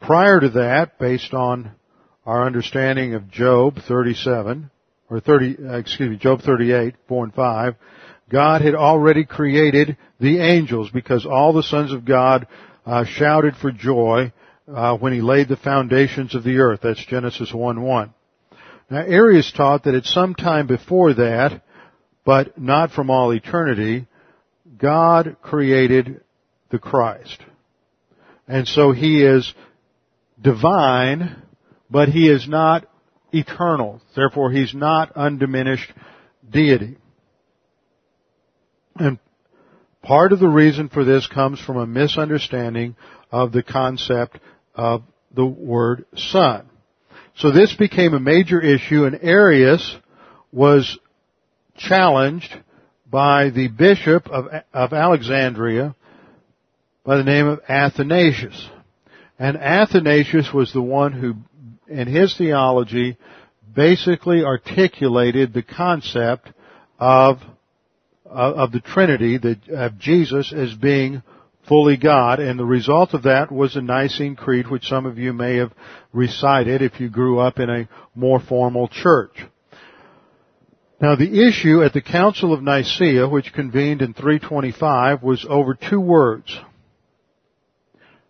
Prior 0.00 0.38
to 0.38 0.50
that, 0.50 0.96
based 1.00 1.34
on 1.34 1.72
our 2.24 2.46
understanding 2.46 3.14
of 3.14 3.28
Job 3.28 3.80
37, 3.88 4.70
or 5.10 5.18
30, 5.18 5.56
uh, 5.68 5.78
excuse 5.78 6.10
me, 6.10 6.16
Job 6.16 6.42
38, 6.42 6.94
4 7.08 7.24
and 7.24 7.34
5, 7.34 7.74
God 8.30 8.62
had 8.62 8.76
already 8.76 9.24
created 9.24 9.96
the 10.20 10.38
angels 10.38 10.90
because 10.90 11.26
all 11.26 11.52
the 11.52 11.64
sons 11.64 11.92
of 11.92 12.04
God 12.04 12.46
uh, 12.86 13.04
shouted 13.04 13.56
for 13.56 13.70
joy 13.70 14.32
uh, 14.72 14.96
when 14.96 15.12
he 15.12 15.20
laid 15.20 15.48
the 15.48 15.56
foundations 15.56 16.34
of 16.34 16.44
the 16.44 16.58
earth. 16.58 16.80
That's 16.82 17.04
Genesis 17.06 17.52
1 17.52 17.80
1. 17.80 18.14
Now 18.90 19.04
Arius 19.04 19.52
taught 19.52 19.84
that 19.84 19.94
at 19.94 20.04
some 20.04 20.34
time 20.34 20.66
before 20.66 21.14
that, 21.14 21.62
but 22.24 22.58
not 22.58 22.90
from 22.90 23.10
all 23.10 23.32
eternity, 23.32 24.06
God 24.78 25.36
created 25.42 26.22
the 26.70 26.78
Christ. 26.78 27.40
And 28.48 28.66
so 28.66 28.92
he 28.92 29.22
is 29.22 29.52
divine 30.40 31.42
but 31.90 32.08
he 32.08 32.30
is 32.30 32.48
not 32.48 32.86
eternal. 33.32 34.00
Therefore, 34.14 34.50
he's 34.50 34.72
not 34.74 35.12
undiminished 35.16 35.92
deity. 36.48 36.96
And 38.94 39.18
part 40.02 40.32
of 40.32 40.40
the 40.40 40.48
reason 40.48 40.88
for 40.88 41.04
this 41.04 41.26
comes 41.26 41.60
from 41.60 41.76
a 41.76 41.86
misunderstanding 41.86 42.96
of 43.30 43.52
the 43.52 43.62
concept 43.62 44.38
of 44.74 45.02
the 45.34 45.46
word 45.46 46.04
son. 46.16 46.66
So 47.36 47.50
this 47.50 47.74
became 47.74 48.14
a 48.14 48.20
major 48.20 48.60
issue 48.60 49.04
and 49.04 49.18
Arius 49.22 49.96
was 50.52 50.98
challenged 51.76 52.54
by 53.10 53.50
the 53.50 53.68
bishop 53.68 54.28
of, 54.28 54.46
of 54.72 54.92
Alexandria 54.92 55.94
by 57.04 57.16
the 57.16 57.24
name 57.24 57.46
of 57.46 57.60
Athanasius. 57.68 58.68
And 59.38 59.56
Athanasius 59.56 60.52
was 60.52 60.72
the 60.72 60.82
one 60.82 61.12
who 61.12 61.34
in 61.88 62.06
his 62.06 62.36
theology 62.36 63.16
basically 63.74 64.44
articulated 64.44 65.52
the 65.52 65.62
concept 65.62 66.52
of 66.98 67.38
of 68.30 68.72
the 68.72 68.80
Trinity, 68.80 69.38
the, 69.38 69.58
of 69.72 69.98
Jesus 69.98 70.52
as 70.52 70.74
being 70.74 71.22
fully 71.68 71.96
God, 71.96 72.40
and 72.40 72.58
the 72.58 72.64
result 72.64 73.14
of 73.14 73.24
that 73.24 73.52
was 73.52 73.74
the 73.74 73.82
Nicene 73.82 74.36
Creed, 74.36 74.68
which 74.68 74.86
some 74.86 75.06
of 75.06 75.18
you 75.18 75.32
may 75.32 75.56
have 75.56 75.72
recited 76.12 76.82
if 76.82 77.00
you 77.00 77.08
grew 77.08 77.38
up 77.38 77.58
in 77.58 77.68
a 77.70 77.88
more 78.14 78.40
formal 78.40 78.88
church. 78.88 79.36
Now 81.00 81.16
the 81.16 81.48
issue 81.48 81.82
at 81.82 81.92
the 81.92 82.02
Council 82.02 82.52
of 82.52 82.62
Nicaea, 82.62 83.28
which 83.28 83.52
convened 83.52 84.02
in 84.02 84.14
325, 84.14 85.22
was 85.22 85.46
over 85.48 85.74
two 85.74 86.00
words. 86.00 86.58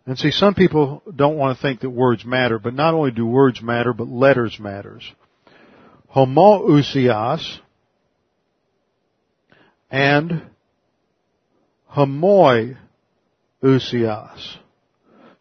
And 0.06 0.18
see, 0.18 0.30
some 0.30 0.54
people 0.54 1.02
don't 1.14 1.36
want 1.36 1.56
to 1.56 1.62
think 1.62 1.80
that 1.80 1.90
words 1.90 2.24
matter, 2.24 2.58
but 2.58 2.74
not 2.74 2.94
only 2.94 3.10
do 3.10 3.26
words 3.26 3.60
matter, 3.60 3.92
but 3.92 4.08
letters 4.08 4.58
matters. 4.58 5.02
Homoousios 6.14 7.60
and 9.90 10.42
homoiousios. 11.94 12.76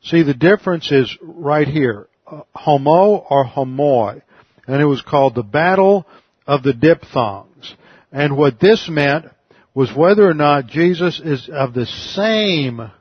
See, 0.02 0.24
the 0.24 0.34
difference 0.34 0.92
is 0.92 1.16
right 1.22 1.68
here. 1.68 2.08
Uh, 2.26 2.42
homo 2.54 3.18
or 3.30 3.46
homoi. 3.46 4.22
And 4.68 4.82
it 4.82 4.86
was 4.86 5.02
called 5.02 5.36
the 5.36 5.44
Battle 5.44 6.06
of 6.48 6.64
the 6.64 6.74
Diphthongs. 6.74 7.76
And 8.12 8.38
what 8.38 8.60
this 8.60 8.88
meant 8.90 9.26
was 9.74 9.94
whether 9.96 10.28
or 10.28 10.34
not 10.34 10.68
Jesus 10.68 11.22
is 11.24 11.50
of 11.52 11.74
the 11.74 11.86
same 11.86 12.92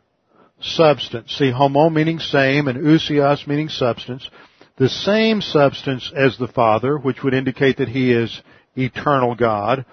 substance. 0.60 1.34
See, 1.38 1.50
homo 1.50 1.88
meaning 1.88 2.18
same 2.18 2.68
and 2.68 2.78
ousios 2.78 3.46
meaning 3.46 3.68
substance. 3.68 4.28
The 4.76 4.88
same 4.88 5.40
substance 5.40 6.12
as 6.14 6.36
the 6.38 6.48
Father, 6.48 6.98
which 6.98 7.22
would 7.22 7.34
indicate 7.34 7.78
that 7.78 7.88
He 7.88 8.12
is 8.12 8.40
eternal 8.76 9.34
God, 9.34 9.84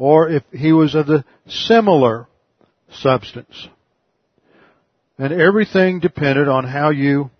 or 0.00 0.30
if 0.30 0.42
He 0.50 0.72
was 0.72 0.94
of 0.94 1.06
the 1.06 1.24
similar 1.46 2.26
substance. 2.90 3.68
And 5.18 5.32
everything 5.34 6.00
depended 6.00 6.48
on 6.48 6.64
how 6.64 6.88
you, 6.88 7.30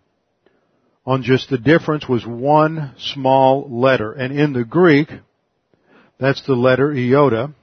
on 1.07 1.23
just 1.23 1.49
the 1.49 1.57
difference 1.57 2.07
was 2.07 2.27
one 2.27 2.93
small 2.99 3.67
letter. 3.71 4.13
And 4.13 4.39
in 4.39 4.53
the 4.53 4.65
Greek, 4.65 5.09
that's 6.19 6.47
the 6.47 6.55
letter 6.55 6.93
iota. 6.93 7.55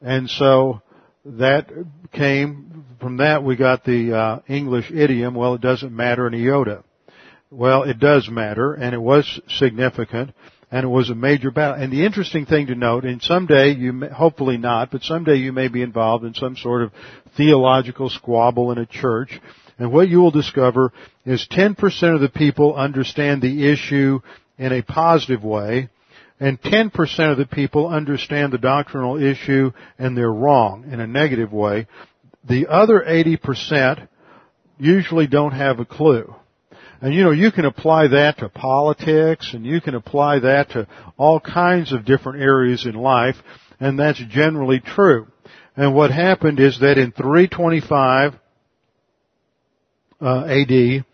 And 0.00 0.30
so 0.30 0.80
that 1.26 1.70
came 2.12 2.86
from 2.98 3.18
that 3.18 3.44
we 3.44 3.56
got 3.56 3.84
the 3.84 4.16
uh, 4.16 4.38
English 4.48 4.90
idiom. 4.90 5.34
Well, 5.34 5.54
it 5.54 5.60
doesn't 5.60 5.94
matter 5.94 6.26
an 6.26 6.34
iota. 6.34 6.84
Well, 7.50 7.82
it 7.82 7.98
does 8.00 8.30
matter, 8.30 8.72
and 8.72 8.94
it 8.94 9.00
was 9.00 9.40
significant, 9.58 10.32
and 10.70 10.84
it 10.84 10.88
was 10.88 11.10
a 11.10 11.14
major 11.14 11.50
battle. 11.50 11.80
And 11.80 11.92
the 11.92 12.04
interesting 12.04 12.46
thing 12.46 12.66
to 12.66 12.74
note, 12.74 13.04
and 13.04 13.22
someday 13.22 13.74
you, 13.74 13.92
may, 13.92 14.08
hopefully 14.08 14.56
not, 14.56 14.90
but 14.90 15.02
someday 15.02 15.36
you 15.36 15.52
may 15.52 15.68
be 15.68 15.82
involved 15.82 16.24
in 16.24 16.34
some 16.34 16.56
sort 16.56 16.82
of 16.82 16.92
theological 17.36 18.10
squabble 18.10 18.72
in 18.72 18.78
a 18.78 18.86
church, 18.86 19.40
and 19.78 19.92
what 19.92 20.08
you 20.08 20.20
will 20.20 20.30
discover 20.30 20.92
is 21.24 21.46
10% 21.50 22.14
of 22.14 22.20
the 22.20 22.28
people 22.28 22.74
understand 22.74 23.42
the 23.42 23.70
issue 23.70 24.20
in 24.58 24.72
a 24.72 24.82
positive 24.82 25.44
way, 25.44 25.88
and 26.40 26.60
10% 26.60 27.32
of 27.32 27.38
the 27.38 27.46
people 27.46 27.88
understand 27.88 28.52
the 28.52 28.58
doctrinal 28.58 29.22
issue 29.22 29.72
and 29.98 30.16
they're 30.16 30.32
wrong 30.32 30.84
in 30.90 31.00
a 31.00 31.06
negative 31.06 31.52
way. 31.52 31.86
The 32.48 32.66
other 32.68 33.04
80% 33.06 34.06
usually 34.78 35.26
don't 35.26 35.52
have 35.52 35.80
a 35.80 35.86
clue. 35.86 36.34
And 37.00 37.14
you 37.14 37.24
know, 37.24 37.30
you 37.30 37.52
can 37.52 37.64
apply 37.64 38.08
that 38.08 38.38
to 38.38 38.48
politics 38.48 39.52
and 39.52 39.66
you 39.66 39.80
can 39.80 39.94
apply 39.94 40.40
that 40.40 40.70
to 40.70 40.86
all 41.16 41.40
kinds 41.40 41.92
of 41.92 42.04
different 42.04 42.42
areas 42.42 42.86
in 42.86 42.94
life 42.94 43.36
and 43.80 43.98
that's 43.98 44.22
generally 44.30 44.80
true. 44.80 45.26
And 45.76 45.94
what 45.94 46.10
happened 46.10 46.60
is 46.60 46.80
that 46.80 46.98
in 46.98 47.12
325 47.12 48.34
uh, 50.20 50.44
AD, 50.46 51.04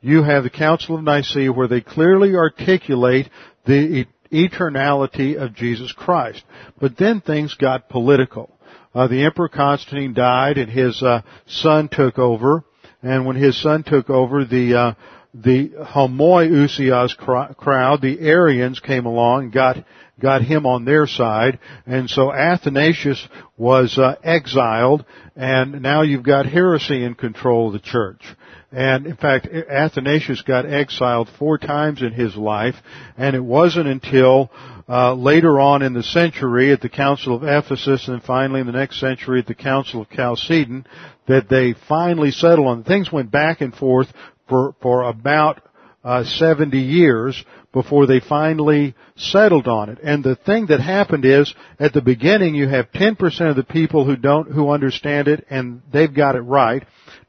you 0.00 0.22
have 0.22 0.44
the 0.44 0.50
Council 0.50 0.96
of 0.96 1.02
Nicaea 1.02 1.52
where 1.52 1.68
they 1.68 1.80
clearly 1.80 2.34
articulate 2.36 3.28
the 3.66 4.06
eternality 4.32 5.36
of 5.36 5.54
Jesus 5.54 5.92
Christ. 5.92 6.42
But 6.80 6.96
then 6.96 7.20
things 7.20 7.54
got 7.54 7.88
political. 7.88 8.50
Uh, 8.94 9.08
the 9.08 9.24
Emperor 9.24 9.48
Constantine 9.48 10.14
died 10.14 10.58
and 10.58 10.70
his 10.70 11.02
uh, 11.02 11.22
son 11.46 11.88
took 11.90 12.18
over. 12.18 12.64
And 13.02 13.26
when 13.26 13.36
his 13.36 13.60
son 13.60 13.82
took 13.82 14.10
over, 14.10 14.44
the 14.44 14.74
uh, 14.74 14.94
the 15.34 15.70
homoousios 15.70 17.16
crowd, 17.56 18.02
the 18.02 18.20
Arians 18.20 18.80
came 18.80 19.06
along 19.06 19.50
got 19.50 19.84
got 20.20 20.42
him 20.42 20.66
on 20.66 20.84
their 20.84 21.06
side, 21.06 21.58
and 21.84 22.08
so 22.08 22.32
Athanasius 22.32 23.26
was 23.56 23.98
uh, 23.98 24.14
exiled, 24.22 25.04
and 25.34 25.82
now 25.82 26.02
you've 26.02 26.22
got 26.22 26.46
heresy 26.46 27.02
in 27.02 27.14
control 27.14 27.68
of 27.68 27.72
the 27.72 27.80
church. 27.80 28.22
And 28.70 29.06
in 29.06 29.16
fact, 29.16 29.46
Athanasius 29.46 30.42
got 30.42 30.64
exiled 30.64 31.28
four 31.38 31.58
times 31.58 32.02
in 32.02 32.12
his 32.12 32.36
life, 32.36 32.76
and 33.18 33.34
it 33.34 33.44
wasn't 33.44 33.88
until 33.88 34.50
uh, 34.88 35.14
later 35.14 35.60
on 35.60 35.82
in 35.82 35.92
the 35.92 36.02
century 36.02 36.72
at 36.72 36.80
the 36.80 36.88
Council 36.88 37.34
of 37.34 37.42
Ephesus, 37.42 38.08
and 38.08 38.22
finally 38.22 38.60
in 38.60 38.66
the 38.66 38.72
next 38.72 39.00
century 39.00 39.40
at 39.40 39.46
the 39.46 39.54
Council 39.54 40.02
of 40.02 40.10
Chalcedon, 40.10 40.86
that 41.28 41.48
they 41.48 41.74
finally 41.88 42.30
settled 42.30 42.66
on. 42.66 42.84
Things 42.84 43.12
went 43.12 43.30
back 43.30 43.60
and 43.60 43.74
forth 43.74 44.08
for 44.48 44.74
for 44.80 45.02
about 45.02 45.62
uh, 46.04 46.24
70 46.24 46.78
years 46.78 47.44
before 47.72 48.06
they 48.06 48.20
finally 48.20 48.94
settled 49.16 49.66
on 49.66 49.88
it. 49.88 49.98
And 50.02 50.22
the 50.22 50.36
thing 50.36 50.66
that 50.66 50.80
happened 50.80 51.24
is, 51.24 51.54
at 51.78 51.92
the 51.92 52.02
beginning, 52.02 52.54
you 52.54 52.68
have 52.68 52.90
10% 52.92 53.50
of 53.50 53.56
the 53.56 53.62
people 53.62 54.04
who 54.04 54.16
don't, 54.16 54.50
who 54.50 54.70
understand 54.70 55.28
it, 55.28 55.46
and 55.48 55.80
they've 55.92 56.12
got 56.12 56.34
it 56.34 56.40
right. 56.40 56.84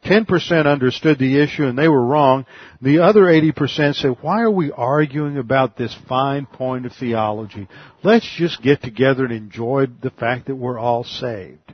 10% 0.05 0.66
understood 0.66 1.18
the 1.18 1.41
issue 1.41 1.64
and 1.64 1.78
they 1.78 1.88
were 1.88 2.05
wrong. 2.05 2.45
The 2.82 2.99
other 2.99 3.22
80% 3.22 3.95
said, 3.95 4.18
why 4.22 4.41
are 4.41 4.51
we 4.51 4.72
arguing 4.72 5.38
about 5.38 5.78
this 5.78 5.95
fine 6.09 6.45
point 6.45 6.86
of 6.86 6.91
theology? 6.93 7.70
Let's 8.03 8.30
just 8.38 8.61
get 8.61 8.82
together 8.82 9.24
and 9.24 9.34
enjoy 9.34 9.86
the 10.01 10.09
fact 10.09 10.47
that 10.47 10.55
we're 10.55 10.80
all 10.80 11.05
saved. 11.05 11.74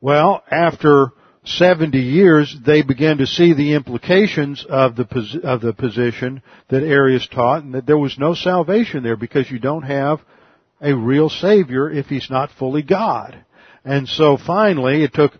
Well, 0.00 0.42
after 0.50 1.12
70 1.58 1.98
years, 1.98 2.54
they 2.64 2.82
began 2.82 3.18
to 3.18 3.26
see 3.26 3.52
the 3.54 3.74
implications 3.74 4.64
of 4.68 4.96
the, 4.96 5.40
of 5.42 5.60
the 5.60 5.72
position 5.72 6.42
that 6.68 6.82
Arius 6.82 7.26
taught 7.28 7.62
and 7.62 7.74
that 7.74 7.86
there 7.86 7.98
was 7.98 8.18
no 8.18 8.34
salvation 8.34 9.02
there 9.02 9.16
because 9.16 9.50
you 9.50 9.58
don't 9.58 9.82
have 9.82 10.20
a 10.80 10.94
real 10.94 11.28
Savior 11.28 11.90
if 11.90 12.06
He's 12.06 12.30
not 12.30 12.50
fully 12.58 12.82
God. 12.82 13.44
And 13.84 14.08
so 14.08 14.36
finally, 14.36 15.02
it 15.02 15.14
took 15.14 15.32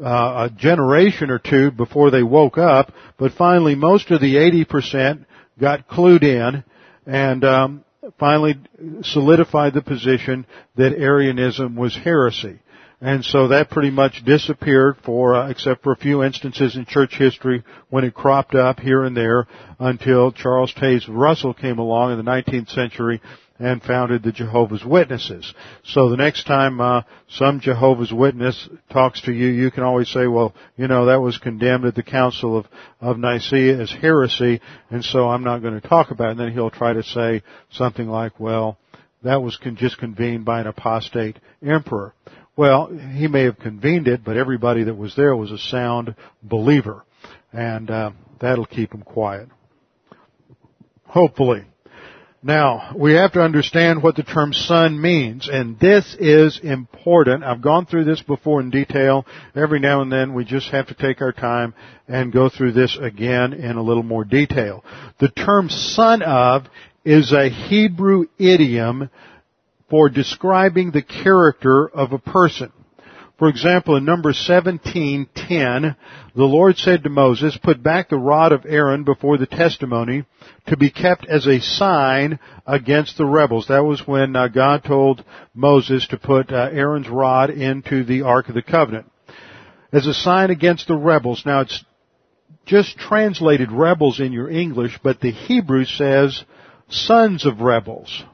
uh, 0.00 0.48
a 0.48 0.50
generation 0.56 1.30
or 1.30 1.38
two 1.38 1.70
before 1.70 2.10
they 2.10 2.22
woke 2.22 2.58
up, 2.58 2.92
but 3.16 3.32
finally 3.32 3.74
most 3.74 4.10
of 4.10 4.20
the 4.20 4.36
80% 4.36 5.24
got 5.60 5.88
clued 5.88 6.22
in 6.22 6.64
and 7.06 7.44
um, 7.44 7.84
finally 8.18 8.56
solidified 9.02 9.74
the 9.74 9.82
position 9.82 10.46
that 10.76 10.96
Arianism 10.96 11.74
was 11.74 11.96
heresy. 11.96 12.60
And 13.00 13.24
so 13.24 13.48
that 13.48 13.70
pretty 13.70 13.90
much 13.90 14.24
disappeared 14.24 14.96
for, 15.04 15.36
uh, 15.36 15.48
except 15.50 15.84
for 15.84 15.92
a 15.92 15.96
few 15.96 16.24
instances 16.24 16.74
in 16.74 16.84
church 16.84 17.14
history 17.16 17.62
when 17.90 18.04
it 18.04 18.12
cropped 18.12 18.56
up 18.56 18.80
here 18.80 19.04
and 19.04 19.16
there 19.16 19.46
until 19.78 20.32
Charles 20.32 20.74
Taze 20.74 21.06
Russell 21.08 21.54
came 21.54 21.78
along 21.78 22.10
in 22.10 22.18
the 22.18 22.28
19th 22.28 22.70
century 22.70 23.20
and 23.60 23.82
founded 23.82 24.22
the 24.22 24.32
Jehovah's 24.32 24.84
Witnesses. 24.84 25.52
So 25.84 26.10
the 26.10 26.16
next 26.16 26.44
time 26.44 26.80
uh, 26.80 27.02
some 27.28 27.60
Jehovah's 27.60 28.12
Witness 28.12 28.68
talks 28.90 29.20
to 29.22 29.32
you, 29.32 29.48
you 29.48 29.70
can 29.70 29.82
always 29.82 30.08
say, 30.08 30.26
"Well, 30.26 30.54
you 30.76 30.88
know 30.88 31.06
that 31.06 31.20
was 31.20 31.38
condemned 31.38 31.84
at 31.84 31.94
the 31.94 32.02
Council 32.02 32.56
of 32.56 32.66
of 33.00 33.18
Nicaea 33.18 33.80
as 33.80 33.90
heresy, 33.90 34.60
and 34.90 35.04
so 35.04 35.28
I'm 35.28 35.44
not 35.44 35.62
going 35.62 35.80
to 35.80 35.88
talk 35.88 36.10
about." 36.10 36.28
it. 36.28 36.30
And 36.32 36.40
then 36.40 36.52
he'll 36.52 36.70
try 36.70 36.92
to 36.92 37.02
say 37.02 37.42
something 37.72 38.08
like, 38.08 38.38
"Well, 38.38 38.78
that 39.22 39.42
was 39.42 39.56
con- 39.56 39.76
just 39.76 39.98
convened 39.98 40.44
by 40.44 40.60
an 40.60 40.68
apostate 40.68 41.38
emperor." 41.64 42.14
Well, 42.58 42.88
he 42.88 43.28
may 43.28 43.44
have 43.44 43.60
convened 43.60 44.08
it, 44.08 44.24
but 44.24 44.36
everybody 44.36 44.82
that 44.82 44.96
was 44.96 45.14
there 45.14 45.36
was 45.36 45.52
a 45.52 45.58
sound 45.58 46.16
believer, 46.42 47.04
and 47.52 47.88
uh, 47.88 48.10
that'll 48.40 48.66
keep 48.66 48.92
him 48.92 49.02
quiet. 49.02 49.48
Hopefully. 51.04 51.64
Now, 52.42 52.96
we 52.96 53.12
have 53.12 53.32
to 53.34 53.42
understand 53.42 54.02
what 54.02 54.16
the 54.16 54.24
term 54.24 54.52
son 54.52 55.00
means, 55.00 55.48
and 55.48 55.78
this 55.78 56.16
is 56.18 56.58
important. 56.60 57.44
I've 57.44 57.62
gone 57.62 57.86
through 57.86 58.06
this 58.06 58.22
before 58.22 58.60
in 58.60 58.70
detail. 58.70 59.24
Every 59.54 59.78
now 59.78 60.02
and 60.02 60.10
then 60.10 60.34
we 60.34 60.44
just 60.44 60.68
have 60.70 60.88
to 60.88 60.94
take 60.94 61.20
our 61.22 61.32
time 61.32 61.74
and 62.08 62.32
go 62.32 62.48
through 62.48 62.72
this 62.72 62.98
again 63.00 63.52
in 63.52 63.76
a 63.76 63.82
little 63.82 64.02
more 64.02 64.24
detail. 64.24 64.84
The 65.20 65.28
term 65.28 65.68
son 65.68 66.22
of 66.22 66.64
is 67.04 67.32
a 67.32 67.50
Hebrew 67.50 68.24
idiom 68.36 69.10
for 69.90 70.08
describing 70.08 70.90
the 70.90 71.02
character 71.02 71.88
of 71.88 72.12
a 72.12 72.18
person. 72.18 72.72
For 73.38 73.48
example, 73.48 73.94
in 73.94 74.04
number 74.04 74.32
17:10, 74.32 75.94
the 76.34 76.44
Lord 76.44 76.76
said 76.76 77.04
to 77.04 77.08
Moses, 77.08 77.56
"Put 77.56 77.84
back 77.84 78.08
the 78.08 78.18
rod 78.18 78.50
of 78.50 78.66
Aaron 78.68 79.04
before 79.04 79.38
the 79.38 79.46
testimony 79.46 80.24
to 80.66 80.76
be 80.76 80.90
kept 80.90 81.24
as 81.26 81.46
a 81.46 81.60
sign 81.60 82.40
against 82.66 83.16
the 83.16 83.26
rebels." 83.26 83.68
That 83.68 83.84
was 83.84 84.04
when 84.06 84.34
uh, 84.34 84.48
God 84.48 84.82
told 84.82 85.22
Moses 85.54 86.08
to 86.08 86.18
put 86.18 86.52
uh, 86.52 86.68
Aaron's 86.72 87.08
rod 87.08 87.50
into 87.50 88.02
the 88.02 88.22
Ark 88.22 88.48
of 88.48 88.56
the 88.56 88.62
Covenant. 88.62 89.06
As 89.92 90.08
a 90.08 90.14
sign 90.14 90.50
against 90.50 90.88
the 90.88 90.96
rebels. 90.96 91.46
Now 91.46 91.60
it's 91.60 91.84
just 92.66 92.98
translated 92.98 93.70
rebels 93.70 94.18
in 94.18 94.32
your 94.32 94.50
English, 94.50 94.98
but 95.02 95.20
the 95.20 95.30
Hebrew 95.30 95.84
says 95.84 96.44
sons 96.88 97.46
of 97.46 97.60
rebels. 97.60 98.24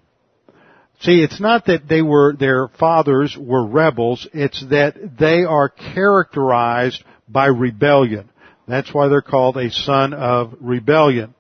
See, 1.00 1.22
it's 1.22 1.40
not 1.40 1.66
that 1.66 1.88
they 1.88 2.02
were, 2.02 2.34
their 2.34 2.68
fathers 2.68 3.36
were 3.38 3.66
rebels, 3.66 4.26
it's 4.32 4.64
that 4.70 5.18
they 5.18 5.44
are 5.44 5.68
characterized 5.68 7.04
by 7.28 7.46
rebellion. 7.46 8.30
That's 8.66 8.92
why 8.94 9.08
they're 9.08 9.20
called 9.20 9.56
a 9.56 9.70
son 9.70 10.14
of 10.14 10.54
rebellion. 10.60 11.34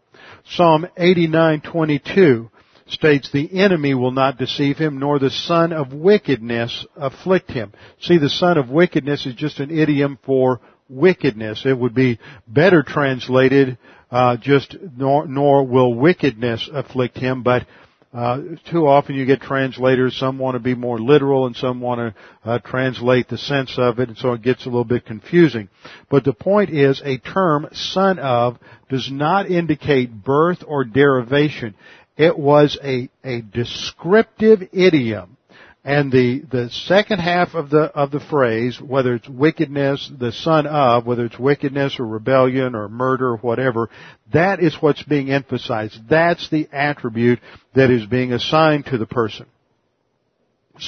Psalm 0.44 0.86
89:22 0.98 2.50
states 2.86 3.30
the 3.32 3.58
enemy 3.58 3.94
will 3.94 4.10
not 4.10 4.36
deceive 4.36 4.76
him 4.76 4.98
nor 4.98 5.18
the 5.18 5.30
son 5.30 5.72
of 5.72 5.94
wickedness 5.94 6.84
afflict 6.96 7.50
him. 7.50 7.72
See, 8.00 8.18
the 8.18 8.28
son 8.28 8.58
of 8.58 8.68
wickedness 8.68 9.24
is 9.24 9.34
just 9.34 9.58
an 9.60 9.70
idiom 9.70 10.18
for 10.24 10.60
wickedness. 10.90 11.64
It 11.64 11.78
would 11.78 11.94
be 11.94 12.18
better 12.46 12.82
translated 12.82 13.78
uh, 14.10 14.36
just 14.36 14.76
nor, 14.96 15.26
nor 15.26 15.66
will 15.66 15.94
wickedness 15.94 16.68
afflict 16.72 17.16
him, 17.16 17.42
but 17.42 17.66
uh, 18.14 18.40
too 18.70 18.86
often 18.86 19.16
you 19.16 19.26
get 19.26 19.40
translators, 19.40 20.16
some 20.16 20.38
want 20.38 20.54
to 20.54 20.60
be 20.60 20.76
more 20.76 21.00
literal 21.00 21.46
and 21.46 21.56
some 21.56 21.80
want 21.80 22.14
to 22.14 22.48
uh, 22.48 22.58
translate 22.60 23.28
the 23.28 23.36
sense 23.36 23.74
of 23.76 23.98
it, 23.98 24.08
and 24.08 24.16
so 24.16 24.32
it 24.32 24.42
gets 24.42 24.62
a 24.66 24.68
little 24.68 24.84
bit 24.84 25.04
confusing. 25.04 25.68
But 26.08 26.22
the 26.22 26.32
point 26.32 26.70
is, 26.70 27.02
a 27.04 27.18
term, 27.18 27.66
son 27.72 28.20
of, 28.20 28.58
does 28.88 29.10
not 29.10 29.50
indicate 29.50 30.12
birth 30.12 30.62
or 30.64 30.84
derivation. 30.84 31.74
It 32.16 32.38
was 32.38 32.78
a, 32.84 33.10
a 33.24 33.40
descriptive 33.40 34.62
idiom 34.72 35.36
and 35.84 36.10
the, 36.10 36.42
the 36.50 36.70
second 36.70 37.18
half 37.18 37.54
of 37.54 37.68
the, 37.68 37.82
of 37.82 38.10
the 38.10 38.20
phrase, 38.20 38.80
whether 38.80 39.14
it's 39.14 39.28
wickedness, 39.28 40.10
the 40.18 40.32
son 40.32 40.66
of, 40.66 41.04
whether 41.04 41.26
it's 41.26 41.38
wickedness 41.38 42.00
or 42.00 42.06
rebellion 42.06 42.74
or 42.74 42.88
murder 42.88 43.28
or 43.28 43.36
whatever, 43.36 43.90
that 44.32 44.60
is 44.60 44.74
what's 44.80 45.02
being 45.02 45.30
emphasized. 45.30 46.08
That's 46.08 46.48
the 46.48 46.68
attribute 46.72 47.40
that 47.74 47.90
is 47.90 48.06
being 48.06 48.32
assigned 48.32 48.86
to 48.86 48.96
the 48.96 49.06
person. 49.06 49.44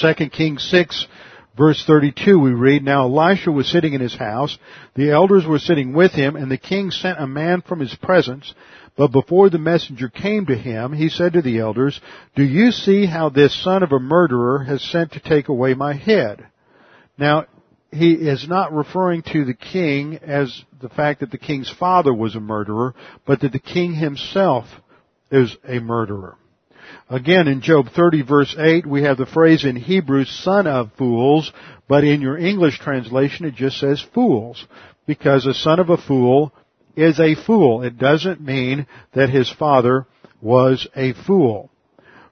2 0.01 0.29
Kings 0.29 0.67
6 0.71 1.05
verse 1.55 1.83
32 1.85 2.39
we 2.39 2.51
read, 2.51 2.83
Now 2.83 3.03
Elisha 3.05 3.51
was 3.51 3.71
sitting 3.71 3.93
in 3.93 4.01
his 4.01 4.15
house, 4.15 4.57
the 4.95 5.11
elders 5.11 5.45
were 5.45 5.59
sitting 5.59 5.93
with 5.93 6.11
him, 6.11 6.35
and 6.35 6.51
the 6.51 6.57
king 6.57 6.91
sent 6.91 7.19
a 7.19 7.27
man 7.27 7.61
from 7.61 7.79
his 7.79 7.95
presence 7.95 8.53
but 8.97 9.11
before 9.11 9.49
the 9.49 9.59
messenger 9.59 10.09
came 10.09 10.47
to 10.47 10.57
him, 10.57 10.91
he 10.91 11.09
said 11.09 11.33
to 11.33 11.41
the 11.43 11.59
elders, 11.59 12.01
Do 12.35 12.43
you 12.43 12.71
see 12.71 13.05
how 13.05 13.29
this 13.29 13.63
son 13.63 13.83
of 13.83 13.91
a 13.91 13.99
murderer 13.99 14.63
has 14.63 14.81
sent 14.81 15.11
to 15.13 15.19
take 15.19 15.49
away 15.49 15.75
my 15.75 15.93
head? 15.93 16.47
Now, 17.17 17.45
he 17.91 18.13
is 18.13 18.47
not 18.49 18.73
referring 18.73 19.21
to 19.31 19.45
the 19.45 19.53
king 19.53 20.17
as 20.17 20.63
the 20.81 20.89
fact 20.89 21.19
that 21.19 21.31
the 21.31 21.37
king's 21.37 21.71
father 21.79 22.13
was 22.13 22.35
a 22.35 22.39
murderer, 22.39 22.95
but 23.25 23.41
that 23.41 23.51
the 23.51 23.59
king 23.59 23.93
himself 23.93 24.65
is 25.31 25.55
a 25.63 25.79
murderer. 25.79 26.35
Again, 27.09 27.47
in 27.47 27.61
Job 27.61 27.87
30 27.95 28.23
verse 28.23 28.55
8, 28.57 28.85
we 28.85 29.03
have 29.03 29.17
the 29.17 29.25
phrase 29.25 29.63
in 29.63 29.75
Hebrew, 29.75 30.25
son 30.25 30.67
of 30.67 30.91
fools, 30.97 31.51
but 31.87 32.03
in 32.03 32.21
your 32.21 32.37
English 32.37 32.79
translation 32.79 33.45
it 33.45 33.55
just 33.55 33.79
says 33.79 34.03
fools, 34.13 34.65
because 35.05 35.45
a 35.45 35.53
son 35.53 35.79
of 35.79 35.89
a 35.89 35.97
fool 35.97 36.51
is 36.97 37.19
a 37.19 37.35
fool. 37.35 37.83
It 37.83 37.97
doesn't 37.97 38.41
mean 38.41 38.87
that 39.13 39.29
his 39.29 39.49
father 39.49 40.05
was 40.41 40.87
a 40.95 41.13
fool. 41.13 41.69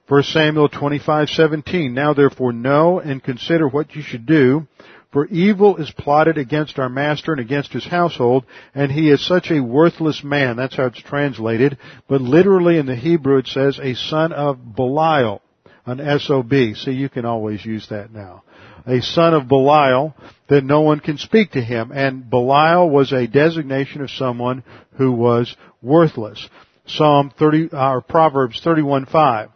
1 0.08 0.22
Samuel 0.24 0.68
25:17 0.68 1.92
Now 1.92 2.12
therefore 2.12 2.52
know 2.52 3.00
and 3.00 3.22
consider 3.22 3.66
what 3.66 3.94
you 3.94 4.02
should 4.02 4.26
do 4.26 4.66
for 5.12 5.26
evil 5.26 5.76
is 5.76 5.90
plotted 5.92 6.36
against 6.36 6.78
our 6.78 6.88
master 6.88 7.32
and 7.32 7.40
against 7.40 7.72
his 7.72 7.86
household 7.86 8.44
and 8.74 8.92
he 8.92 9.08
is 9.08 9.26
such 9.26 9.50
a 9.50 9.62
worthless 9.62 10.22
man 10.22 10.56
that's 10.56 10.76
how 10.76 10.86
it's 10.86 11.00
translated 11.00 11.78
but 12.08 12.20
literally 12.20 12.76
in 12.76 12.86
the 12.86 12.94
Hebrew 12.94 13.38
it 13.38 13.46
says 13.46 13.80
a 13.82 13.94
son 13.94 14.32
of 14.32 14.76
Belial 14.76 15.42
an 15.86 16.20
SOB 16.20 16.52
see 16.76 16.92
you 16.92 17.08
can 17.08 17.24
always 17.24 17.64
use 17.64 17.88
that 17.88 18.12
now 18.12 18.42
a 18.86 19.00
son 19.00 19.34
of 19.34 19.48
Belial 19.48 20.14
that 20.48 20.64
no 20.64 20.80
one 20.82 21.00
can 21.00 21.18
speak 21.18 21.52
to 21.52 21.60
him 21.60 21.92
and 21.92 22.28
Belial 22.28 22.88
was 22.88 23.12
a 23.12 23.26
designation 23.26 24.00
of 24.00 24.10
someone 24.10 24.62
who 24.96 25.12
was 25.12 25.56
worthless 25.82 26.48
Psalm 26.86 27.32
30 27.36 27.70
or 27.72 28.00
Proverbs 28.00 28.60
31:5 28.64 29.48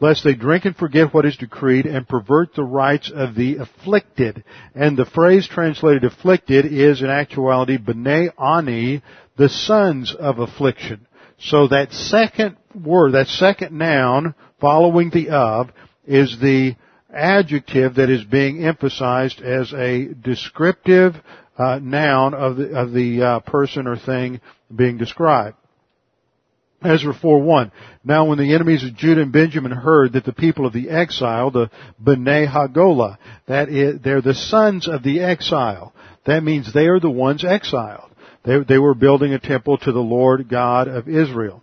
lest 0.00 0.24
they 0.24 0.34
drink 0.34 0.64
and 0.64 0.76
forget 0.76 1.14
what 1.14 1.24
is 1.24 1.36
decreed 1.36 1.86
and 1.86 2.08
pervert 2.08 2.54
the 2.54 2.64
rights 2.64 3.10
of 3.14 3.34
the 3.34 3.56
afflicted. 3.56 4.44
And 4.74 4.96
the 4.96 5.06
phrase 5.06 5.46
translated 5.46 6.04
afflicted 6.04 6.66
is 6.66 7.00
in 7.00 7.08
actuality 7.08 7.78
b'nai 7.78 8.30
ani, 8.38 9.02
the 9.36 9.48
sons 9.48 10.14
of 10.14 10.40
affliction. 10.40 11.06
So 11.38 11.68
that 11.68 11.92
second 11.92 12.56
word, 12.74 13.12
that 13.12 13.28
second 13.28 13.76
noun 13.78 14.34
following 14.60 15.10
the 15.10 15.30
of 15.30 15.70
is 16.06 16.38
the 16.40 16.74
adjective 17.14 17.96
that 17.96 18.10
is 18.10 18.24
being 18.24 18.64
emphasized 18.64 19.40
as 19.40 19.72
a 19.72 20.08
descriptive 20.08 21.14
uh, 21.56 21.78
noun 21.80 22.34
of 22.34 22.56
the, 22.56 22.76
of 22.76 22.92
the 22.92 23.22
uh, 23.22 23.40
person 23.40 23.86
or 23.86 23.96
thing 23.96 24.40
being 24.74 24.98
described. 24.98 25.56
Ezra 26.84 27.14
4:1. 27.14 27.72
Now 28.04 28.26
when 28.26 28.38
the 28.38 28.54
enemies 28.54 28.84
of 28.84 28.94
Judah 28.94 29.22
and 29.22 29.32
Benjamin 29.32 29.72
heard 29.72 30.12
that 30.12 30.24
the 30.24 30.32
people 30.32 30.66
of 30.66 30.74
the 30.74 30.90
exile, 30.90 31.50
the 31.50 31.70
Bnei 32.02 32.46
Hagolah, 32.46 33.16
that 33.46 33.70
is, 33.70 34.00
they're 34.02 34.20
the 34.20 34.34
sons 34.34 34.86
of 34.86 35.02
the 35.02 35.20
exile. 35.20 35.94
That 36.26 36.42
means 36.42 36.72
they 36.72 36.86
are 36.88 37.00
the 37.00 37.10
ones 37.10 37.44
exiled. 37.44 38.10
They, 38.44 38.62
they 38.62 38.78
were 38.78 38.94
building 38.94 39.32
a 39.32 39.38
temple 39.38 39.78
to 39.78 39.92
the 39.92 40.00
Lord 40.00 40.48
God 40.48 40.88
of 40.88 41.08
Israel. 41.08 41.62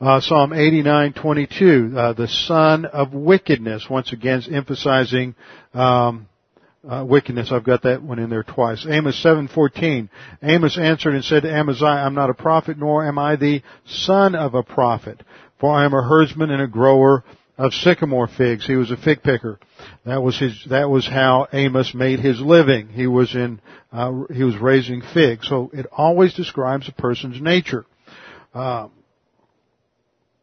Uh, 0.00 0.18
Psalm 0.18 0.52
89:22, 0.52 1.94
uh, 1.94 2.12
the 2.14 2.26
son 2.26 2.86
of 2.86 3.12
wickedness, 3.12 3.84
once 3.90 4.14
again 4.14 4.42
emphasizing 4.50 5.34
um, 5.74 6.26
uh, 6.88 7.04
wickedness. 7.06 7.52
I've 7.52 7.64
got 7.64 7.82
that 7.82 8.02
one 8.02 8.18
in 8.18 8.30
there 8.30 8.42
twice. 8.42 8.86
Amos 8.88 9.22
7:14. 9.22 10.08
Amos 10.42 10.78
answered 10.78 11.14
and 11.14 11.22
said 11.22 11.42
to 11.42 11.52
Amaziah, 11.52 11.88
"I'm 11.88 12.14
not 12.14 12.30
a 12.30 12.34
prophet, 12.34 12.78
nor 12.78 13.04
am 13.04 13.18
I 13.18 13.36
the 13.36 13.60
son 13.84 14.34
of 14.34 14.54
a 14.54 14.62
prophet, 14.62 15.20
for 15.58 15.70
I 15.74 15.84
am 15.84 15.92
a 15.92 16.02
herdsman 16.02 16.50
and 16.50 16.62
a 16.62 16.66
grower 16.66 17.22
of 17.58 17.74
sycamore 17.74 18.26
figs." 18.26 18.66
He 18.66 18.76
was 18.76 18.90
a 18.90 18.96
fig 18.96 19.22
picker. 19.22 19.60
That 20.06 20.22
was 20.22 20.38
his. 20.38 20.64
That 20.70 20.88
was 20.88 21.06
how 21.06 21.46
Amos 21.52 21.92
made 21.92 22.20
his 22.20 22.40
living. 22.40 22.88
He 22.88 23.06
was 23.06 23.34
in. 23.34 23.60
Uh, 23.92 24.22
he 24.32 24.44
was 24.44 24.56
raising 24.56 25.02
figs. 25.02 25.46
So 25.46 25.70
it 25.74 25.84
always 25.92 26.32
describes 26.32 26.88
a 26.88 26.92
person's 26.92 27.38
nature. 27.38 27.84
Uh, 28.54 28.88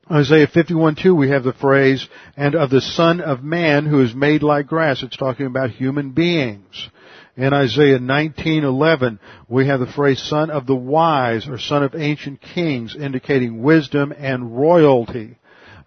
Isaiah 0.10 0.48
51:2 0.48 1.14
we 1.14 1.32
have 1.32 1.44
the 1.44 1.52
phrase, 1.52 2.08
and 2.38 2.56
of 2.56 2.70
the 2.70 2.80
son 2.80 3.20
of 3.20 3.44
man 3.44 3.86
who 3.86 4.00
is 4.00 4.16
made 4.16 4.42
like 4.42 4.66
grass. 4.66 5.04
It's 5.04 5.18
talking 5.18 5.48
about 5.48 5.72
human 5.72 6.12
beings. 6.12 6.90
In 7.36 7.54
Isaiah 7.54 8.00
19:11 8.00 9.20
we 9.50 9.68
have 9.68 9.82
the 9.82 9.86
phrase 9.86 10.22
son 10.22 10.50
of 10.50 10.66
the 10.66 10.76
wise 10.76 11.50
or 11.50 11.58
son 11.58 11.84
of 11.84 11.94
ancient 11.94 12.40
kings 12.40 12.96
indicating 12.96 13.62
wisdom 13.62 14.14
and 14.18 14.58
royalty. 14.58 15.36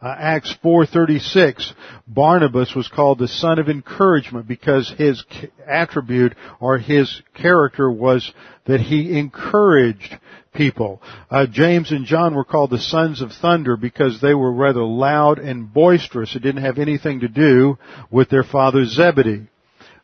Uh, 0.02 0.14
Acts 0.18 0.54
4:36 0.62 1.72
Barnabas 2.06 2.74
was 2.74 2.88
called 2.88 3.18
the 3.18 3.28
son 3.28 3.58
of 3.58 3.70
encouragement 3.70 4.46
because 4.46 4.90
his 4.98 5.24
attribute 5.66 6.34
or 6.60 6.76
his 6.76 7.22
character 7.32 7.90
was 7.90 8.30
that 8.66 8.80
he 8.80 9.18
encouraged 9.18 10.18
people. 10.54 11.00
Uh, 11.30 11.46
James 11.46 11.90
and 11.92 12.04
John 12.04 12.34
were 12.34 12.44
called 12.44 12.70
the 12.70 12.78
sons 12.78 13.20
of 13.20 13.32
thunder 13.32 13.76
because 13.76 14.20
they 14.20 14.34
were 14.34 14.52
rather 14.52 14.82
loud 14.82 15.38
and 15.38 15.72
boisterous. 15.72 16.34
It 16.34 16.42
didn't 16.42 16.64
have 16.64 16.78
anything 16.78 17.20
to 17.20 17.28
do 17.28 17.78
with 18.10 18.28
their 18.28 18.44
father 18.44 18.84
Zebedee. 18.84 19.46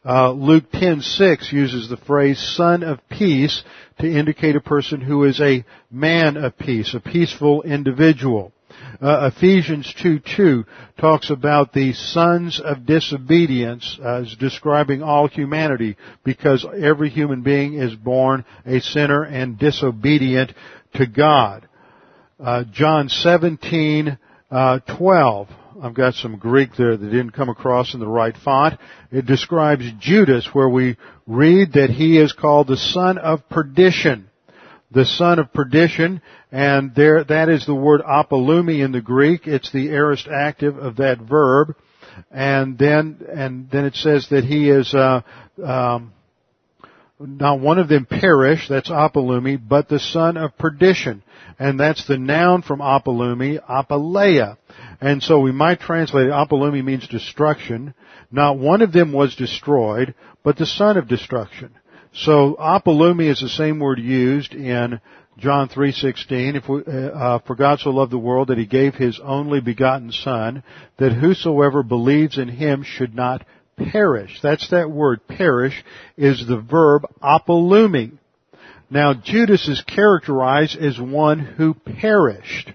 Uh, 0.05 0.31
Luke 0.31 0.71
10:6 0.73 1.53
uses 1.53 1.89
the 1.89 1.97
phrase 1.97 2.39
"son 2.39 2.85
of 2.85 3.01
peace" 3.09 3.65
to 3.99 4.09
indicate 4.09 4.55
a 4.55 4.61
person 4.61 5.01
who 5.01 5.25
is 5.25 5.41
a 5.41 5.65
man 5.91 6.37
of 6.37 6.57
peace, 6.57 6.95
a 6.95 7.01
peaceful 7.01 7.63
individual. 7.63 8.53
Uh, 9.01 9.31
Ephesians 9.35 9.93
2:2 10.03 10.65
talks 10.99 11.29
about 11.31 11.73
the 11.73 11.93
sons 11.93 12.61
of 12.61 12.87
disobedience 12.87 13.99
as 14.03 14.35
describing 14.37 15.03
all 15.03 15.29
humanity 15.29 15.97
because 16.25 16.65
every 16.79 17.11
human 17.11 17.43
being 17.43 17.75
is 17.75 17.95
born 17.95 18.45
a 18.65 18.81
sinner 18.81 19.23
and 19.23 19.59
disobedient 19.59 20.53
to 20.95 21.07
God. 21.07 21.69
Uh, 22.43 22.65
John 22.65 23.09
17, 23.09 24.17
uh, 24.51 24.79
12. 24.97 25.49
I've 25.83 25.95
got 25.95 26.15
some 26.15 26.37
Greek 26.39 26.75
there 26.77 26.97
that 26.97 27.11
didn't 27.11 27.33
come 27.33 27.51
across 27.51 27.93
in 27.93 28.01
the 28.01 28.09
right 28.09 28.37
font. 28.39 28.79
It 29.13 29.27
describes 29.27 29.85
Judas 29.99 30.55
where 30.55 30.71
we 30.71 30.97
read 31.27 31.75
that 31.75 31.91
he 31.91 32.19
is 32.19 32.33
called 32.33 32.69
the 32.69 32.79
son 32.79 33.19
of 33.19 33.47
perdition 33.51 34.31
the 34.91 35.05
son 35.05 35.39
of 35.39 35.53
perdition, 35.53 36.23
and 36.57 36.95
there, 36.95 37.23
that 37.23 37.51
is 37.51 37.67
the 37.67 37.75
word 37.75 38.01
apolumi 38.01 38.83
in 38.83 38.91
the 38.91 39.03
Greek. 39.03 39.47
It's 39.47 39.71
the 39.73 39.91
aorist 39.91 40.27
active 40.27 40.79
of 40.79 40.97
that 40.97 41.19
verb. 41.19 41.77
And 42.31 42.79
then, 42.79 43.19
and 43.31 43.71
then 43.71 43.85
it 43.85 43.95
says 43.95 44.29
that 44.31 44.43
he 44.43 44.71
is, 44.71 44.95
uh, 44.95 45.21
um, 45.63 46.15
not 47.21 47.61
one 47.61 47.79
of 47.79 47.91
them 47.91 48.07
perish, 48.07 48.69
that's 48.71 48.89
apolumi, 48.89 49.61
but 49.69 49.91
the 49.91 49.99
son 49.99 50.39
of 50.39 50.57
perdition. 50.57 51.23
And 51.59 51.79
that's 51.79 52.07
the 52.07 52.17
noun 52.17 52.63
from 52.63 52.81
apolumi, 52.81 53.63
apaleia. 53.63 54.57
And 54.99 55.23
so 55.23 55.41
we 55.41 55.53
might 55.53 55.81
translate 55.81 56.29
it, 56.29 56.33
apolumi 56.33 56.83
means 56.83 57.07
destruction. 57.07 57.93
Not 58.31 58.59
one 58.59 58.81
of 58.81 58.93
them 58.93 59.13
was 59.13 59.37
destroyed, 59.37 60.15
but 60.43 60.57
the 60.57 60.65
son 60.65 60.97
of 60.97 61.07
destruction. 61.07 61.75
So 62.15 62.57
apolumi 62.59 63.31
is 63.31 63.43
the 63.43 63.51
same 63.51 63.79
word 63.79 63.99
used 63.99 64.55
in 64.55 65.03
John 65.39 65.69
3:16. 65.69 66.57
If 66.57 66.69
we, 66.69 66.83
uh, 66.87 66.91
uh, 66.91 67.39
for 67.41 67.57
God 67.57 67.81
so 67.81 67.91
loved 67.91 68.11
the 68.11 68.19
world 68.19 68.49
that 68.49 68.59
He 68.59 68.67
gave 68.67 68.95
His 68.95 69.21
only 69.23 69.61
begotten 69.61 70.11
Son, 70.11 70.63
that 70.97 71.13
whosoever 71.13 71.83
believes 71.83 72.39
in 72.39 72.49
Him 72.49 72.83
should 72.83 73.15
not 73.15 73.45
perish. 73.77 74.41
That's 74.41 74.69
that 74.71 74.91
word 74.91 75.27
perish 75.29 75.85
is 76.17 76.47
the 76.47 76.59
verb 76.59 77.05
apolumi. 77.23 78.13
Now 78.89 79.13
Judas 79.13 79.69
is 79.69 79.83
characterized 79.83 80.79
as 80.79 80.99
one 80.99 81.39
who 81.39 81.75
perished. 81.75 82.73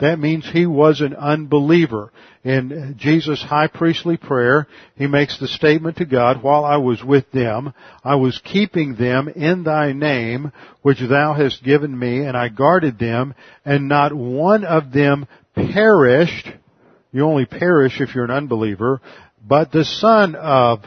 That 0.00 0.18
means 0.18 0.44
he 0.48 0.66
was 0.66 1.00
an 1.00 1.14
unbeliever. 1.14 2.12
In 2.42 2.96
Jesus' 2.98 3.42
high 3.42 3.68
priestly 3.68 4.16
prayer, 4.16 4.66
he 4.96 5.06
makes 5.06 5.38
the 5.38 5.46
statement 5.46 5.98
to 5.98 6.04
God, 6.04 6.42
while 6.42 6.64
I 6.64 6.78
was 6.78 7.02
with 7.02 7.30
them, 7.30 7.72
I 8.02 8.16
was 8.16 8.40
keeping 8.44 8.96
them 8.96 9.28
in 9.28 9.62
thy 9.62 9.92
name, 9.92 10.52
which 10.82 10.98
thou 10.98 11.34
hast 11.34 11.62
given 11.62 11.96
me, 11.96 12.24
and 12.24 12.36
I 12.36 12.48
guarded 12.48 12.98
them, 12.98 13.34
and 13.64 13.88
not 13.88 14.12
one 14.12 14.64
of 14.64 14.92
them 14.92 15.26
perished. 15.54 16.48
You 17.12 17.22
only 17.24 17.46
perish 17.46 18.00
if 18.00 18.14
you're 18.14 18.24
an 18.24 18.30
unbeliever, 18.32 19.00
but 19.46 19.70
the 19.70 19.84
son 19.84 20.34
of 20.34 20.80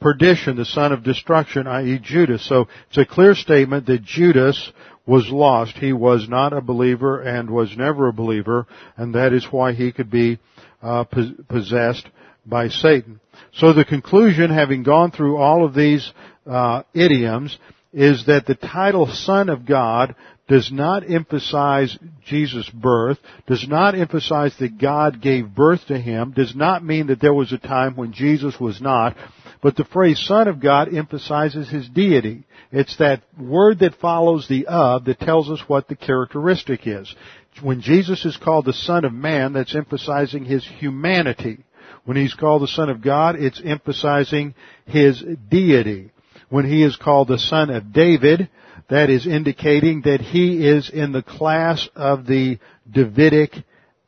perdition, 0.00 0.56
the 0.56 0.64
son 0.64 0.92
of 0.92 1.02
destruction, 1.02 1.66
i.e. 1.66 1.98
Judas. 2.02 2.46
So 2.48 2.66
it's 2.88 2.98
a 2.98 3.06
clear 3.06 3.34
statement 3.34 3.86
that 3.86 4.02
Judas 4.02 4.72
was 5.08 5.30
lost. 5.30 5.72
He 5.78 5.92
was 5.92 6.28
not 6.28 6.52
a 6.52 6.60
believer 6.60 7.20
and 7.22 7.48
was 7.48 7.74
never 7.76 8.08
a 8.08 8.12
believer, 8.12 8.66
and 8.96 9.14
that 9.14 9.32
is 9.32 9.46
why 9.50 9.72
he 9.72 9.90
could 9.90 10.10
be 10.10 10.38
uh, 10.82 11.04
possessed 11.48 12.06
by 12.44 12.68
Satan. 12.68 13.18
So 13.54 13.72
the 13.72 13.86
conclusion, 13.86 14.50
having 14.50 14.82
gone 14.82 15.10
through 15.10 15.38
all 15.38 15.64
of 15.64 15.74
these 15.74 16.12
uh, 16.46 16.82
idioms, 16.94 17.58
is 17.92 18.26
that 18.26 18.46
the 18.46 18.54
title 18.54 19.06
Son 19.06 19.48
of 19.48 19.64
God 19.64 20.14
does 20.46 20.70
not 20.70 21.10
emphasize 21.10 21.98
Jesus' 22.26 22.68
birth, 22.70 23.18
does 23.46 23.66
not 23.66 23.94
emphasize 23.94 24.54
that 24.58 24.78
God 24.78 25.22
gave 25.22 25.54
birth 25.54 25.86
to 25.88 25.98
him, 25.98 26.32
does 26.32 26.54
not 26.54 26.84
mean 26.84 27.08
that 27.08 27.20
there 27.20 27.34
was 27.34 27.52
a 27.52 27.58
time 27.58 27.96
when 27.96 28.12
Jesus 28.12 28.58
was 28.60 28.80
not, 28.80 29.16
But 29.60 29.76
the 29.76 29.84
phrase 29.84 30.20
Son 30.20 30.48
of 30.48 30.60
God 30.60 30.94
emphasizes 30.94 31.68
His 31.68 31.88
deity. 31.88 32.44
It's 32.70 32.96
that 32.98 33.22
word 33.38 33.78
that 33.78 33.94
follows 33.94 34.46
the 34.46 34.66
of 34.66 35.06
that 35.06 35.20
tells 35.20 35.50
us 35.50 35.60
what 35.66 35.88
the 35.88 35.96
characteristic 35.96 36.86
is. 36.86 37.14
When 37.62 37.80
Jesus 37.80 38.24
is 38.24 38.36
called 38.36 38.66
the 38.66 38.72
Son 38.72 39.04
of 39.04 39.12
Man, 39.12 39.54
that's 39.54 39.74
emphasizing 39.74 40.44
His 40.44 40.66
humanity. 40.66 41.64
When 42.04 42.16
He's 42.16 42.34
called 42.34 42.62
the 42.62 42.68
Son 42.68 42.90
of 42.90 43.02
God, 43.02 43.36
it's 43.36 43.60
emphasizing 43.64 44.54
His 44.86 45.22
deity. 45.50 46.10
When 46.50 46.66
He 46.66 46.82
is 46.82 46.96
called 46.96 47.28
the 47.28 47.38
Son 47.38 47.70
of 47.70 47.92
David, 47.92 48.48
that 48.90 49.10
is 49.10 49.26
indicating 49.26 50.02
that 50.02 50.20
He 50.20 50.66
is 50.66 50.90
in 50.90 51.12
the 51.12 51.22
class 51.22 51.88
of 51.96 52.26
the 52.26 52.58
Davidic 52.90 53.52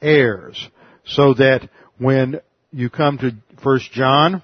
heirs. 0.03 0.69
So 1.05 1.35
that 1.35 1.69
when 1.99 2.41
you 2.73 2.91
come 2.91 3.19
to 3.19 3.33
1 3.63 3.81
John 3.93 4.43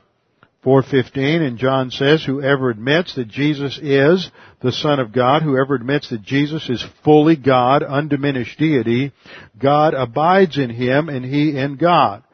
4:15 0.66 1.46
and 1.46 1.58
John 1.58 1.92
says 1.92 2.24
whoever 2.24 2.70
admits 2.70 3.14
that 3.14 3.28
Jesus 3.28 3.78
is 3.80 4.28
the 4.60 4.72
son 4.72 4.98
of 4.98 5.12
God 5.12 5.42
whoever 5.42 5.76
admits 5.76 6.10
that 6.10 6.22
Jesus 6.22 6.68
is 6.68 6.84
fully 7.04 7.36
God 7.36 7.84
undiminished 7.84 8.58
deity 8.58 9.12
God 9.56 9.94
abides 9.94 10.58
in 10.58 10.70
him 10.70 11.08
and 11.08 11.24
he 11.24 11.56
in 11.56 11.76
God. 11.76 12.24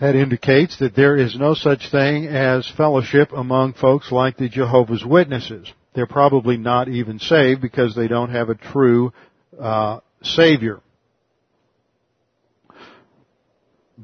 That 0.00 0.16
indicates 0.16 0.78
that 0.80 0.96
there 0.96 1.16
is 1.16 1.38
no 1.38 1.54
such 1.54 1.90
thing 1.92 2.26
as 2.26 2.68
fellowship 2.76 3.30
among 3.32 3.74
folks 3.74 4.10
like 4.10 4.36
the 4.36 4.48
Jehovah's 4.48 5.04
Witnesses. 5.04 5.72
They're 5.94 6.06
probably 6.06 6.56
not 6.56 6.88
even 6.88 7.20
saved 7.20 7.60
because 7.60 7.94
they 7.94 8.08
don't 8.08 8.30
have 8.30 8.48
a 8.48 8.54
true 8.56 9.12
uh, 9.60 10.00
savior 10.22 10.80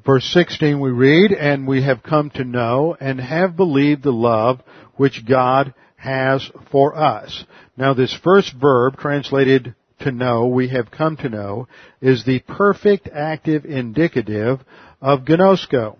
verse 0.05 0.24
16 0.32 0.80
we 0.80 0.90
read, 0.90 1.32
and 1.32 1.66
we 1.66 1.82
have 1.82 2.03
come 2.03 2.30
to 2.30 2.44
know 2.44 2.97
and 2.99 3.20
have 3.20 3.57
believed 3.57 4.03
the 4.03 4.12
love 4.12 4.61
which 4.97 5.26
God 5.26 5.74
has 5.97 6.51
for 6.70 6.97
us. 6.97 7.44
Now 7.76 7.94
this 7.94 8.14
first 8.22 8.55
verb 8.55 8.97
translated 8.97 9.74
to 10.01 10.12
know, 10.12 10.47
we 10.47 10.68
have 10.68 10.90
come 10.90 11.16
to 11.18 11.28
know, 11.28 11.68
is 12.01 12.24
the 12.24 12.40
perfect 12.40 13.09
active 13.12 13.64
indicative 13.64 14.61
of 15.01 15.20
gnosko. 15.20 15.97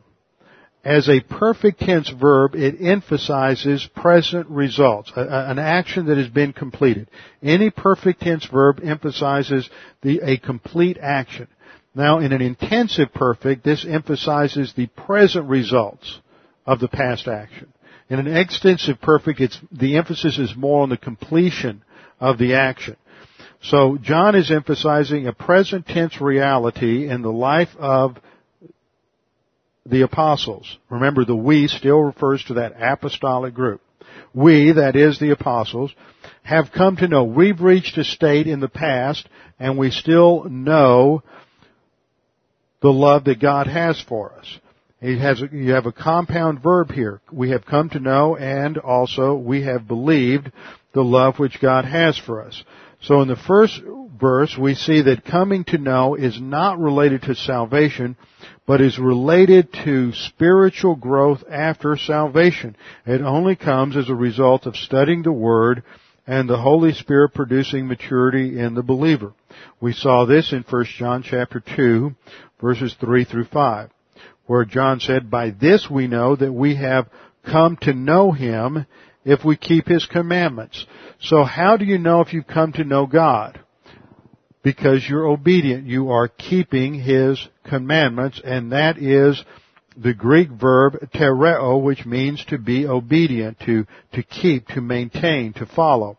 As 0.84 1.09
a 1.09 1.20
perfect 1.20 1.80
tense 1.80 2.09
verb, 2.09 2.55
it 2.55 2.76
emphasizes 2.80 3.88
present 3.97 4.49
results, 4.49 5.11
an 5.16 5.59
action 5.59 6.07
that 6.07 6.16
has 6.16 6.28
been 6.28 6.53
completed. 6.53 7.11
Any 7.42 7.70
perfect 7.70 8.20
tense 8.20 8.47
verb 8.47 8.80
emphasizes 8.84 9.68
the, 10.03 10.20
a 10.22 10.36
complete 10.36 10.97
action. 11.03 11.49
Now, 11.97 12.18
in 12.18 12.34
an 12.34 12.42
intensive 12.42 13.14
perfect, 13.14 13.64
this 13.64 13.86
emphasizes 13.88 14.74
the 14.74 14.86
present 14.86 15.49
results 15.49 16.20
of 16.66 16.78
the 16.78 16.88
past 16.88 17.26
action. 17.26 17.72
In 18.11 18.18
an 18.18 18.36
extensive 18.36 19.01
perfect, 19.01 19.59
the 19.72 19.97
emphasis 19.97 20.38
is 20.38 20.55
more 20.55 20.82
on 20.82 20.90
the 20.90 20.99
completion 20.99 21.82
of 22.20 22.36
the 22.36 22.55
action. 22.55 22.97
So 23.62 23.97
John 23.97 24.34
is 24.34 24.51
emphasizing 24.51 25.26
a 25.26 25.32
present 25.32 25.86
tense 25.86 26.20
reality 26.20 27.09
in 27.09 27.22
the 27.22 27.32
life 27.32 27.74
of 27.78 28.18
the 29.86 30.03
apostles. 30.03 30.76
Remember, 30.90 31.24
the 31.24 31.34
we 31.34 31.66
still 31.66 32.01
refers 32.01 32.44
to 32.44 32.55
that 32.55 32.74
apostolic 32.78 33.55
group. 33.55 33.80
We, 34.34 34.72
that 34.72 34.97
is 34.97 35.18
the 35.18 35.30
apostles, 35.30 35.94
have 36.42 36.72
come 36.72 36.97
to 36.97 37.09
know. 37.09 37.24
We've 37.24 37.62
reached 37.62 37.97
a 37.97 38.05
state 38.05 38.47
in 38.47 38.61
the 38.61 38.68
past 38.68 39.26
and 39.59 39.78
we 39.78 39.90
still 39.90 40.44
know 40.44 41.22
the 42.87 42.93
love 42.93 43.24
that 43.24 43.41
God 43.41 43.66
has 43.66 44.01
for 44.09 44.32
us. 44.34 44.61
He 45.01 45.18
has, 45.18 45.43
you 45.51 45.72
have 45.72 45.87
a 45.87 45.93
compound 45.93 46.62
verb 46.62 46.93
here. 46.93 47.20
We 47.32 47.51
have 47.51 47.66
come 47.66 47.91
to 47.91 47.99
know 47.99 48.37
and 48.37 48.78
also 48.78 49.34
we 49.34 49.64
have 49.64 49.89
believed 49.89 50.53
the 50.95 51.03
love 51.03 51.41
which 51.41 51.61
God 51.61 51.84
has 51.84 52.16
for 52.16 52.41
us. 52.41 52.62
So 53.03 53.22
in 53.22 53.28
the 53.28 53.34
first 53.34 53.80
verse, 54.20 54.57
we 54.57 54.76
see 54.76 55.03
that 55.03 55.24
coming 55.24 55.64
to 55.64 55.78
know 55.78 56.14
is 56.14 56.41
not 56.41 56.78
related 56.78 57.22
to 57.22 57.34
salvation, 57.34 58.16
but 58.68 58.80
is 58.80 59.01
related 59.01 59.72
to 59.84 60.12
spiritual 60.12 60.95
growth 60.95 61.43
after 61.51 61.97
salvation. 61.97 62.76
It 63.05 63.20
only 63.20 63.57
comes 63.57 63.97
as 63.97 64.09
a 64.09 64.14
result 64.14 64.64
of 64.64 64.76
studying 64.76 65.24
the 65.24 65.32
Word 65.32 65.82
and 66.27 66.49
the 66.49 66.59
Holy 66.59 66.93
Spirit 66.93 67.35
producing 67.35 67.87
maturity 67.87 68.59
in 68.59 68.74
the 68.74 68.83
believer. 68.83 69.33
We 69.81 69.93
saw 69.93 70.24
this 70.24 70.53
in 70.53 70.64
1 70.68 70.85
John 70.99 71.22
chapter 71.22 71.61
2, 71.61 72.14
verses 72.61 72.95
3 73.01 73.24
through 73.24 73.47
5, 73.47 73.91
where 74.47 74.64
John 74.64 75.01
said, 75.01 75.31
By 75.31 75.51
this 75.51 75.89
we 75.91 76.09
know 76.09 76.35
that 76.37 76.53
we 76.53 76.77
have 76.77 77.09
come 77.45 77.77
to 77.83 77.93
know 77.93 78.33
Him 78.33 78.87
if 79.24 79.45
we 79.45 79.57
keep 79.57 79.87
His 79.87 80.05
commandments. 80.07 80.85
So 81.20 81.45
how 81.45 81.77
do 81.77 81.85
you 81.85 81.99
know 81.99 82.20
if 82.20 82.33
you've 82.33 82.47
come 82.47 82.72
to 82.72 82.85
know 82.85 83.07
God? 83.07 83.61
Because 84.62 85.07
you're 85.09 85.27
obedient. 85.27 85.87
You 85.87 86.11
are 86.11 86.27
keeping 86.27 86.95
His 86.95 87.41
commandments, 87.64 88.41
and 88.43 88.72
that 88.72 88.99
is 88.99 89.43
the 89.97 90.14
Greek 90.14 90.51
verb 90.51 90.94
tereo, 91.14 91.82
which 91.82 92.05
means 92.05 92.44
to 92.47 92.59
be 92.59 92.86
obedient, 92.86 93.59
to, 93.61 93.86
to 94.12 94.22
keep, 94.22 94.68
to 94.68 94.80
maintain, 94.80 95.53
to 95.55 95.66
follow 95.66 96.18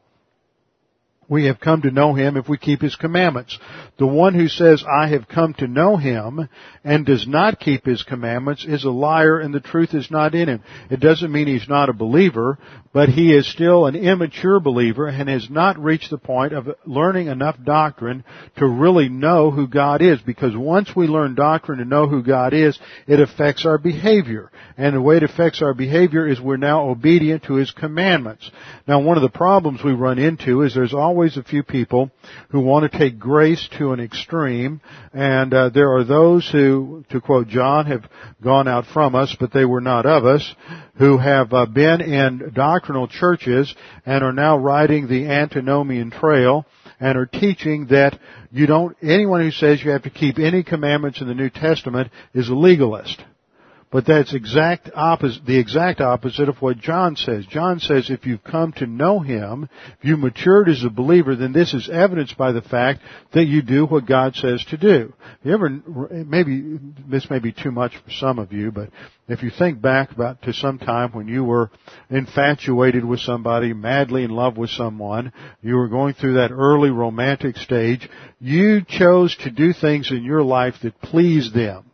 we 1.30 1.46
have 1.46 1.60
come 1.60 1.82
to 1.82 1.92
know 1.92 2.14
him 2.14 2.38
if 2.38 2.48
we 2.48 2.58
keep 2.58 2.82
his 2.82 2.96
commandments. 2.96 3.58
The 3.98 4.08
one 4.08 4.34
who 4.34 4.48
says, 4.48 4.84
I 4.88 5.08
have 5.10 5.28
come 5.28 5.54
to 5.56 5.68
know 5.68 5.98
him 5.98 6.48
and 6.84 7.06
does 7.06 7.28
not 7.28 7.60
keep 7.60 7.86
his 7.86 8.04
commandments 8.04 8.66
is 8.66 8.86
a 8.86 8.90
liar 8.90 9.40
and 9.40 9.54
the 9.54 9.60
truth 9.60 9.94
is 9.94 10.10
not 10.10 10.36
in 10.36 10.48
him. 10.48 10.64
It 10.90 11.00
doesn't 11.00 11.32
mean 11.32 11.48
he's 11.48 11.68
not 11.68 11.90
a 11.90 11.94
believer, 11.94 12.58
but 12.94 13.10
he 13.10 13.34
is 13.34 13.46
still 13.52 13.86
an 13.86 13.96
immature 13.96 14.60
believer 14.60 15.08
and 15.08 15.28
has 15.28 15.50
not 15.50 15.78
reached 15.78 16.12
the 16.12 16.18
point 16.18 16.54
of 16.54 16.70
learning 16.86 17.28
enough 17.28 17.58
doctrine 17.62 18.24
to 18.58 18.66
really 18.66 19.10
know 19.10 19.52
who 19.52 19.68
God 19.68 20.02
is 20.02 20.20
because 20.22 20.56
once 20.56 20.96
we 20.96 21.08
learn 21.08 21.36
doctrine 21.36 21.80
and 21.80 21.90
know 21.90 22.08
who 22.08 22.24
God 22.24 22.54
is, 22.54 22.80
it 23.06 23.20
affects 23.20 23.66
our 23.66 23.78
behavior. 23.78 24.50
And 24.78 24.96
the 24.96 25.02
way 25.02 25.18
it 25.18 25.24
affects 25.24 25.62
our 25.62 25.74
behavior 25.74 26.28
is 26.28 26.40
we're 26.40 26.58
now 26.58 26.90
obedient 26.90 27.44
to 27.44 27.56
his 27.56 27.72
commandments. 27.72 28.50
Now 28.88 29.02
one 29.02 29.18
of 29.18 29.24
the 29.24 29.30
problems 29.30 29.84
we 29.84 29.92
run 29.92 30.20
into 30.20 30.62
is 30.62 30.74
there's 30.74 30.94
always 30.94 31.17
always 31.18 31.36
a 31.36 31.42
few 31.42 31.64
people 31.64 32.12
who 32.52 32.60
want 32.60 32.92
to 32.92 32.96
take 32.96 33.18
grace 33.18 33.68
to 33.76 33.92
an 33.92 34.00
extreme, 34.00 34.80
and 35.14 35.52
uh, 35.52 35.70
there 35.70 35.96
are 35.96 36.04
those 36.04 36.48
who, 36.48 37.04
to 37.10 37.20
quote 37.20 37.48
John, 37.48 37.88
have 37.88 38.08
gone 38.44 38.68
out 38.68 38.86
from 38.86 39.16
us, 39.16 39.36
but 39.40 39.52
they 39.52 39.66
were 39.66 39.82
not 39.82 40.06
of 40.06 40.26
us, 40.26 40.54
who 41.00 41.18
have 41.18 41.52
uh, 41.54 41.66
been 41.66 42.02
in 42.02 42.52
doctrinal 42.54 43.08
churches 43.08 43.74
and 44.06 44.24
are 44.24 44.32
now 44.32 44.60
riding 44.60 45.08
the 45.08 45.26
antinomian 45.26 46.12
trail 46.12 46.68
and 47.00 47.18
are 47.18 47.26
teaching 47.26 47.88
that 47.88 48.20
you 48.52 48.68
don't, 48.68 48.96
anyone 49.02 49.42
who 49.42 49.50
says 49.50 49.84
you 49.84 49.90
have 49.90 50.04
to 50.04 50.12
keep 50.12 50.38
any 50.38 50.62
commandments 50.62 51.20
in 51.20 51.28
the 51.28 51.34
New 51.34 51.50
Testament 51.50 52.12
is 52.36 52.48
a 52.48 52.54
legalist. 52.54 53.20
But 53.90 54.06
that's 54.06 54.34
exact 54.34 54.90
opposite, 54.94 55.46
the 55.46 55.58
exact 55.58 56.02
opposite 56.02 56.50
of 56.50 56.62
what 56.62 56.78
John 56.78 57.16
says. 57.16 57.46
John 57.46 57.80
says 57.80 58.10
if 58.10 58.26
you've 58.26 58.44
come 58.44 58.74
to 58.74 58.86
know 58.86 59.20
Him, 59.20 59.70
if 59.98 60.04
you 60.06 60.18
matured 60.18 60.68
as 60.68 60.84
a 60.84 60.90
believer, 60.90 61.38
then 61.38 61.54
this 61.54 61.74
is 61.74 61.90
evidenced 61.90 62.38
by 62.38 62.52
the 62.52 62.62
fact 62.62 63.00
that 63.32 63.46
you 63.46 63.62
do 63.62 63.86
what 63.86 64.06
God 64.06 64.36
says 64.36 64.64
to 64.72 64.78
do. 64.78 65.14
You 65.42 65.54
ever, 65.54 65.70
maybe, 65.70 66.80
this 67.08 67.30
may 67.30 67.40
be 67.40 67.54
too 67.54 67.72
much 67.72 67.96
for 67.96 68.12
some 68.12 68.40
of 68.40 68.52
you, 68.52 68.74
but 68.74 68.90
if 69.30 69.42
you 69.42 69.52
think 69.52 69.82
back 69.82 70.12
about 70.12 70.42
to 70.42 70.54
some 70.54 70.80
time 70.80 71.14
when 71.14 71.30
you 71.30 71.46
were 71.46 71.72
infatuated 72.10 73.06
with 73.06 73.22
somebody, 73.22 73.72
madly 73.72 74.26
in 74.26 74.32
love 74.32 74.58
with 74.58 74.70
someone, 74.72 75.32
you 75.62 75.76
were 75.76 75.88
going 75.88 76.14
through 76.14 76.34
that 76.34 76.52
early 76.52 76.90
romantic 76.90 77.56
stage, 77.56 78.10
you 78.42 78.82
chose 78.86 79.34
to 79.38 79.50
do 79.50 79.72
things 79.72 80.12
in 80.12 80.26
your 80.26 80.44
life 80.44 80.76
that 80.82 81.00
pleased 81.00 81.54
them 81.54 81.86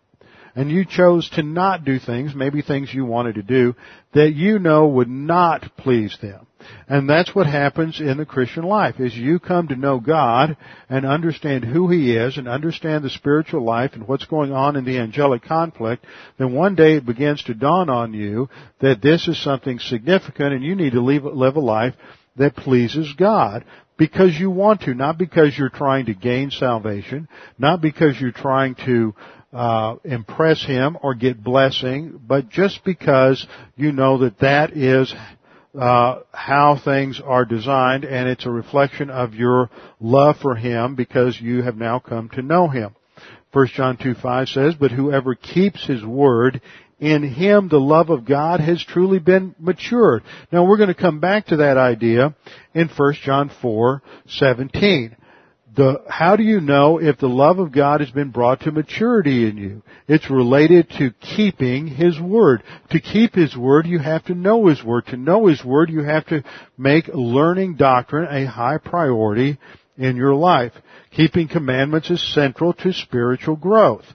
and 0.56 0.70
you 0.70 0.86
chose 0.86 1.30
to 1.32 1.44
not 1.44 1.84
do 1.84 2.00
things, 2.00 2.36
maybe 2.36 2.62
things 2.62 2.94
you 2.94 3.06
wanted 3.06 3.36
to 3.36 3.44
do, 3.44 3.76
that 4.14 4.34
you 4.34 4.60
know 4.60 4.88
would 4.88 5.10
not 5.10 5.76
please 5.78 6.18
them. 6.22 6.46
And 6.88 7.10
that's 7.10 7.36
what 7.36 7.48
happens 7.48 8.00
in 8.00 8.18
the 8.18 8.26
Christian 8.26 8.64
life, 8.64 9.00
is 9.00 9.16
you 9.16 9.40
come 9.40 9.68
to 9.68 9.76
know 9.76 10.00
God 10.00 10.56
and 10.90 11.06
understand 11.06 11.66
who 11.66 11.90
He 11.90 12.16
is 12.16 12.38
and 12.38 12.48
understand 12.48 13.04
the 13.04 13.10
spiritual 13.10 13.64
life 13.64 13.92
and 13.94 14.08
what's 14.08 14.26
going 14.26 14.54
on 14.54 14.76
in 14.76 14.86
the 14.86 15.00
angelic 15.00 15.44
conflict, 15.44 16.06
then 16.38 16.54
one 16.54 16.76
day 16.76 16.96
it 16.96 17.06
begins 17.06 17.44
to 17.44 17.54
dawn 17.54 17.90
on 17.90 18.14
you 18.14 18.50
that 18.80 19.02
this 19.02 19.28
is 19.28 19.42
something 19.42 19.80
significant 19.80 20.54
and 20.54 20.64
you 20.64 20.76
need 20.76 20.94
to 20.94 21.02
live, 21.02 21.26
live 21.26 21.56
a 21.56 21.60
life 21.60 21.96
that 22.36 22.56
pleases 22.56 23.14
God 23.18 23.66
because 23.98 24.40
you 24.40 24.50
want 24.50 24.82
to, 24.82 24.94
not 24.94 25.18
because 25.18 25.58
you're 25.58 25.70
trying 25.70 26.06
to 26.08 26.14
gain 26.14 26.50
salvation, 26.50 27.28
not 27.60 27.82
because 27.82 28.20
you're 28.20 28.32
trying 28.32 28.76
to 28.86 29.14
uh, 29.54 29.96
impress 30.04 30.64
him 30.66 30.98
or 31.02 31.14
get 31.14 31.44
blessing, 31.44 32.20
but 32.26 32.50
just 32.50 32.84
because 32.84 33.46
you 33.76 33.92
know 33.92 34.20
that 34.20 34.40
that 34.40 34.76
is 34.76 35.14
uh, 35.80 36.20
how 36.32 36.80
things 36.84 37.22
are 37.24 37.46
designed, 37.46 38.04
and 38.04 38.28
it's 38.28 38.46
a 38.46 38.52
reflection 38.52 39.10
of 39.10 39.34
your 39.34 39.70
love 40.00 40.38
for 40.42 40.56
him 40.56 40.96
because 40.96 41.40
you 41.40 41.62
have 41.62 41.78
now 41.78 42.00
come 42.00 42.30
to 42.30 42.42
know 42.42 42.68
him. 42.68 42.96
1 43.52 43.68
John 43.76 43.98
2 43.98 44.16
5 44.16 44.48
says, 44.50 44.76
But 44.80 44.92
whoever 44.92 45.36
keeps 45.36 45.86
his 45.86 46.04
word, 46.04 46.60
in 47.00 47.22
Him 47.22 47.68
the 47.68 47.80
love 47.80 48.10
of 48.10 48.26
God 48.26 48.62
has 48.62 48.84
truly 48.84 49.20
been 49.20 49.54
matured. 49.60 50.24
Now 50.52 50.66
we're 50.66 50.78
going 50.78 50.88
to 50.88 50.96
come 50.96 51.20
back 51.20 51.48
to 51.48 51.58
that 51.58 51.78
idea 51.78 52.34
in 52.74 52.88
1 52.88 53.14
John 53.24 53.52
4, 53.62 54.02
17 54.28 55.16
the, 55.76 56.04
how 56.08 56.36
do 56.36 56.44
you 56.44 56.60
know 56.60 57.00
if 57.00 57.18
the 57.18 57.28
love 57.28 57.58
of 57.60 57.72
God 57.72 58.02
has 58.02 58.12
been 58.12 58.30
brought 58.30 58.62
to 58.62 58.72
maturity 58.72 59.48
in 59.48 59.58
you? 59.58 59.82
It's 60.08 60.30
related 60.30 60.90
to 61.00 61.12
keeping 61.36 61.88
His 61.88 62.20
Word. 62.20 62.64
To 62.92 63.00
keep 63.00 63.34
His 63.34 63.58
Word, 63.58 63.88
you 63.88 64.00
have 64.00 64.24
to 64.26 64.36
know 64.36 64.68
His 64.68 64.84
Word. 64.84 65.08
To 65.08 65.18
know 65.18 65.48
His 65.48 65.64
Word, 65.64 65.90
you 65.90 66.04
have 66.04 66.26
to 66.28 66.44
make 66.78 67.08
learning 67.08 67.76
doctrine 67.76 68.28
a 68.30 68.46
high 68.46 68.78
priority 68.78 69.58
in 69.98 70.16
your 70.16 70.36
life. 70.36 70.74
Keeping 71.12 71.48
commandments 71.48 72.10
is 72.10 72.34
central 72.34 72.74
to 72.74 72.94
spiritual 72.94 73.56
growth. 73.56 74.06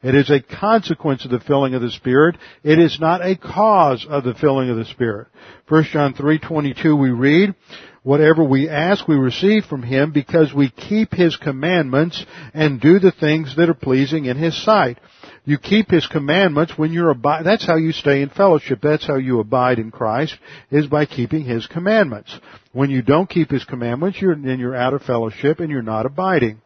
It 0.00 0.14
is 0.14 0.30
a 0.30 0.40
consequence 0.40 1.24
of 1.24 1.32
the 1.32 1.40
filling 1.40 1.74
of 1.74 1.82
the 1.82 1.90
Spirit. 1.90 2.36
It 2.62 2.78
is 2.78 2.98
not 3.00 3.24
a 3.24 3.36
cause 3.36 4.06
of 4.08 4.22
the 4.22 4.34
filling 4.34 4.70
of 4.70 4.76
the 4.76 4.84
Spirit. 4.84 5.26
1 5.68 5.84
John 5.92 6.14
3.22 6.14 6.96
we 6.96 7.10
read, 7.10 7.54
Whatever 8.02 8.44
we 8.44 8.68
ask, 8.68 9.06
we 9.08 9.16
receive 9.16 9.64
from 9.64 9.82
Him 9.82 10.12
because 10.12 10.54
we 10.54 10.70
keep 10.70 11.12
His 11.12 11.36
commandments 11.36 12.24
and 12.54 12.80
do 12.80 12.98
the 12.98 13.12
things 13.12 13.56
that 13.56 13.68
are 13.68 13.74
pleasing 13.74 14.26
in 14.26 14.36
His 14.36 14.60
sight. 14.64 14.98
You 15.44 15.58
keep 15.58 15.90
His 15.90 16.06
commandments 16.06 16.76
when 16.76 16.92
you're 16.92 17.10
abide, 17.10 17.44
that's 17.44 17.66
how 17.66 17.76
you 17.76 17.92
stay 17.92 18.22
in 18.22 18.28
fellowship. 18.28 18.80
That's 18.82 19.06
how 19.06 19.16
you 19.16 19.40
abide 19.40 19.78
in 19.78 19.90
Christ, 19.90 20.36
is 20.70 20.86
by 20.86 21.06
keeping 21.06 21.44
His 21.44 21.66
commandments. 21.66 22.38
When 22.72 22.90
you 22.90 23.02
don't 23.02 23.28
keep 23.28 23.50
His 23.50 23.64
commandments, 23.64 24.20
you're, 24.20 24.36
then 24.36 24.60
you're 24.60 24.76
out 24.76 24.94
of 24.94 25.02
fellowship 25.02 25.60
and 25.60 25.70
you're 25.70 25.82
not 25.82 26.06
abiding. 26.06 26.60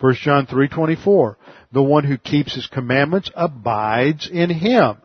1 0.00 0.14
John 0.22 0.46
3.24, 0.46 1.36
the 1.72 1.82
one 1.82 2.04
who 2.04 2.18
keeps 2.18 2.54
His 2.54 2.66
commandments 2.66 3.30
abides 3.34 4.28
in 4.30 4.50
Him, 4.50 4.96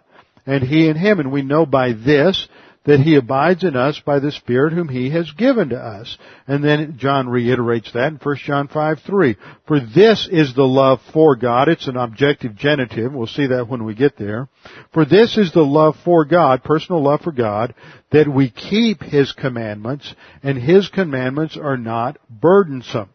and 0.46 0.64
He 0.64 0.88
in 0.88 0.98
Him. 0.98 1.20
And 1.20 1.32
we 1.32 1.42
know 1.42 1.66
by 1.66 1.94
this 1.94 2.48
that 2.84 3.00
he 3.00 3.16
abides 3.16 3.64
in 3.64 3.76
us 3.76 4.00
by 4.00 4.20
the 4.20 4.32
Spirit 4.32 4.74
whom 4.74 4.90
he 4.90 5.12
has 5.12 5.32
given 5.34 5.70
to 5.70 5.78
us. 5.78 6.18
And 6.48 6.64
then 6.64 6.98
John 6.98 7.30
reiterates 7.30 7.92
that 7.94 8.08
in 8.08 8.20
1 8.22 8.36
John 8.38 8.68
5, 8.68 9.00
3. 9.06 9.36
For 9.68 9.80
this 9.80 10.28
is 10.32 10.56
the 10.56 10.64
love 10.64 11.00
for 11.14 11.36
God. 11.36 11.70
It's 11.70 11.88
an 11.88 11.96
objective 11.96 12.56
genitive. 12.56 13.14
We'll 13.14 13.28
see 13.28 13.48
that 13.48 13.68
when 13.68 13.84
we 13.84 13.94
get 13.94 14.18
there. 14.18 14.50
For 14.94 15.06
this 15.06 15.38
is 15.38 15.52
the 15.52 15.62
love 15.62 15.96
for 16.04 16.26
God, 16.26 16.64
personal 16.64 17.04
love 17.04 17.22
for 17.22 17.32
God, 17.32 17.76
that 18.12 18.28
we 18.28 18.50
keep 18.50 19.04
his 19.04 19.32
commandments, 19.32 20.16
and 20.42 20.58
his 20.58 20.90
commandments 20.90 21.58
are 21.58 21.78
not 21.78 22.18
burdensome. 22.30 23.10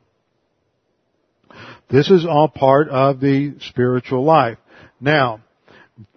This 1.88 2.10
is 2.10 2.24
all 2.24 2.48
part 2.48 2.88
of 2.88 3.20
the 3.20 3.54
spiritual 3.60 4.24
life. 4.24 4.58
Now, 5.00 5.40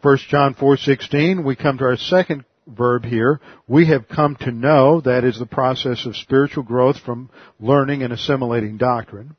1 0.02 0.18
John 0.30 0.54
4:16, 0.54 1.44
we 1.44 1.56
come 1.56 1.78
to 1.78 1.86
our 1.86 1.98
second 1.98 2.44
verb 2.70 3.06
here, 3.06 3.40
we 3.68 3.88
have 3.88 4.08
come 4.08 4.36
to 4.42 4.52
know, 4.52 5.02
that 5.02 5.24
is 5.24 5.38
the 5.38 5.46
process 5.46 6.06
of 6.06 6.16
spiritual 6.16 6.64
growth 6.64 7.00
from 7.00 7.30
learning 7.60 8.04
and 8.04 8.14
assimilating 8.14 8.78
doctrine. 8.78 9.36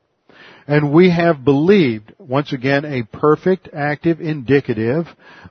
And 0.67 0.93
we 0.93 1.09
have 1.09 1.43
believed, 1.43 2.13
once 2.17 2.53
again, 2.53 2.85
a 2.85 3.03
perfect 3.03 3.69
active 3.73 4.21
indicative 4.21 5.07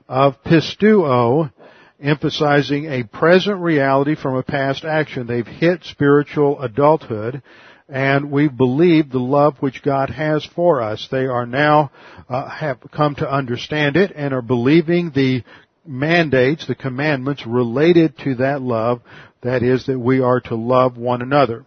of 0.07 0.41
pisteuo, 0.43 1.51
emphasizing 1.99 2.85
a 2.85 3.03
present 3.03 3.59
reality 3.59 4.15
from 4.15 4.35
a 4.35 4.43
past 4.43 4.85
action. 4.85 5.27
They've 5.27 5.45
hit 5.45 5.83
spiritual 5.83 6.61
adulthood, 6.61 7.43
and 7.87 8.31
we 8.31 8.47
believe 8.47 9.11
the 9.11 9.19
love 9.19 9.57
which 9.59 9.83
God 9.83 10.09
has 10.09 10.45
for 10.55 10.81
us. 10.81 11.07
They 11.11 11.25
are 11.25 11.45
now 11.45 11.91
uh, 12.29 12.49
have 12.49 12.79
come 12.91 13.15
to 13.15 13.29
understand 13.29 13.97
it 13.97 14.11
and 14.15 14.33
are 14.33 14.41
believing 14.41 15.11
the 15.11 15.43
mandates, 15.85 16.67
the 16.67 16.75
commandments 16.75 17.45
related 17.45 18.17
to 18.19 18.35
that 18.35 18.61
love, 18.61 19.01
that 19.41 19.63
is 19.63 19.87
that 19.87 19.99
we 19.99 20.21
are 20.21 20.39
to 20.41 20.55
love 20.55 20.97
one 20.97 21.21
another. 21.21 21.65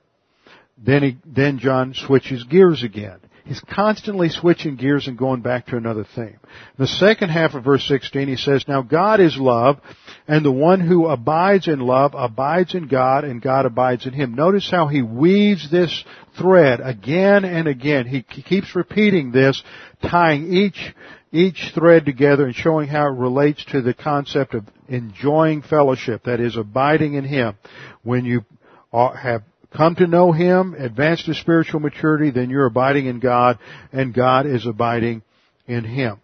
Then 0.78 1.02
he, 1.02 1.16
then 1.24 1.58
John 1.58 1.94
switches 1.94 2.44
gears 2.44 2.82
again. 2.82 3.18
He's 3.44 3.60
constantly 3.60 4.30
switching 4.30 4.76
gears 4.76 5.06
and 5.06 5.18
going 5.18 5.42
back 5.42 5.66
to 5.66 5.76
another 5.76 6.06
theme. 6.16 6.38
The 6.78 6.86
second 6.86 7.28
half 7.28 7.52
of 7.52 7.62
verse 7.62 7.86
16 7.86 8.26
he 8.26 8.36
says, 8.36 8.64
Now 8.66 8.80
God 8.80 9.20
is 9.20 9.36
love, 9.36 9.80
and 10.26 10.42
the 10.42 10.50
one 10.50 10.80
who 10.80 11.06
abides 11.06 11.68
in 11.68 11.78
love 11.80 12.14
abides 12.16 12.74
in 12.74 12.88
God, 12.88 13.24
and 13.24 13.42
God 13.42 13.66
abides 13.66 14.06
in 14.06 14.14
him. 14.14 14.34
Notice 14.34 14.70
how 14.70 14.86
he 14.86 15.02
weaves 15.02 15.70
this 15.70 16.04
thread 16.38 16.80
again 16.82 17.44
and 17.44 17.68
again. 17.68 18.06
He 18.06 18.22
keeps 18.22 18.74
repeating 18.74 19.30
this, 19.30 19.62
tying 20.00 20.50
each 20.50 20.94
each 21.35 21.72
thread 21.74 22.07
together 22.07 22.47
and 22.47 22.55
showing 22.55 22.89
how 22.89 23.09
it 23.09 23.18
relates 23.18 23.64
to 23.66 23.82
the 23.82 23.93
concept 23.93 24.55
of 24.55 24.64
enjoying 24.89 25.62
fellowship, 25.62 26.22
that 26.24 26.39
is 26.39 26.57
abiding 26.57 27.14
in 27.14 27.24
Him. 27.24 27.57
When 28.05 28.24
you 28.24 28.45
have 28.93 29.43
come 29.76 29.97
to 29.97 30.07
know 30.07 30.30
Him, 30.30 30.74
advanced 30.78 31.26
to 31.26 31.35
spiritual 31.35 31.80
maturity, 31.80 32.30
then 32.30 32.51
you're 32.51 32.66
abiding 32.66 33.07
in 33.07 33.18
God 33.18 33.59
and 33.93 34.14
God 34.14 34.47
is 34.47 34.64
abiding 34.64 35.22
in 35.66 35.82
Him. 35.82 36.20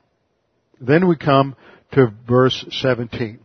Then 0.81 1.09
we 1.09 1.17
come 1.17 1.57
to 1.93 2.13
verse 2.29 2.65
17. 2.71 3.41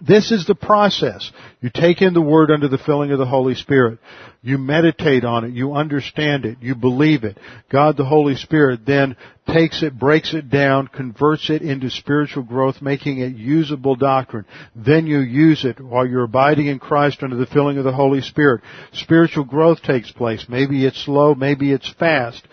This 0.00 0.30
is 0.30 0.44
the 0.44 0.54
process. 0.54 1.30
You 1.62 1.70
take 1.72 2.02
in 2.02 2.12
the 2.12 2.20
Word 2.20 2.50
under 2.50 2.68
the 2.68 2.76
filling 2.76 3.12
of 3.12 3.18
the 3.18 3.26
Holy 3.26 3.54
Spirit. 3.54 3.98
You 4.42 4.58
meditate 4.58 5.24
on 5.24 5.44
it. 5.44 5.54
You 5.54 5.74
understand 5.74 6.44
it. 6.44 6.58
You 6.60 6.74
believe 6.74 7.24
it. 7.24 7.38
God 7.70 7.96
the 7.96 8.04
Holy 8.04 8.34
Spirit 8.34 8.80
then 8.84 9.16
takes 9.48 9.82
it, 9.82 9.98
breaks 9.98 10.34
it 10.34 10.50
down, 10.50 10.88
converts 10.88 11.48
it 11.48 11.62
into 11.62 11.88
spiritual 11.88 12.42
growth, 12.42 12.82
making 12.82 13.20
it 13.20 13.36
usable 13.36 13.96
doctrine. 13.96 14.44
Then 14.74 15.06
you 15.06 15.20
use 15.20 15.64
it 15.64 15.80
while 15.80 16.06
you're 16.06 16.24
abiding 16.24 16.66
in 16.66 16.78
Christ 16.78 17.22
under 17.22 17.36
the 17.36 17.46
filling 17.46 17.78
of 17.78 17.84
the 17.84 17.92
Holy 17.92 18.20
Spirit. 18.20 18.62
Spiritual 18.92 19.44
growth 19.44 19.82
takes 19.82 20.12
place. 20.12 20.44
Maybe 20.46 20.84
it's 20.84 21.02
slow, 21.04 21.34
maybe 21.34 21.72
it's 21.72 21.90
fast. 21.98 22.46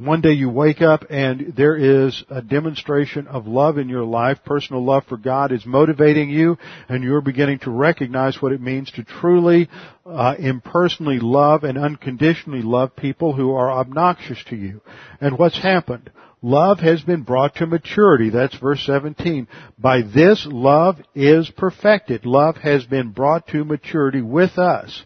One 0.00 0.22
day 0.22 0.32
you 0.32 0.48
wake 0.48 0.80
up 0.80 1.04
and 1.10 1.52
there 1.58 1.76
is 1.76 2.24
a 2.30 2.40
demonstration 2.40 3.26
of 3.26 3.46
love 3.46 3.76
in 3.76 3.90
your 3.90 4.04
life. 4.04 4.38
Personal 4.46 4.82
love 4.82 5.04
for 5.06 5.18
God 5.18 5.52
is 5.52 5.66
motivating 5.66 6.30
you 6.30 6.56
and 6.88 7.04
you're 7.04 7.20
beginning 7.20 7.58
to 7.60 7.70
recognize 7.70 8.40
what 8.40 8.52
it 8.52 8.62
means 8.62 8.90
to 8.92 9.04
truly, 9.04 9.68
uh, 10.06 10.36
impersonally 10.38 11.18
love 11.18 11.64
and 11.64 11.76
unconditionally 11.76 12.62
love 12.62 12.96
people 12.96 13.34
who 13.34 13.52
are 13.52 13.70
obnoxious 13.70 14.42
to 14.44 14.56
you. 14.56 14.80
And 15.20 15.38
what's 15.38 15.62
happened? 15.62 16.10
Love 16.40 16.78
has 16.80 17.02
been 17.02 17.20
brought 17.22 17.56
to 17.56 17.66
maturity. 17.66 18.30
That's 18.30 18.56
verse 18.56 18.82
17. 18.86 19.48
By 19.78 20.00
this 20.00 20.46
love 20.50 20.96
is 21.14 21.50
perfected. 21.50 22.24
Love 22.24 22.56
has 22.56 22.86
been 22.86 23.10
brought 23.10 23.48
to 23.48 23.66
maturity 23.66 24.22
with 24.22 24.56
us 24.56 25.04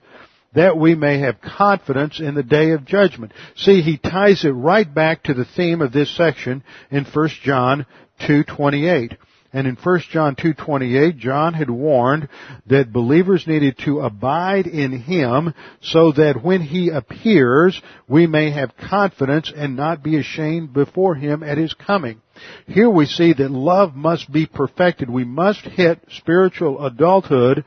that 0.55 0.77
we 0.77 0.95
may 0.95 1.19
have 1.19 1.41
confidence 1.41 2.21
in 2.21 2.35
the 2.35 2.43
day 2.43 2.71
of 2.71 2.85
judgment. 2.85 3.33
See, 3.57 3.83
he 3.83 3.99
ties 3.99 4.45
it 4.45 4.51
right 4.51 4.93
back 4.93 5.25
to 5.25 5.35
the 5.35 5.45
theme 5.45 5.83
of 5.83 5.93
this 5.93 6.15
section 6.17 6.63
in 6.91 7.05
1 7.05 7.29
John 7.43 7.87
2.28. 8.21 9.17
And 9.55 9.69
in 9.69 9.77
1 9.77 10.01
John 10.11 10.35
2.28, 10.35 11.17
John 11.17 11.55
had 11.55 11.71
warned 11.71 12.29
that 12.67 12.93
believers 12.93 13.47
needed 13.47 13.79
to 13.85 14.01
abide 14.01 14.67
in 14.67 14.91
Him 14.91 15.55
so 15.81 16.11
that 16.11 16.43
when 16.43 16.61
He 16.61 16.89
appears, 16.89 17.81
we 18.09 18.27
may 18.27 18.51
have 18.51 18.77
confidence 18.77 19.53
and 19.55 19.77
not 19.77 20.03
be 20.03 20.17
ashamed 20.19 20.73
before 20.73 21.15
Him 21.15 21.45
at 21.45 21.57
His 21.57 21.73
coming. 21.73 22.21
Here 22.67 22.91
we 22.91 23.07
see 23.07 23.33
that 23.33 23.51
love 23.53 23.95
must 23.95 24.33
be 24.33 24.47
perfected. 24.47 25.09
We 25.09 25.23
must 25.23 25.61
hit 25.61 26.01
spiritual 26.17 26.85
adulthood 26.85 27.65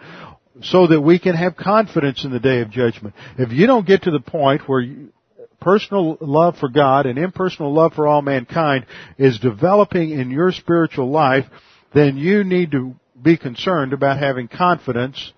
so 0.62 0.88
that 0.88 1.02
we 1.02 1.20
can 1.20 1.36
have 1.36 1.56
confidence 1.56 2.24
in 2.26 2.32
the 2.32 2.40
day 2.40 2.62
of 2.62 2.70
judgment. 2.70 3.16
If 3.38 3.52
you 3.52 3.68
don't 3.68 3.86
get 3.86 4.04
to 4.04 4.12
the 4.12 4.20
point 4.20 4.68
where 4.68 4.82
you, 4.82 5.10
personal 5.60 6.18
love 6.22 6.58
for 6.58 6.70
God 6.70 7.06
and 7.06 7.18
impersonal 7.18 7.74
love 7.74 7.94
for 7.94 8.08
all 8.08 8.22
mankind 8.22 8.86
is 9.18 9.40
developing 9.40 10.12
in 10.12 10.30
your 10.32 10.52
spiritual 10.52 11.10
life, 11.10 11.46
then 11.94 12.18
you 12.18 12.44
need 12.44 12.72
to 12.72 12.96
be 13.22 13.38
concerned 13.38 13.94
about 13.94 14.20
having 14.20 14.48
confidence 14.48 15.34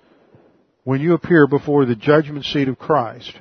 when 0.83 1.01
you 1.01 1.13
appear 1.13 1.47
before 1.47 1.85
the 1.85 1.95
judgment 1.95 2.45
seat 2.45 2.67
of 2.67 2.77
Christ. 2.77 3.31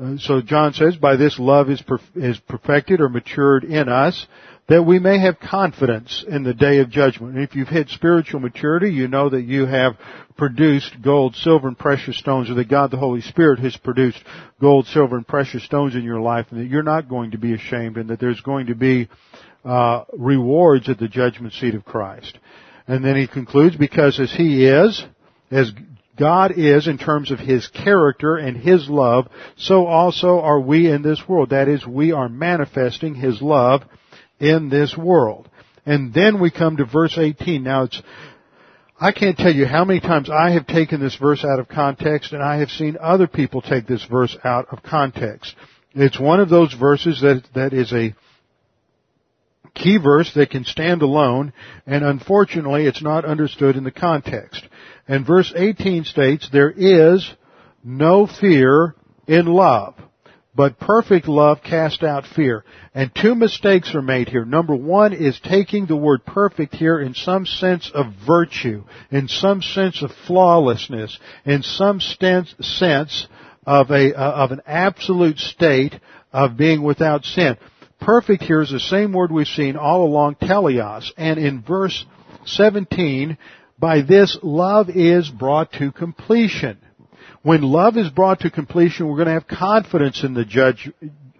Uh, 0.00 0.16
so 0.18 0.42
John 0.42 0.74
says, 0.74 0.96
by 0.96 1.16
this 1.16 1.38
love 1.38 1.70
is, 1.70 1.82
is 2.14 2.38
perfected 2.40 3.00
or 3.00 3.08
matured 3.08 3.64
in 3.64 3.88
us, 3.88 4.26
that 4.68 4.82
we 4.82 4.98
may 4.98 5.20
have 5.20 5.38
confidence 5.38 6.24
in 6.26 6.42
the 6.42 6.54
day 6.54 6.80
of 6.80 6.90
judgment. 6.90 7.34
And 7.34 7.44
if 7.44 7.54
you've 7.54 7.68
hit 7.68 7.88
spiritual 7.88 8.40
maturity, 8.40 8.90
you 8.90 9.06
know 9.06 9.28
that 9.30 9.42
you 9.42 9.64
have 9.64 9.96
produced 10.36 11.00
gold, 11.02 11.36
silver, 11.36 11.68
and 11.68 11.78
precious 11.78 12.18
stones, 12.18 12.50
or 12.50 12.54
that 12.54 12.68
God 12.68 12.90
the 12.90 12.96
Holy 12.96 13.20
Spirit 13.20 13.60
has 13.60 13.76
produced 13.76 14.22
gold, 14.60 14.86
silver, 14.86 15.16
and 15.16 15.26
precious 15.26 15.64
stones 15.64 15.94
in 15.94 16.02
your 16.02 16.20
life, 16.20 16.46
and 16.50 16.60
that 16.60 16.66
you're 16.66 16.82
not 16.82 17.08
going 17.08 17.30
to 17.30 17.38
be 17.38 17.54
ashamed, 17.54 17.96
and 17.96 18.10
that 18.10 18.18
there's 18.18 18.40
going 18.40 18.66
to 18.66 18.74
be 18.74 19.08
uh, 19.64 20.04
rewards 20.12 20.88
at 20.88 20.98
the 20.98 21.08
judgment 21.08 21.54
seat 21.54 21.74
of 21.74 21.84
Christ. 21.84 22.38
And 22.88 23.04
then 23.04 23.16
he 23.16 23.26
concludes, 23.26 23.76
because 23.76 24.18
as 24.18 24.32
He 24.32 24.66
is, 24.66 25.04
as 25.50 25.72
God 26.18 26.52
is 26.56 26.88
in 26.88 26.98
terms 26.98 27.30
of 27.30 27.38
His 27.38 27.68
character 27.68 28.36
and 28.36 28.56
His 28.56 28.88
love, 28.88 29.28
so 29.56 29.86
also 29.86 30.40
are 30.40 30.60
we 30.60 30.90
in 30.90 31.02
this 31.02 31.22
world. 31.28 31.50
That 31.50 31.68
is, 31.68 31.86
we 31.86 32.12
are 32.12 32.28
manifesting 32.28 33.14
His 33.14 33.40
love 33.40 33.82
in 34.38 34.68
this 34.68 34.96
world. 34.96 35.48
And 35.84 36.12
then 36.12 36.40
we 36.40 36.50
come 36.50 36.78
to 36.78 36.84
verse 36.84 37.16
18. 37.16 37.62
Now 37.62 37.84
it's, 37.84 38.02
I 39.00 39.12
can't 39.12 39.36
tell 39.36 39.54
you 39.54 39.66
how 39.66 39.84
many 39.84 40.00
times 40.00 40.28
I 40.30 40.50
have 40.50 40.66
taken 40.66 41.00
this 41.00 41.16
verse 41.16 41.44
out 41.44 41.60
of 41.60 41.68
context 41.68 42.32
and 42.32 42.42
I 42.42 42.58
have 42.58 42.70
seen 42.70 42.96
other 43.00 43.26
people 43.26 43.62
take 43.62 43.86
this 43.86 44.04
verse 44.04 44.36
out 44.44 44.66
of 44.72 44.82
context. 44.82 45.54
It's 45.94 46.18
one 46.18 46.40
of 46.40 46.48
those 46.48 46.74
verses 46.74 47.20
that, 47.20 47.44
that 47.54 47.72
is 47.72 47.92
a 47.92 48.14
key 49.74 49.98
verse 49.98 50.32
that 50.34 50.50
can 50.50 50.64
stand 50.64 51.02
alone 51.02 51.52
and 51.86 52.04
unfortunately 52.04 52.86
it's 52.86 53.02
not 53.02 53.24
understood 53.24 53.76
in 53.76 53.84
the 53.84 53.90
context. 53.90 54.66
And 55.06 55.26
verse 55.26 55.52
18 55.54 56.04
states, 56.04 56.48
there 56.50 56.70
is 56.70 57.30
no 57.84 58.26
fear 58.26 58.94
in 59.28 59.46
love. 59.46 59.94
But 60.56 60.80
perfect 60.80 61.28
love 61.28 61.58
casts 61.62 62.02
out 62.02 62.24
fear. 62.26 62.64
And 62.94 63.14
two 63.14 63.34
mistakes 63.34 63.94
are 63.94 64.00
made 64.00 64.30
here. 64.30 64.46
Number 64.46 64.74
one 64.74 65.12
is 65.12 65.38
taking 65.38 65.84
the 65.84 65.96
word 65.96 66.24
perfect 66.24 66.74
here 66.74 66.98
in 66.98 67.12
some 67.12 67.44
sense 67.44 67.90
of 67.92 68.06
virtue, 68.26 68.84
in 69.10 69.28
some 69.28 69.60
sense 69.60 70.02
of 70.02 70.10
flawlessness, 70.26 71.18
in 71.44 71.62
some 71.62 72.00
sense 72.00 73.26
of 73.66 73.90
a, 73.90 74.14
uh, 74.14 74.44
of 74.44 74.52
an 74.52 74.62
absolute 74.66 75.38
state 75.38 76.00
of 76.32 76.56
being 76.56 76.82
without 76.82 77.26
sin. 77.26 77.58
Perfect 78.00 78.42
here 78.42 78.62
is 78.62 78.70
the 78.70 78.80
same 78.80 79.12
word 79.12 79.30
we've 79.30 79.46
seen 79.46 79.76
all 79.76 80.04
along, 80.04 80.36
teleos. 80.36 81.10
And 81.18 81.38
in 81.38 81.60
verse 81.60 82.06
17, 82.46 83.36
by 83.78 84.00
this 84.00 84.38
love 84.42 84.88
is 84.88 85.28
brought 85.28 85.72
to 85.72 85.92
completion. 85.92 86.78
When 87.46 87.62
love 87.62 87.96
is 87.96 88.10
brought 88.10 88.40
to 88.40 88.50
completion, 88.50 89.06
we're 89.06 89.24
going 89.24 89.28
to 89.28 89.34
have 89.34 89.46
confidence 89.46 90.24
in 90.24 90.34
the 90.34 90.44
judge 90.44 90.90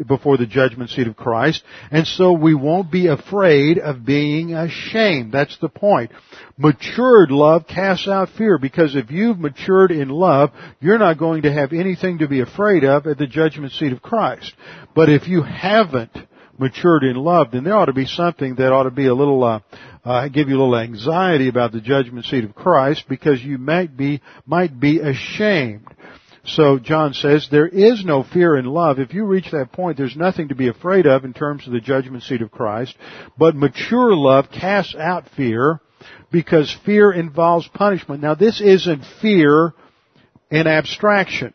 before 0.07 0.37
the 0.37 0.47
judgment 0.47 0.91
seat 0.91 1.09
of 1.09 1.17
Christ, 1.17 1.65
and 1.91 2.07
so 2.07 2.31
we 2.31 2.55
won't 2.55 2.93
be 2.93 3.09
afraid 3.09 3.79
of 3.79 4.07
being 4.07 4.55
ashamed. 4.55 5.33
That's 5.33 5.59
the 5.59 5.69
point. 5.69 6.13
Matured 6.57 7.33
love 7.33 7.67
casts 7.67 8.07
out 8.07 8.29
fear 8.39 8.57
because 8.57 8.95
if 8.95 9.11
you've 9.11 9.41
matured 9.41 9.91
in 9.91 10.09
love, 10.09 10.53
you're 10.79 10.97
not 10.97 11.19
going 11.19 11.43
to 11.43 11.53
have 11.53 11.73
anything 11.73 12.19
to 12.19 12.29
be 12.29 12.39
afraid 12.39 12.85
of 12.85 13.09
at 13.09 13.19
the 13.19 13.27
judgment 13.27 13.73
seat 13.73 13.91
of 13.91 14.01
Christ. 14.01 14.53
But 14.95 15.09
if 15.09 15.27
you 15.27 15.43
haven't 15.43 16.17
matured 16.57 17.03
in 17.03 17.17
love, 17.17 17.51
then 17.51 17.65
there 17.65 17.77
ought 17.77 17.87
to 17.87 17.93
be 17.93 18.07
something 18.07 18.55
that 18.55 18.73
ought 18.73 18.85
to 18.85 18.93
be 18.93 19.07
a 19.07 19.15
little 19.15 19.43
uh, 19.43 19.59
uh, 20.07 20.29
give 20.29 20.49
you 20.49 20.57
a 20.57 20.63
little 20.63 20.77
anxiety 20.77 21.49
about 21.49 21.73
the 21.73 21.81
judgment 21.81 22.25
seat 22.27 22.45
of 22.45 22.55
Christ 22.55 23.05
because 23.09 23.43
you 23.43 23.59
might 23.59 23.97
be 23.97 24.23
might 24.47 24.79
be 24.79 25.01
ashamed. 25.01 25.85
So 26.45 26.79
John 26.79 27.13
says 27.13 27.49
there 27.51 27.67
is 27.67 28.05
no 28.05 28.23
fear 28.23 28.57
in 28.57 28.67
love. 28.67 29.01
If 29.01 29.13
you 29.13 29.25
reach 29.25 29.51
that 29.51 29.73
point, 29.73 29.97
there's 29.97 30.17
nothing 30.17 30.49
to 30.49 30.55
be 30.55 30.69
afraid 30.69 31.07
of 31.07 31.25
in 31.25 31.35
terms 31.35 31.67
of 31.67 31.73
the 31.73 31.81
judgment 31.81 32.23
seat 32.23 32.41
of 32.41 32.53
Christ. 32.53 32.97
But 33.37 33.57
mature 33.57 34.15
love 34.15 34.47
casts 34.53 34.95
out 34.95 35.29
fear 35.37 35.81
because 36.31 36.75
fear 36.87 37.11
involves 37.11 37.67
punishment. 37.75 38.23
Now 38.23 38.37
this 38.37 38.61
isn't 38.61 39.05
fear 39.21 39.75
in 40.53 40.69
abstraction. 40.69 41.53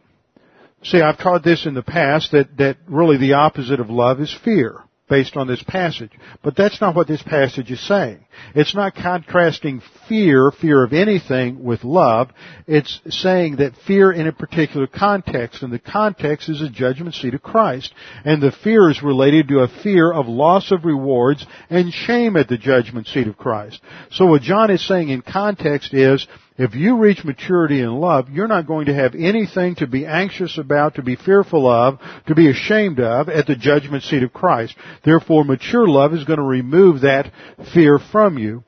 See, 0.83 0.99
I've 0.99 1.19
taught 1.19 1.45
this 1.45 1.65
in 1.65 1.73
the 1.73 1.83
past 1.83 2.33
that, 2.33 2.57
that 2.57 2.77
really 2.85 3.17
the 3.17 3.33
opposite 3.33 3.79
of 3.79 3.89
love 3.89 4.19
is 4.19 4.37
fear 4.43 4.83
based 5.11 5.35
on 5.35 5.45
this 5.45 5.61
passage. 5.61 6.11
But 6.41 6.55
that's 6.55 6.79
not 6.79 6.95
what 6.95 7.07
this 7.07 7.21
passage 7.21 7.69
is 7.69 7.85
saying. 7.85 8.25
It's 8.55 8.75
not 8.75 8.95
contrasting 8.95 9.81
fear, 10.07 10.51
fear 10.51 10.83
of 10.83 10.93
anything, 10.93 11.63
with 11.63 11.83
love. 11.83 12.29
It's 12.67 12.99
saying 13.09 13.57
that 13.57 13.75
fear 13.87 14.11
in 14.11 14.27
a 14.27 14.31
particular 14.31 14.87
context, 14.87 15.63
and 15.63 15.71
the 15.71 15.79
context 15.79 16.49
is 16.49 16.61
a 16.61 16.69
judgment 16.69 17.15
seat 17.15 17.33
of 17.33 17.41
Christ. 17.41 17.93
And 18.25 18.41
the 18.41 18.51
fear 18.51 18.89
is 18.89 19.03
related 19.03 19.47
to 19.47 19.59
a 19.59 19.67
fear 19.67 20.11
of 20.11 20.27
loss 20.27 20.71
of 20.71 20.85
rewards 20.85 21.45
and 21.69 21.93
shame 21.93 22.35
at 22.35 22.47
the 22.47 22.57
judgment 22.57 23.07
seat 23.07 23.27
of 23.27 23.37
Christ. 23.37 23.81
So 24.11 24.25
what 24.25 24.41
John 24.41 24.71
is 24.71 24.85
saying 24.87 25.09
in 25.09 25.21
context 25.21 25.93
is, 25.93 26.27
if 26.57 26.75
you 26.75 26.97
reach 26.97 27.23
maturity 27.23 27.79
in 27.79 27.89
love, 27.89 28.29
you're 28.29 28.47
not 28.47 28.67
going 28.67 28.85
to 28.85 28.93
have 28.93 29.15
anything 29.15 29.73
to 29.75 29.87
be 29.87 30.05
anxious 30.05 30.59
about, 30.59 30.93
to 30.95 31.01
be 31.01 31.15
fearful 31.15 31.67
of, 31.67 31.97
to 32.27 32.35
be 32.35 32.51
ashamed 32.51 32.99
of 32.99 33.29
at 33.29 33.47
the 33.47 33.55
judgment 33.55 34.03
seat 34.03 34.21
of 34.21 34.31
Christ. 34.31 34.75
Therefore, 35.03 35.43
mature 35.43 35.87
love 35.87 36.13
is 36.13 36.23
going 36.23 36.37
to 36.37 36.45
remove 36.45 37.01
that 37.01 37.31
fear 37.73 37.97
from 37.97 38.20
you. 38.29 38.63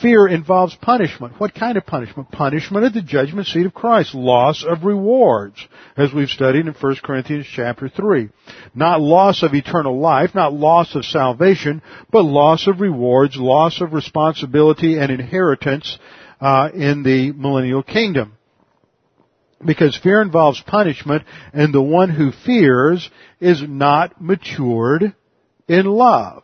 Fear 0.00 0.28
involves 0.28 0.74
punishment. 0.76 1.38
What 1.38 1.54
kind 1.54 1.76
of 1.76 1.86
punishment? 1.86 2.30
Punishment 2.30 2.84
at 2.84 2.94
the 2.94 3.02
judgment 3.02 3.46
seat 3.46 3.66
of 3.66 3.74
Christ. 3.74 4.14
Loss 4.14 4.64
of 4.64 4.84
rewards, 4.84 5.56
as 5.96 6.12
we've 6.12 6.28
studied 6.28 6.66
in 6.66 6.74
1 6.74 6.96
Corinthians 7.02 7.46
chapter 7.50 7.88
3. 7.88 8.28
Not 8.74 9.00
loss 9.00 9.42
of 9.42 9.54
eternal 9.54 9.98
life, 9.98 10.34
not 10.34 10.52
loss 10.52 10.94
of 10.94 11.04
salvation, 11.04 11.82
but 12.10 12.22
loss 12.22 12.66
of 12.66 12.80
rewards, 12.80 13.36
loss 13.36 13.80
of 13.80 13.92
responsibility 13.92 14.98
and 14.98 15.10
inheritance 15.10 15.98
uh, 16.40 16.70
in 16.74 17.02
the 17.02 17.32
millennial 17.32 17.82
kingdom. 17.82 18.36
Because 19.64 19.96
fear 19.96 20.20
involves 20.20 20.60
punishment, 20.62 21.22
and 21.52 21.72
the 21.72 21.82
one 21.82 22.10
who 22.10 22.32
fears 22.32 23.08
is 23.40 23.62
not 23.62 24.20
matured 24.20 25.14
in 25.68 25.86
love. 25.86 26.42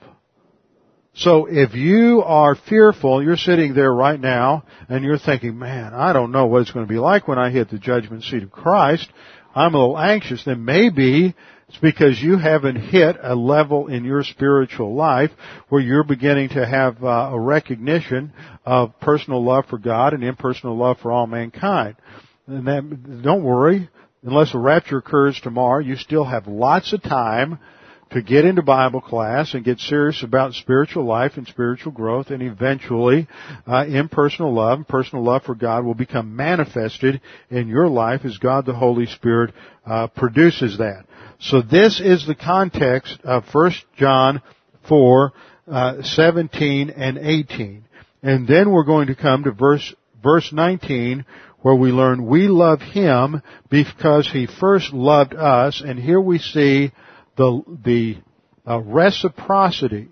So 1.19 1.47
if 1.47 1.75
you 1.75 2.23
are 2.23 2.55
fearful, 2.55 3.21
you're 3.25 3.37
sitting 3.37 3.75
there 3.75 3.93
right 3.93 4.21
now 4.21 4.63
and 4.89 5.05
you're 5.05 5.19
thinking, 5.19 5.59
man, 5.59 5.93
I 5.93 6.13
don't 6.13 6.31
know 6.31 6.47
what 6.47 6.63
it's 6.63 6.71
going 6.71 6.87
to 6.87 6.93
be 6.93 7.01
like 7.01 7.27
when 7.27 7.41
I 7.41 7.51
hit 7.51 7.71
the 7.71 7.79
judgment 7.79 8.23
seat 8.23 8.45
of 8.45 8.53
Christ. 8.53 9.09
I'm 9.53 9.75
a 9.75 9.79
little 9.79 9.99
anxious. 9.99 10.45
Then 10.45 10.65
maybe 10.65 11.35
it's 11.69 11.79
because 11.79 12.23
you 12.23 12.39
haven't 12.39 12.77
hit 12.77 13.17
a 13.21 13.35
level 13.35 13.89
in 13.89 14.05
your 14.05 14.23
spiritual 14.23 14.95
life 14.95 15.33
where 15.69 15.81
you're 15.81 16.05
beginning 16.05 16.51
to 16.51 16.65
have 16.65 17.03
uh, 17.03 17.31
a 17.33 17.41
recognition 17.41 18.33
of 18.65 19.01
personal 19.01 19.45
love 19.45 19.67
for 19.67 19.79
God 19.79 20.15
and 20.15 20.23
impersonal 20.23 20.77
love 20.77 20.99
for 21.01 21.11
all 21.11 21.27
mankind. 21.27 21.97
And 22.47 22.69
that, 22.69 23.23
don't 23.23 23.43
worry, 23.43 23.91
unless 24.23 24.55
a 24.55 24.59
rapture 24.59 24.99
occurs 24.99 25.41
tomorrow, 25.41 25.81
you 25.81 25.97
still 25.97 26.25
have 26.25 26.47
lots 26.47 26.93
of 26.93 27.03
time 27.03 27.59
to 28.11 28.23
get 28.23 28.45
into 28.45 28.63
Bible 28.63 29.01
class 29.01 29.55
and 29.55 29.65
get 29.65 29.79
serious 29.79 30.23
about 30.23 30.55
spiritual 30.55 31.05
life 31.05 31.33
and 31.37 31.47
spiritual 31.47 31.93
growth 31.93 32.31
and 32.31 32.43
eventually 32.43 33.29
uh, 33.67 33.85
impersonal 33.87 34.55
love 34.55 34.79
and 34.79 34.89
personal 34.89 35.25
love 35.25 35.43
for 35.43 35.55
God 35.55 35.85
will 35.85 35.95
become 35.95 36.35
manifested 36.35 37.21
in 37.51 37.69
your 37.69 37.89
life 37.89 38.23
as 38.25 38.39
God 38.39 38.65
the 38.65 38.75
Holy 38.75 39.07
Spirit 39.07 39.53
uh, 39.87 40.07
produces 40.09 40.79
that. 40.79 41.05
So 41.41 41.63
this 41.63 42.01
is 42.01 42.27
the 42.27 42.35
context 42.35 43.19
of 43.25 43.45
1 43.53 43.73
John 43.97 44.43
4, 44.89 45.33
uh, 45.71 46.03
17 46.03 46.91
and 46.91 47.19
18. 47.19 47.85
And 48.23 48.49
then 48.49 48.71
we're 48.71 48.85
going 48.85 49.09
to 49.09 49.15
come 49.15 49.45
to 49.45 49.53
verse, 49.53 49.95
verse 50.23 50.53
19 50.53 51.25
where 51.61 51.75
we 51.75 51.91
learn 51.91 52.27
we 52.27 52.47
love 52.47 52.81
Him 52.81 53.43
because 53.69 54.31
He 54.31 54.47
first 54.47 54.93
loved 54.93 55.35
us 55.35 55.83
and 55.85 55.99
here 55.99 56.21
we 56.21 56.39
see 56.39 56.93
the, 57.39 57.63
the 57.85 58.17
uh, 58.71 58.81
reciprocity 58.81 60.09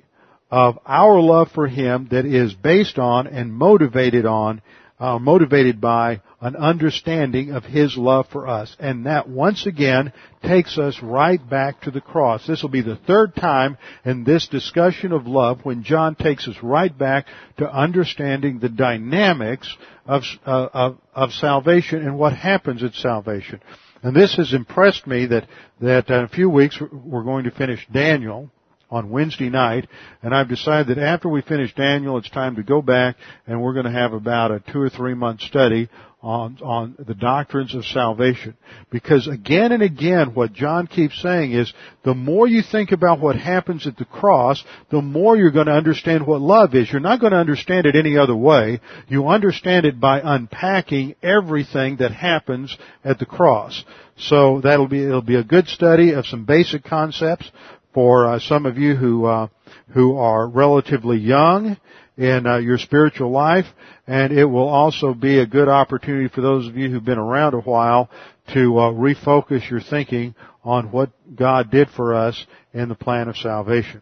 of 0.50 0.78
our 0.86 1.20
love 1.20 1.48
for 1.54 1.66
Him 1.66 2.08
that 2.12 2.24
is 2.24 2.54
based 2.54 2.98
on 2.98 3.26
and 3.26 3.52
motivated 3.52 4.24
on 4.24 4.62
uh, 4.98 5.18
motivated 5.18 5.78
by 5.80 6.22
an 6.40 6.56
understanding 6.56 7.50
of 7.50 7.64
His 7.64 7.96
love 7.96 8.26
for 8.32 8.46
us. 8.46 8.74
And 8.78 9.06
that 9.06 9.28
once 9.28 9.66
again 9.66 10.12
takes 10.42 10.78
us 10.78 10.98
right 11.02 11.40
back 11.50 11.82
to 11.82 11.90
the 11.90 12.00
cross. 12.00 12.46
This 12.46 12.62
will 12.62 12.70
be 12.70 12.80
the 12.82 12.98
third 13.06 13.34
time 13.34 13.76
in 14.04 14.24
this 14.24 14.48
discussion 14.48 15.12
of 15.12 15.26
love 15.26 15.60
when 15.64 15.82
John 15.82 16.14
takes 16.14 16.48
us 16.48 16.56
right 16.62 16.96
back 16.96 17.26
to 17.58 17.70
understanding 17.70 18.58
the 18.58 18.68
dynamics 18.68 19.74
of, 20.06 20.22
uh, 20.46 20.68
of, 20.72 20.98
of 21.14 21.32
salvation 21.32 21.98
and 21.98 22.18
what 22.18 22.32
happens 22.32 22.82
at 22.82 22.94
salvation. 22.94 23.60
And 24.02 24.14
this 24.14 24.36
has 24.36 24.52
impressed 24.52 25.06
me 25.06 25.26
that, 25.26 25.46
that 25.80 26.08
in 26.08 26.24
a 26.24 26.28
few 26.28 26.48
weeks 26.50 26.80
we're 26.92 27.24
going 27.24 27.44
to 27.44 27.50
finish 27.50 27.86
Daniel 27.92 28.50
on 28.90 29.10
Wednesday 29.10 29.48
night, 29.50 29.88
and 30.22 30.32
I've 30.34 30.48
decided 30.48 30.96
that 30.96 31.02
after 31.02 31.28
we 31.28 31.42
finish 31.42 31.74
Daniel, 31.74 32.18
it's 32.18 32.30
time 32.30 32.56
to 32.56 32.62
go 32.62 32.80
back 32.80 33.16
and 33.46 33.60
we're 33.60 33.72
going 33.72 33.86
to 33.86 33.90
have 33.90 34.12
about 34.12 34.52
a 34.52 34.60
two 34.60 34.80
or 34.80 34.88
three 34.88 35.14
month 35.14 35.40
study 35.40 35.88
on, 36.26 36.58
on 36.60 36.96
the 36.98 37.14
doctrines 37.14 37.72
of 37.72 37.84
salvation. 37.84 38.56
Because 38.90 39.28
again 39.28 39.70
and 39.70 39.80
again, 39.80 40.34
what 40.34 40.52
John 40.52 40.88
keeps 40.88 41.22
saying 41.22 41.52
is, 41.52 41.72
the 42.02 42.14
more 42.14 42.48
you 42.48 42.62
think 42.62 42.90
about 42.90 43.20
what 43.20 43.36
happens 43.36 43.86
at 43.86 43.96
the 43.96 44.04
cross, 44.04 44.64
the 44.90 45.00
more 45.00 45.36
you're 45.36 45.52
going 45.52 45.68
to 45.68 45.72
understand 45.72 46.26
what 46.26 46.40
love 46.40 46.74
is. 46.74 46.90
You're 46.90 47.00
not 47.00 47.20
going 47.20 47.30
to 47.30 47.38
understand 47.38 47.86
it 47.86 47.94
any 47.94 48.18
other 48.18 48.34
way. 48.34 48.80
You 49.06 49.28
understand 49.28 49.86
it 49.86 50.00
by 50.00 50.20
unpacking 50.20 51.14
everything 51.22 51.98
that 51.98 52.10
happens 52.10 52.76
at 53.04 53.20
the 53.20 53.26
cross. 53.26 53.84
So 54.16 54.60
that'll 54.60 54.88
be, 54.88 55.04
it'll 55.04 55.22
be 55.22 55.36
a 55.36 55.44
good 55.44 55.68
study 55.68 56.10
of 56.10 56.26
some 56.26 56.44
basic 56.44 56.82
concepts 56.82 57.48
for 57.94 58.28
uh, 58.28 58.40
some 58.40 58.66
of 58.66 58.78
you 58.78 58.96
who 58.96 59.26
uh, 59.26 59.46
who 59.94 60.18
are 60.18 60.48
relatively 60.48 61.18
young 61.18 61.76
in 62.16 62.46
uh, 62.46 62.56
your 62.56 62.78
spiritual 62.78 63.30
life, 63.30 63.66
and 64.06 64.32
it 64.32 64.44
will 64.44 64.68
also 64.68 65.12
be 65.12 65.38
a 65.38 65.46
good 65.46 65.68
opportunity 65.68 66.28
for 66.28 66.40
those 66.40 66.66
of 66.66 66.76
you 66.76 66.90
who've 66.90 67.04
been 67.04 67.18
around 67.18 67.54
a 67.54 67.60
while 67.60 68.08
to 68.54 68.78
uh, 68.78 68.90
refocus 68.92 69.68
your 69.68 69.80
thinking 69.80 70.34
on 70.64 70.90
what 70.90 71.10
God 71.34 71.70
did 71.70 71.88
for 71.90 72.14
us 72.14 72.46
in 72.72 72.88
the 72.88 72.94
plan 72.94 73.28
of 73.28 73.36
salvation. 73.36 74.00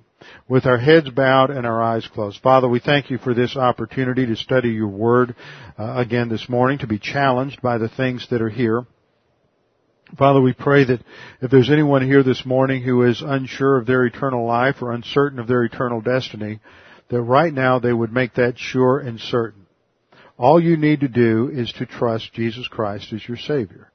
with 0.48 0.66
our 0.66 0.78
heads 0.78 1.10
bowed 1.10 1.50
and 1.50 1.66
our 1.66 1.82
eyes 1.82 2.08
closed. 2.12 2.40
Father, 2.42 2.68
we 2.68 2.80
thank 2.80 3.10
you 3.10 3.18
for 3.18 3.34
this 3.34 3.56
opportunity 3.56 4.26
to 4.26 4.36
study 4.36 4.70
your 4.70 4.88
word 4.88 5.34
uh, 5.78 5.94
again 5.96 6.28
this 6.28 6.48
morning, 6.48 6.78
to 6.78 6.86
be 6.86 6.98
challenged 6.98 7.60
by 7.62 7.78
the 7.78 7.88
things 7.88 8.26
that 8.30 8.42
are 8.42 8.48
here. 8.48 8.86
Father, 10.18 10.40
we 10.40 10.52
pray 10.52 10.84
that 10.84 11.00
if 11.40 11.50
there's 11.50 11.70
anyone 11.70 12.02
here 12.02 12.22
this 12.22 12.44
morning 12.46 12.82
who 12.82 13.02
is 13.02 13.22
unsure 13.24 13.78
of 13.78 13.86
their 13.86 14.04
eternal 14.06 14.46
life 14.46 14.76
or 14.80 14.92
uncertain 14.92 15.38
of 15.38 15.48
their 15.48 15.64
eternal 15.64 16.00
destiny, 16.00 16.60
that 17.08 17.22
right 17.22 17.52
now 17.52 17.78
they 17.78 17.92
would 17.92 18.12
make 18.12 18.34
that 18.34 18.58
sure 18.58 18.98
and 18.98 19.20
certain. 19.20 19.66
All 20.36 20.60
you 20.60 20.76
need 20.76 21.00
to 21.00 21.08
do 21.08 21.50
is 21.52 21.72
to 21.74 21.86
trust 21.86 22.32
Jesus 22.32 22.66
Christ 22.66 23.12
as 23.12 23.26
your 23.26 23.36
Savior. 23.36 23.90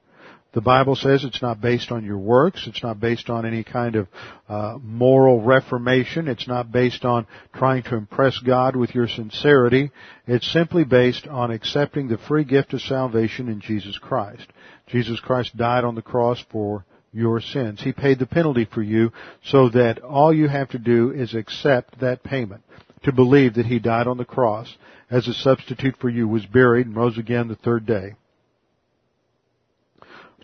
The 0.52 0.61
Bible 0.61 0.95
says 0.95 1.23
it's 1.23 1.44
not 1.44 1.61
based 1.61 1.91
on 1.91 2.03
your 2.03 2.18
works. 2.18 2.65
It's 2.65 2.81
not 2.81 2.99
based 2.99 3.30
on 3.30 3.45
any 3.45 3.64
kind 3.64 3.95
of 3.95 4.07
uh, 4.48 4.80
moral 4.81 5.41
reformation. 5.41 6.27
It's 6.27 6.48
not 6.48 6.72
based 6.72 7.06
on 7.06 7.27
trying 7.53 7.84
to 7.84 7.95
impress 7.95 8.40
God 8.40 8.76
with 8.76 8.95
your 8.95 9.07
sincerity. 9.07 9.91
It's 10.26 10.52
simply 10.52 10.86
based 10.86 11.27
on 11.27 11.52
accepting 11.52 12.07
the 12.07 12.18
free 12.18 12.45
gift 12.45 12.73
of 12.73 12.81
salvation 12.81 13.48
in 13.48 13.61
Jesus 13.61 13.99
Christ. 13.99 14.48
Jesus 14.88 15.19
Christ 15.19 15.56
died 15.56 15.84
on 15.84 15.94
the 15.94 16.02
cross 16.02 16.44
for 16.52 16.84
your 17.11 17.41
sins. 17.41 17.81
He 17.81 17.91
paid 17.91 18.18
the 18.18 18.26
penalty 18.26 18.65
for 18.65 18.81
you 18.81 19.11
so 19.44 19.69
that 19.69 19.99
all 19.99 20.34
you 20.34 20.48
have 20.48 20.69
to 20.69 20.80
do 20.80 21.11
is 21.11 21.36
accept 21.36 21.99
that 21.99 22.23
payment. 22.23 22.64
To 23.03 23.11
believe 23.11 23.55
that 23.55 23.65
He 23.65 23.80
died 23.80 24.07
on 24.07 24.17
the 24.17 24.26
cross 24.26 24.76
as 25.09 25.27
a 25.27 25.34
substitute 25.34 25.95
for 25.99 26.09
you, 26.09 26.27
was 26.27 26.45
buried, 26.45 26.88
and 26.88 26.95
rose 26.95 27.17
again 27.17 27.47
the 27.47 27.55
third 27.55 27.85
day. 27.85 28.15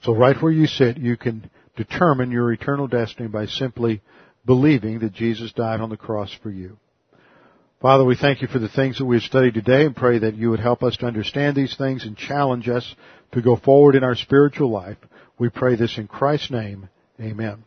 So 0.04 0.14
right 0.14 0.42
where 0.42 0.52
you 0.52 0.68
sit, 0.68 0.98
you 0.98 1.18
can 1.18 1.50
determine 1.76 2.32
your 2.32 2.52
eternal 2.52 2.88
destiny 2.88 3.28
by 3.28 3.46
simply 3.46 4.02
believing 4.46 5.00
that 5.00 5.14
Jesus 5.14 5.52
died 5.54 5.82
on 5.82 5.90
the 5.90 5.98
cross 5.98 6.32
for 6.42 6.50
you. 6.50 6.78
Father, 7.82 8.06
we 8.06 8.16
thank 8.16 8.42
you 8.42 8.48
for 8.48 8.60
the 8.60 8.70
things 8.70 8.98
that 8.98 9.06
we've 9.06 9.22
studied 9.22 9.54
today 9.54 9.86
and 9.86 9.96
pray 9.96 10.20
that 10.20 10.36
you 10.36 10.50
would 10.50 10.60
help 10.60 10.82
us 10.82 10.98
to 10.98 11.06
understand 11.06 11.56
these 11.56 11.76
things 11.76 12.06
and 12.06 12.18
challenge 12.18 12.70
us 12.70 12.96
to 13.34 13.42
go 13.42 13.56
forward 13.56 13.96
in 13.96 14.04
our 14.04 14.16
spiritual 14.16 14.72
life. 14.72 14.98
We 15.38 15.50
pray 15.50 15.76
this 15.76 15.98
in 15.98 16.08
Christ's 16.08 16.52
name. 16.52 16.90
Amen. 17.20 17.64